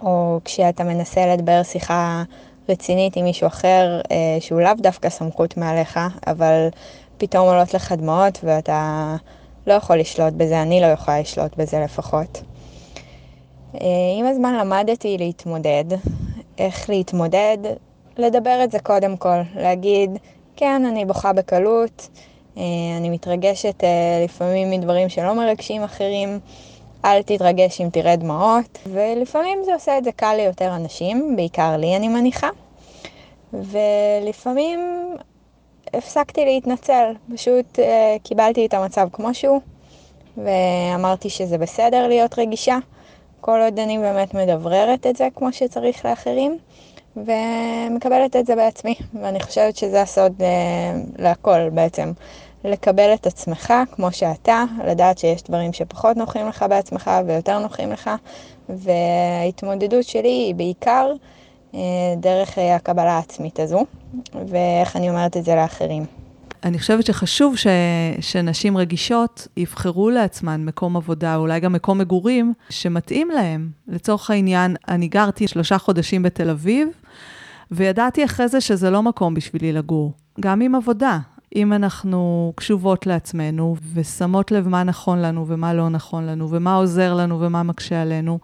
או 0.00 0.40
כשאתה 0.44 0.84
מנסה 0.84 1.26
לדבר 1.26 1.62
שיחה 1.62 2.22
רצינית 2.68 3.16
עם 3.16 3.24
מישהו 3.24 3.46
אחר 3.46 4.00
uh, 4.04 4.10
שהוא 4.40 4.60
לאו 4.60 4.72
דווקא 4.78 5.08
סמכות 5.08 5.56
מעליך, 5.56 6.00
אבל 6.26 6.68
פתאום 7.18 7.48
עולות 7.48 7.74
לך 7.74 7.92
דמעות 7.92 8.38
ואתה 8.42 9.16
לא 9.66 9.72
יכול 9.72 9.96
לשלוט 9.96 10.32
בזה, 10.32 10.62
אני 10.62 10.80
לא 10.80 10.86
יכולה 10.86 11.20
לשלוט 11.20 11.56
בזה 11.56 11.80
לפחות. 11.80 12.42
אה, 13.74 13.86
עם 14.18 14.26
הזמן 14.26 14.54
למדתי 14.54 15.18
להתמודד, 15.18 15.84
איך 16.58 16.90
להתמודד, 16.90 17.58
לדבר 18.18 18.60
את 18.64 18.70
זה 18.70 18.78
קודם 18.78 19.16
כל, 19.16 19.40
להגיד, 19.54 20.10
כן, 20.56 20.84
אני 20.84 21.04
בוכה 21.04 21.32
בקלות, 21.32 22.08
אה, 22.56 22.62
אני 22.96 23.10
מתרגשת 23.10 23.84
אה, 23.84 24.24
לפעמים 24.24 24.70
מדברים 24.70 25.08
שלא 25.08 25.34
מרגשים 25.34 25.82
אחרים, 25.82 26.40
אל 27.04 27.22
תתרגש 27.22 27.80
אם 27.80 27.88
תראה 27.92 28.16
דמעות, 28.16 28.78
ולפעמים 28.86 29.58
זה 29.64 29.74
עושה 29.74 29.98
את 29.98 30.04
זה 30.04 30.12
קל 30.12 30.34
ליותר 30.36 30.76
אנשים, 30.76 31.36
בעיקר 31.36 31.76
לי 31.76 31.96
אני 31.96 32.08
מניחה, 32.08 32.48
ולפעמים 33.52 34.80
הפסקתי 35.94 36.44
להתנצל, 36.44 37.12
פשוט 37.34 37.78
uh, 37.78 37.82
קיבלתי 38.22 38.66
את 38.66 38.74
המצב 38.74 39.08
כמו 39.12 39.34
שהוא, 39.34 39.60
ואמרתי 40.36 41.30
שזה 41.30 41.58
בסדר 41.58 42.08
להיות 42.08 42.38
רגישה, 42.38 42.78
כל 43.40 43.60
עוד 43.60 43.78
אני 43.78 43.98
באמת 43.98 44.34
מדבררת 44.34 45.06
את 45.06 45.16
זה 45.16 45.28
כמו 45.36 45.52
שצריך 45.52 46.04
לאחרים, 46.06 46.58
ומקבלת 47.16 48.36
את 48.36 48.46
זה 48.46 48.56
בעצמי, 48.56 48.94
ואני 49.22 49.40
חושבת 49.40 49.76
שזה 49.76 50.02
הסוד 50.02 50.32
uh, 50.38 51.22
להכל 51.22 51.70
בעצם. 51.70 52.12
לקבל 52.64 53.14
את 53.14 53.26
עצמך 53.26 53.74
כמו 53.92 54.12
שאתה, 54.12 54.64
לדעת 54.84 55.18
שיש 55.18 55.42
דברים 55.42 55.72
שפחות 55.72 56.16
נוחים 56.16 56.48
לך 56.48 56.64
בעצמך 56.68 57.10
ויותר 57.26 57.58
נוחים 57.58 57.92
לך, 57.92 58.10
וההתמודדות 58.68 60.04
שלי 60.04 60.28
היא 60.28 60.54
בעיקר 60.54 61.12
אה, 61.12 61.35
דרך 62.16 62.58
אה, 62.58 62.76
הקבלה 62.76 63.12
העצמית 63.12 63.60
הזו, 63.60 63.84
ואיך 64.48 64.96
אני 64.96 65.10
אומרת 65.10 65.36
את 65.36 65.44
זה 65.44 65.54
לאחרים. 65.54 66.04
אני 66.64 66.78
חושבת 66.78 67.06
שחשוב 67.06 67.56
ש, 67.56 67.66
שנשים 68.20 68.76
רגישות 68.76 69.48
יבחרו 69.56 70.10
לעצמן 70.10 70.64
מקום 70.64 70.96
עבודה, 70.96 71.36
אולי 71.36 71.60
גם 71.60 71.72
מקום 71.72 71.98
מגורים, 71.98 72.52
שמתאים 72.70 73.30
להם. 73.30 73.70
לצורך 73.88 74.30
העניין, 74.30 74.76
אני 74.88 75.08
גרתי 75.08 75.48
שלושה 75.48 75.78
חודשים 75.78 76.22
בתל 76.22 76.50
אביב, 76.50 76.88
וידעתי 77.70 78.24
אחרי 78.24 78.48
זה 78.48 78.60
שזה 78.60 78.90
לא 78.90 79.02
מקום 79.02 79.34
בשבילי 79.34 79.72
לגור, 79.72 80.12
גם 80.40 80.60
עם 80.60 80.74
עבודה. 80.74 81.18
אם 81.56 81.72
אנחנו 81.72 82.52
קשובות 82.56 83.06
לעצמנו 83.06 83.76
ושמות 83.94 84.52
לב 84.52 84.68
מה 84.68 84.82
נכון 84.82 85.18
לנו 85.18 85.44
ומה 85.48 85.74
לא 85.74 85.88
נכון 85.88 86.26
לנו, 86.26 86.50
ומה 86.50 86.74
עוזר 86.74 87.14
לנו 87.14 87.40
ומה 87.40 87.62
מקשה 87.62 88.02
עלינו, 88.02 88.38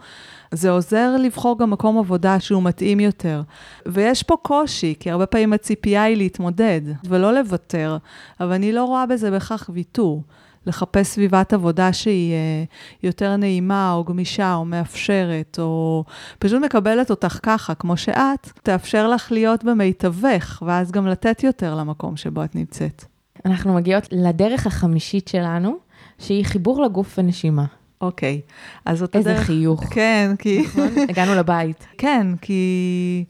זה 0.52 0.70
עוזר 0.70 1.16
לבחור 1.18 1.58
גם 1.58 1.70
מקום 1.70 1.98
עבודה 1.98 2.40
שהוא 2.40 2.62
מתאים 2.62 3.00
יותר. 3.00 3.42
ויש 3.86 4.22
פה 4.22 4.36
קושי, 4.42 4.94
כי 5.00 5.10
הרבה 5.10 5.26
פעמים 5.26 5.52
הציפייה 5.52 6.02
היא 6.02 6.16
להתמודד 6.16 6.80
ולא 7.04 7.34
לוותר, 7.34 7.96
אבל 8.40 8.52
אני 8.52 8.72
לא 8.72 8.84
רואה 8.84 9.06
בזה 9.06 9.30
בהכרח 9.30 9.70
ויתור. 9.72 10.22
לחפש 10.66 11.06
סביבת 11.06 11.52
עבודה 11.52 11.92
שהיא 11.92 12.32
אה, 12.32 12.64
יותר 13.02 13.36
נעימה 13.36 13.92
או 13.92 14.04
גמישה 14.04 14.54
או 14.54 14.64
מאפשרת, 14.64 15.58
או 15.58 16.04
פשוט 16.38 16.62
מקבלת 16.62 17.10
אותך 17.10 17.38
ככה, 17.42 17.74
כמו 17.74 17.96
שאת, 17.96 18.50
תאפשר 18.62 19.08
לך 19.08 19.32
להיות 19.32 19.64
במיטבך, 19.64 20.62
ואז 20.66 20.90
גם 20.90 21.06
לתת 21.06 21.42
יותר 21.42 21.74
למקום 21.74 22.16
שבו 22.16 22.44
את 22.44 22.54
נמצאת. 22.54 23.04
אנחנו 23.44 23.74
מגיעות 23.74 24.08
לדרך 24.12 24.66
החמישית 24.66 25.28
שלנו, 25.28 25.76
שהיא 26.18 26.44
חיבור 26.44 26.82
לגוף 26.82 27.18
ונשימה. 27.18 27.64
אוקיי, 28.02 28.40
אז 28.84 28.98
זאת 28.98 29.16
איזה 29.16 29.32
הדרך... 29.32 29.46
חיוך. 29.46 29.84
כן, 29.90 30.34
כי... 30.38 30.62
נכון? 30.62 30.88
הגענו 31.10 31.34
לבית. 31.34 31.86
כן, 31.98 32.26
כי 32.40 33.24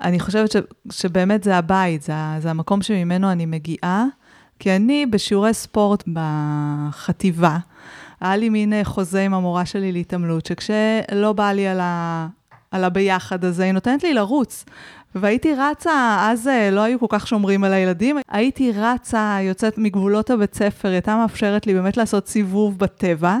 אני 0.00 0.20
חושבת 0.20 0.52
ש, 0.52 0.56
שבאמת 0.90 1.44
זה 1.44 1.56
הבית, 1.56 2.02
זה, 2.02 2.12
זה 2.38 2.50
המקום 2.50 2.82
שממנו 2.82 3.32
אני 3.32 3.46
מגיעה. 3.46 4.06
כי 4.58 4.76
אני 4.76 5.06
בשיעורי 5.06 5.54
ספורט 5.54 6.04
בחטיבה, 6.12 7.58
היה 8.20 8.36
לי 8.36 8.48
מין 8.48 8.72
אה, 8.72 8.84
חוזה 8.84 9.22
עם 9.22 9.34
המורה 9.34 9.66
שלי 9.66 9.92
להתעמלות, 9.92 10.46
שכשלא 10.46 11.32
בא 11.32 11.52
לי 11.52 11.68
על, 11.68 11.80
ה, 11.80 12.26
על 12.70 12.84
הביחד 12.84 13.44
הזה, 13.44 13.64
היא 13.64 13.72
נותנת 13.72 14.02
לי 14.02 14.14
לרוץ. 14.14 14.64
והייתי 15.14 15.54
רצה, 15.54 16.18
אז 16.20 16.48
אה, 16.48 16.70
לא 16.70 16.80
היו 16.80 17.00
כל 17.00 17.06
כך 17.08 17.26
שומרים 17.26 17.64
על 17.64 17.72
הילדים, 17.72 18.16
הייתי 18.28 18.72
רצה, 18.72 19.38
יוצאת 19.42 19.78
מגבולות 19.78 20.30
הבית 20.30 20.54
ספר, 20.54 20.88
היא 20.88 20.94
הייתה 20.94 21.16
מאפשרת 21.16 21.66
לי 21.66 21.74
באמת 21.74 21.96
לעשות 21.96 22.28
סיבוב 22.28 22.78
בטבע. 22.78 23.38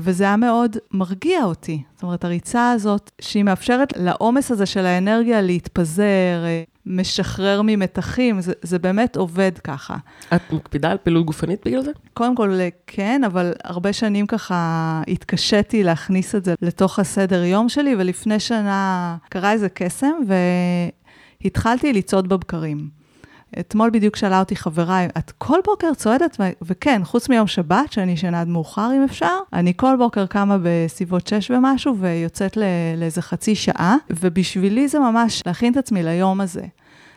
וזה 0.00 0.24
היה 0.24 0.36
מאוד 0.36 0.76
מרגיע 0.90 1.44
אותי. 1.44 1.82
זאת 1.94 2.02
אומרת, 2.02 2.24
הריצה 2.24 2.70
הזאת, 2.70 3.10
שהיא 3.20 3.44
מאפשרת 3.44 3.92
לעומס 3.96 4.50
הזה 4.50 4.66
של 4.66 4.86
האנרגיה 4.86 5.40
להתפזר, 5.40 6.44
אה, 6.44 6.62
משחרר 6.86 7.60
ממתחים, 7.64 8.40
זה, 8.40 8.52
זה 8.62 8.78
באמת 8.78 9.16
עובד 9.16 9.52
ככה. 9.64 9.96
את 10.34 10.52
מקפידה 10.52 10.90
על 10.90 10.98
פעילות 11.02 11.26
גופנית 11.26 11.60
בגלל 11.64 11.82
זה? 11.82 11.90
קודם 12.14 12.36
כל, 12.36 12.58
כן, 12.86 13.22
אבל 13.26 13.52
הרבה 13.64 13.92
שנים 13.92 14.26
ככה 14.26 15.02
התקשיתי 15.08 15.82
להכניס 15.82 16.34
את 16.34 16.44
זה 16.44 16.54
לתוך 16.62 16.98
הסדר 16.98 17.44
יום 17.44 17.68
שלי, 17.68 17.94
ולפני 17.98 18.40
שנה 18.40 19.16
קרה 19.28 19.52
איזה 19.52 19.68
קסם, 19.68 20.12
והתחלתי 21.42 21.92
לצעוד 21.92 22.28
בבקרים. 22.28 22.95
אתמול 23.60 23.90
בדיוק 23.90 24.16
שאלה 24.16 24.40
אותי 24.40 24.56
חברה, 24.56 25.04
את 25.04 25.32
כל 25.38 25.58
בוקר 25.64 25.94
צועדת? 25.94 26.36
וכן, 26.62 27.00
חוץ 27.04 27.28
מיום 27.28 27.46
שבת, 27.46 27.92
שאני 27.92 28.12
ישנה 28.12 28.40
עד 28.40 28.48
מאוחר 28.48 28.90
אם 28.96 29.04
אפשר, 29.04 29.38
אני 29.52 29.72
כל 29.76 29.96
בוקר 29.98 30.26
קמה 30.26 30.56
בסביבות 30.62 31.26
6 31.26 31.50
ומשהו, 31.50 31.96
ויוצאת 31.98 32.58
לאיזה 32.96 33.22
חצי 33.22 33.54
שעה, 33.54 33.96
ובשבילי 34.10 34.88
זה 34.88 34.98
ממש 34.98 35.42
להכין 35.46 35.72
את 35.72 35.76
עצמי 35.76 36.02
ליום 36.02 36.40
הזה. 36.40 36.62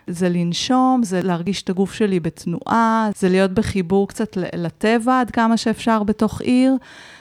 זה 0.08 0.30
לנשום, 0.30 1.04
זה 1.04 1.22
להרגיש 1.22 1.64
את 1.64 1.70
הגוף 1.70 1.94
שלי 1.94 2.20
בתנועה, 2.20 3.10
זה 3.16 3.30
להיות 3.30 3.52
בחיבור 3.52 4.08
קצת 4.08 4.38
לטבע 4.38 5.20
עד 5.20 5.32
כמה 5.32 5.58
שאפשר 5.58 6.04
בתוך 6.04 6.42
עיר, 6.42 6.76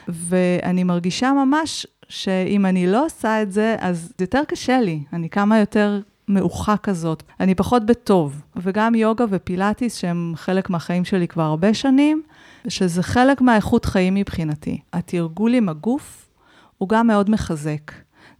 ואני 0.07 0.83
מרגישה 0.83 1.33
ממש 1.33 1.87
שאם 2.09 2.65
אני 2.65 2.87
לא 2.87 3.05
עושה 3.05 3.41
את 3.41 3.51
זה, 3.51 3.75
אז 3.79 4.13
יותר 4.21 4.41
קשה 4.47 4.81
לי. 4.81 4.99
אני 5.13 5.29
קמה 5.29 5.59
יותר 5.59 6.01
מעוכה 6.29 6.77
כזאת. 6.77 7.23
אני 7.39 7.55
פחות 7.55 7.85
בטוב. 7.85 8.41
וגם 8.55 8.95
יוגה 8.95 9.25
ופילאטיס, 9.29 9.95
שהם 9.95 10.33
חלק 10.35 10.69
מהחיים 10.69 11.05
שלי 11.05 11.27
כבר 11.27 11.43
הרבה 11.43 11.73
שנים, 11.73 12.21
שזה 12.67 13.03
חלק 13.03 13.41
מהאיכות 13.41 13.85
חיים 13.85 14.15
מבחינתי. 14.15 14.79
התרגול 14.93 15.53
עם 15.53 15.69
הגוף 15.69 16.29
הוא 16.77 16.89
גם 16.89 17.07
מאוד 17.07 17.29
מחזק. 17.29 17.91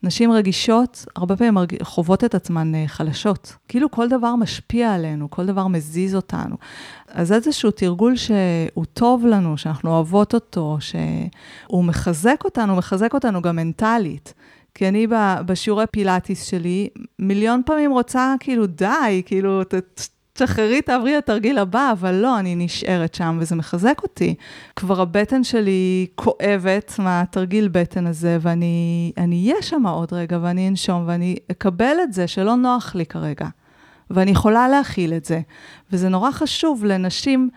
נשים 0.04 0.32
רגישות 0.32 1.06
הרבה 1.16 1.36
פעמים. 1.36 1.58
חוות 1.82 2.24
את 2.24 2.36
עצמן 2.36 2.76
אה, 2.76 2.84
חלשות. 2.88 3.56
כאילו 3.68 3.92
כל 3.92 4.10
דבר 4.10 4.36
משפיע 4.36 4.94
עלינו, 4.94 5.30
כל 5.30 5.46
דבר 5.46 5.68
מזיז 5.68 6.16
אותנו. 6.16 6.56
אז 7.08 7.32
איזשהו 7.32 7.72
תרגול 7.72 8.16
שהוא 8.16 8.86
טוב 8.94 9.26
לנו, 9.26 9.58
שאנחנו 9.58 9.92
אוהבות 9.92 10.34
אותו, 10.34 10.78
שהוא 10.80 11.84
מחזק 11.84 12.42
אותנו, 12.46 12.76
מחזק 12.76 13.14
אותנו 13.14 13.42
גם 13.42 13.56
מנטלית. 13.56 14.34
כי 14.80 14.88
אני 14.88 15.08
בשיעורי 15.46 15.86
פילאטיס 15.92 16.44
שלי, 16.44 16.90
מיליון 17.20 17.62
פעמים 17.66 17.92
רוצה, 17.92 18.36
כאילו, 18.40 18.66
די, 18.68 19.22
כאילו, 19.26 19.62
תשחררי, 20.34 20.82
תעברי 20.82 21.18
לתרגיל 21.18 21.58
הבא, 21.58 21.92
אבל 21.92 22.16
לא, 22.16 22.40
אני 22.40 22.56
נשארת 22.56 23.14
שם 23.14 23.38
וזה 23.42 23.56
מחזק 23.56 24.00
אותי. 24.04 24.36
כבר 24.76 25.02
הבטן 25.02 25.44
שלי 25.44 26.08
כואבת 26.16 26.96
מהתרגיל 27.00 27.68
בטן 27.68 28.08
הזה, 28.08 28.38
ואני 28.42 29.12
אהיה 29.18 29.62
שם 29.62 29.88
עוד 29.88 30.14
רגע 30.14 30.40
ואני 30.42 30.68
אנשום 30.68 31.04
ואני 31.08 31.36
אקבל 31.52 31.96
את 32.04 32.14
זה 32.14 32.28
שלא 32.28 32.56
נוח 32.56 32.96
לי 32.96 33.06
כרגע. 33.06 33.48
ואני 34.10 34.32
יכולה 34.32 34.68
להכיל 34.68 35.14
את 35.14 35.26
זה. 35.26 35.40
וזה 35.92 36.10
נורא 36.10 36.32
חשוב 36.32 36.86
לנשים, 36.86 37.50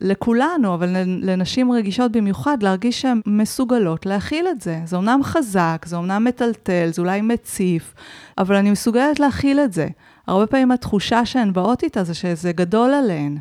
לכולנו, 0.00 0.74
אבל 0.74 0.88
לנשים 1.06 1.72
רגישות 1.72 2.12
במיוחד, 2.12 2.62
להרגיש 2.62 3.00
שהן 3.00 3.20
מסוגלות 3.26 4.06
להכיל 4.06 4.46
את 4.48 4.60
זה. 4.60 4.80
זה 4.84 4.96
אומנם 4.96 5.20
חזק, 5.22 5.84
זה 5.86 5.96
אומנם 5.96 6.24
מטלטל, 6.24 6.88
זה 6.92 7.02
אולי 7.02 7.20
מציף, 7.20 7.94
אבל 8.38 8.56
אני 8.56 8.70
מסוגלת 8.70 9.20
להכיל 9.20 9.60
את 9.60 9.72
זה. 9.72 9.88
הרבה 10.26 10.46
פעמים 10.46 10.70
התחושה 10.72 11.26
שהן 11.26 11.52
באות 11.52 11.82
איתה 11.82 12.04
זה 12.04 12.14
שזה 12.14 12.52
גדול 12.52 12.90
עליהן. 12.94 13.38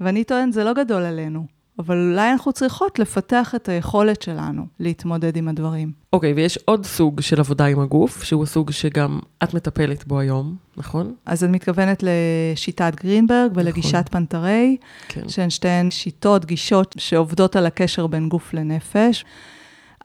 ואני 0.00 0.24
טוען, 0.24 0.52
זה 0.52 0.64
לא 0.64 0.72
גדול 0.72 1.02
עלינו. 1.02 1.55
אבל 1.78 2.10
אולי 2.10 2.32
אנחנו 2.32 2.52
צריכות 2.52 2.98
לפתח 2.98 3.54
את 3.54 3.68
היכולת 3.68 4.22
שלנו 4.22 4.66
להתמודד 4.80 5.36
עם 5.36 5.48
הדברים. 5.48 5.92
אוקיי, 6.12 6.32
okay, 6.32 6.36
ויש 6.36 6.58
עוד 6.64 6.86
סוג 6.86 7.20
של 7.20 7.40
עבודה 7.40 7.66
עם 7.66 7.80
הגוף, 7.80 8.22
שהוא 8.22 8.42
הסוג 8.42 8.70
שגם 8.70 9.18
את 9.44 9.54
מטפלת 9.54 10.06
בו 10.06 10.18
היום, 10.18 10.56
נכון? 10.76 11.14
אז 11.26 11.44
את 11.44 11.50
מתכוונת 11.50 12.02
לשיטת 12.02 12.92
גרינברג 13.02 13.50
נכון. 13.50 13.62
ולגישת 13.62 14.08
פנטרי, 14.10 14.76
כן. 15.08 15.28
שהן 15.28 15.50
שתיהן 15.50 15.90
שיטות, 15.90 16.44
גישות 16.44 16.94
שעובדות 16.98 17.56
על 17.56 17.66
הקשר 17.66 18.06
בין 18.06 18.28
גוף 18.28 18.54
לנפש. 18.54 19.24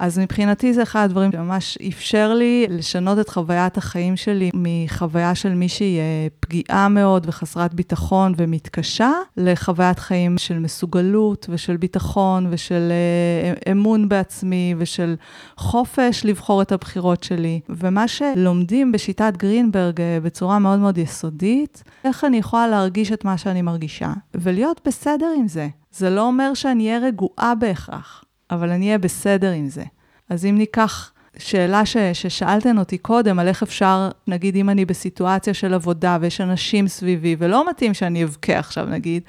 אז 0.01 0.19
מבחינתי 0.19 0.73
זה 0.73 0.83
אחד 0.83 1.03
הדברים 1.03 1.31
שממש 1.31 1.77
אפשר 1.87 2.33
לי 2.33 2.65
לשנות 2.69 3.19
את 3.19 3.29
חוויית 3.29 3.77
החיים 3.77 4.17
שלי 4.17 4.49
מחוויה 4.53 5.35
של 5.35 5.53
מישהי 5.53 5.99
אה, 5.99 6.27
פגיעה 6.39 6.89
מאוד 6.89 7.25
וחסרת 7.27 7.73
ביטחון 7.73 8.33
ומתקשה, 8.37 9.11
לחוויית 9.37 9.99
חיים 9.99 10.37
של 10.37 10.59
מסוגלות 10.59 11.45
ושל 11.49 11.77
ביטחון 11.77 12.47
ושל 12.49 12.91
אה, 12.91 13.71
אמון 13.71 14.09
בעצמי 14.09 14.75
ושל 14.77 15.15
חופש 15.57 16.25
לבחור 16.25 16.61
את 16.61 16.71
הבחירות 16.71 17.23
שלי. 17.23 17.59
ומה 17.69 18.07
שלומדים 18.07 18.91
בשיטת 18.91 19.33
גרינברג 19.37 20.01
אה, 20.01 20.17
בצורה 20.23 20.59
מאוד 20.59 20.79
מאוד 20.79 20.97
יסודית, 20.97 21.83
איך 22.03 22.23
אני 22.23 22.37
יכולה 22.37 22.67
להרגיש 22.67 23.11
את 23.11 23.25
מה 23.25 23.37
שאני 23.37 23.61
מרגישה, 23.61 24.13
ולהיות 24.35 24.81
בסדר 24.85 25.33
עם 25.37 25.47
זה. 25.47 25.67
זה 25.91 26.09
לא 26.09 26.27
אומר 26.27 26.53
שאני 26.53 26.87
אהיה 26.87 26.99
רגועה 26.99 27.55
בהכרח. 27.55 28.23
אבל 28.51 28.69
אני 28.69 28.85
אהיה 28.85 28.97
בסדר 28.97 29.51
עם 29.51 29.69
זה. 29.69 29.83
אז 30.29 30.45
אם 30.45 30.57
ניקח 30.57 31.11
שאלה 31.37 31.85
ש, 31.85 31.97
ששאלתן 32.13 32.77
אותי 32.77 32.97
קודם, 32.97 33.39
על 33.39 33.47
איך 33.47 33.63
אפשר, 33.63 34.09
נגיד, 34.27 34.55
אם 34.55 34.69
אני 34.69 34.85
בסיטואציה 34.85 35.53
של 35.53 35.73
עבודה 35.73 36.17
ויש 36.21 36.41
אנשים 36.41 36.87
סביבי, 36.87 37.35
ולא 37.39 37.69
מתאים 37.69 37.93
שאני 37.93 38.23
אבכה 38.23 38.59
עכשיו, 38.59 38.85
נגיד, 38.85 39.23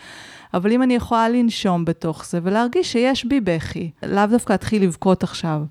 אבל 0.55 0.73
אם 0.73 0.83
אני 0.83 0.95
יכולה 0.95 1.29
לנשום 1.29 1.85
בתוך 1.85 2.27
זה 2.27 2.41
ולהרגיש 2.43 2.93
שיש 2.93 3.25
בי 3.25 3.41
בכי, 3.41 3.91
לאו 4.03 4.27
דווקא 4.27 4.53
אתחיל 4.55 4.83
לבכות 4.83 5.23
עכשיו, 5.23 5.63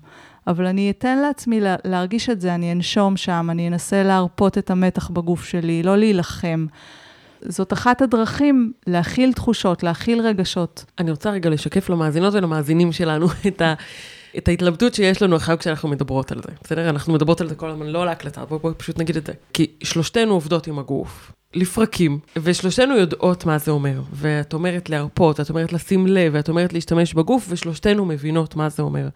אבל 0.46 0.66
אני 0.66 0.90
אתן 0.90 1.18
לעצמי 1.18 1.60
לה, 1.60 1.76
להרגיש 1.84 2.30
את 2.30 2.40
זה, 2.40 2.54
אני 2.54 2.72
אנשום 2.72 3.16
שם, 3.16 3.48
אני 3.50 3.68
אנסה 3.68 4.02
להרפות 4.02 4.58
את 4.58 4.70
המתח 4.70 5.10
בגוף 5.10 5.44
שלי, 5.44 5.82
לא 5.82 5.96
להילחם. 5.96 6.66
זאת 7.48 7.72
אחת 7.72 8.02
הדרכים 8.02 8.72
להכיל 8.86 9.32
תחושות, 9.32 9.82
להכיל 9.82 10.20
רגשות. 10.20 10.84
אני 10.98 11.10
רוצה 11.10 11.30
רגע 11.30 11.50
לשקף 11.50 11.90
למאזינות 11.90 12.34
ולמאזינים 12.34 12.92
שלנו 12.92 13.26
את, 13.48 13.60
ה, 13.60 13.74
את 14.38 14.48
ההתלבטות 14.48 14.94
שיש 14.94 15.22
לנו 15.22 15.36
עכשיו 15.36 15.58
כשאנחנו 15.58 15.88
מדברות 15.88 16.32
על 16.32 16.42
זה. 16.42 16.48
בסדר? 16.64 16.90
אנחנו 16.90 17.12
מדברות 17.12 17.40
על 17.40 17.48
זה 17.48 17.54
כל 17.54 17.70
הזמן, 17.70 17.86
לא 17.86 18.06
להקלטה, 18.06 18.44
בואו 18.44 18.60
בוא, 18.60 18.72
פשוט 18.76 18.98
נגיד 18.98 19.16
את 19.16 19.26
זה. 19.26 19.32
כי 19.52 19.66
שלושתנו 19.82 20.32
עובדות 20.34 20.66
עם 20.66 20.78
הגוף, 20.78 21.32
לפרקים, 21.54 22.18
ושלושתנו 22.42 22.96
יודעות 22.96 23.46
מה 23.46 23.58
זה 23.58 23.70
אומר. 23.70 24.00
ואת 24.12 24.54
אומרת 24.54 24.90
להרפות, 24.90 25.40
את 25.40 25.50
אומרת 25.50 25.72
לשים 25.72 26.06
לב, 26.06 26.32
ואת 26.34 26.48
אומרת 26.48 26.72
להשתמש 26.72 27.14
בגוף, 27.14 27.46
ושלושתנו 27.48 28.04
מבינות 28.04 28.56
מה 28.56 28.68
זה 28.68 28.82
אומר. 28.82 29.08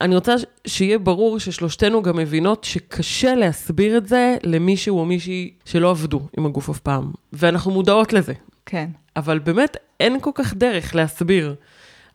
אני 0.00 0.14
רוצה 0.14 0.34
שיהיה 0.66 0.98
ברור 0.98 1.38
ששלושתנו 1.38 2.02
גם 2.02 2.16
מבינות 2.16 2.64
שקשה 2.64 3.34
להסביר 3.34 3.96
את 3.96 4.06
זה 4.06 4.36
למישהו 4.42 4.98
או 4.98 5.04
מישהי 5.04 5.54
שלא 5.64 5.90
עבדו 5.90 6.20
עם 6.38 6.46
הגוף 6.46 6.70
אף 6.70 6.78
פעם, 6.78 7.12
ואנחנו 7.32 7.70
מודעות 7.70 8.12
לזה. 8.12 8.32
כן. 8.66 8.90
אבל 9.16 9.38
באמת 9.38 9.76
אין 10.00 10.20
כל 10.20 10.30
כך 10.34 10.54
דרך 10.54 10.94
להסביר 10.94 11.54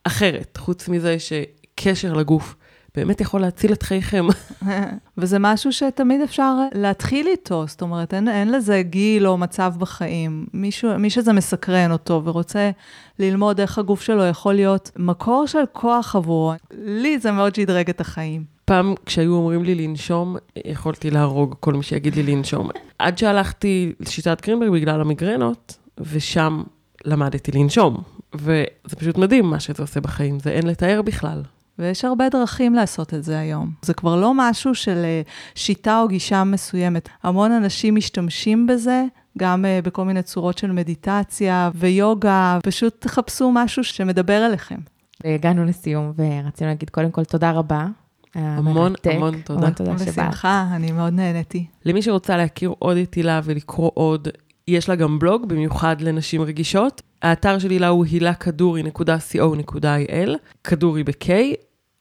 אחרת, 0.04 0.58
חוץ 0.58 0.90
מזה 0.90 1.18
שקשר 1.20 2.14
לגוף 2.14 2.56
באמת 2.96 3.22
יכול 3.22 3.42
להציל 3.42 3.74
את 3.74 3.84
חייכם. 3.84 4.26
וזה 5.18 5.38
משהו 5.40 5.74
שתמיד 5.74 6.22
אפשר 6.22 6.56
להתחיל 6.74 7.28
איתו, 7.28 7.68
זאת 7.68 7.82
אומרת, 7.82 8.14
אין, 8.14 8.28
אין 8.28 8.52
לזה 8.52 8.82
גיל 8.82 9.28
או 9.28 9.38
מצב 9.38 9.74
בחיים. 9.78 10.46
מישהו, 10.54 11.00
מי 11.00 11.10
שזה 11.10 11.34
מסקרן 11.34 11.92
אותו 11.92 12.22
ורוצה 12.24 12.72
ללמוד 13.20 13.60
איך 13.60 13.78
הגוף 13.78 14.02
שלו 14.02 14.26
יכול 14.26 14.54
להיות 14.54 14.92
מקור 14.98 15.46
של 15.48 15.64
כוח 15.72 16.16
עבורו, 16.16 16.54
לי 16.72 17.20
זה 17.20 17.32
מאוד 17.32 17.56
שדרג 17.56 17.90
את 17.90 18.02
החיים. 18.02 18.44
פעם 18.66 18.94
כשהיו 19.06 19.34
אומרים 19.34 19.64
לי 19.64 19.76
לנשום, 19.76 20.36
יכולתי 20.66 21.12
להרוג 21.12 21.56
כל 21.60 21.74
מי 21.74 21.84
שיגיד 21.84 22.16
לי 22.16 22.24
לנשום. 22.24 22.70
עד 23.00 23.18
שהלכתי 23.18 23.94
לשיטת 24.00 24.46
גרינברג 24.46 24.70
בגלל 24.70 25.02
המיגרנות, 25.02 25.78
ושם 25.98 26.64
למדתי 27.06 27.52
לנשום. 27.52 27.98
וזה 28.36 28.96
פשוט 28.98 29.18
מדהים 29.18 29.46
מה 29.46 29.60
שזה 29.60 29.84
עושה 29.84 30.02
בחיים, 30.02 30.40
זה 30.40 30.50
אין 30.50 30.68
לתאר 30.68 31.02
בכלל. 31.02 31.42
ויש 31.80 32.06
הרבה 32.06 32.30
דרכים 32.30 32.74
לעשות 32.74 33.14
את 33.14 33.24
זה 33.24 33.40
היום. 33.40 33.72
זה 33.82 33.94
כבר 33.94 34.16
לא 34.16 34.32
משהו 34.36 34.76
של 34.76 35.02
אה, 35.04 35.22
שיטה 35.56 36.02
או 36.02 36.08
גישה 36.08 36.44
מסוימת. 36.44 37.10
המון 37.24 37.52
אנשים 37.52 37.96
משתמשים 37.96 38.68
בזה, 38.68 39.04
גם 39.38 39.66
אה, 39.66 39.80
בכל 39.84 40.06
מיני 40.06 40.24
צורות 40.24 40.58
של 40.58 40.72
מדיטציה 40.72 41.72
ויוגה, 41.76 42.60
פשוט 42.64 43.02
תחפשו 43.02 43.52
משהו 43.52 43.84
שמדבר 43.84 44.46
אליכם. 44.46 44.80
הגענו 45.24 45.66
לסיום, 45.66 46.14
ורצינו 46.18 46.70
להגיד 46.70 46.90
קודם 46.90 47.12
כל 47.12 47.24
תודה 47.24 47.52
רבה. 47.52 47.88
המון 48.36 48.78
המתק, 48.78 49.12
המון 49.16 49.42
תודה. 49.42 49.60
המון 49.60 49.74
תודה 49.74 49.98
שבאת. 49.98 50.08
בשמחה, 50.08 50.68
אני 50.72 50.92
מאוד 50.92 51.14
נהניתי. 51.14 51.66
למי 51.86 52.02
שרוצה 52.02 52.38
להכיר 52.38 52.74
עוד 52.80 52.98
את 52.98 53.14
הילה 53.14 53.42
ולקרוא 53.44 53.92
עוד, 53.94 54.28
יש 54.68 54.90
לה 54.90 54.96
גם 54.96 55.20
בלוג, 55.20 55.46
במיוחד 55.46 56.02
לנשים 56.02 56.42
רגישות. 56.42 57.02
האתר 57.22 57.60
של 57.60 57.70
הילה 57.70 57.88
הוא 57.88 58.06
hila.co.il, 58.06 60.30
כדורי 60.64 61.04
ב-K, 61.04 61.30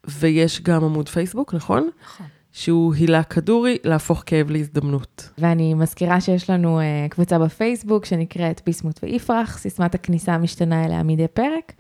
ויש 0.07 0.63
גם 0.63 0.85
עמוד 0.85 1.09
פייסבוק, 1.09 1.55
נכון? 1.55 1.91
נכון. 2.03 2.27
שהוא 2.53 2.95
הילה 2.95 3.23
כדורי, 3.23 3.79
להפוך 3.85 4.23
כאב 4.27 4.51
להזדמנות. 4.51 5.31
ואני 5.39 5.75
מזכירה 5.75 6.21
שיש 6.21 6.51
לנו 6.51 6.81
uh, 6.81 6.83
קבוצה 7.11 7.39
בפייסבוק 7.39 8.05
שנקראת 8.05 8.61
ביסמוט 8.67 9.01
ויפרח, 9.03 9.59
סיסמת 9.59 9.95
הכניסה 9.95 10.39
משתנה 10.39 10.85
אליה 10.85 11.03
מדי 11.03 11.29
פרק. 11.29 11.73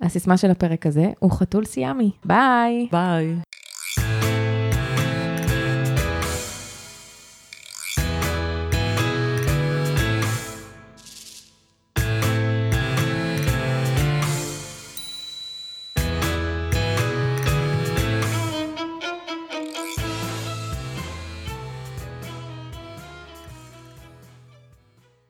הסיסמה 0.00 0.36
של 0.36 0.50
הפרק 0.50 0.86
הזה 0.86 1.06
הוא 1.18 1.32
חתול 1.32 1.64
סיאמי. 1.64 2.10
ביי. 2.24 2.88
ביי. 2.92 3.34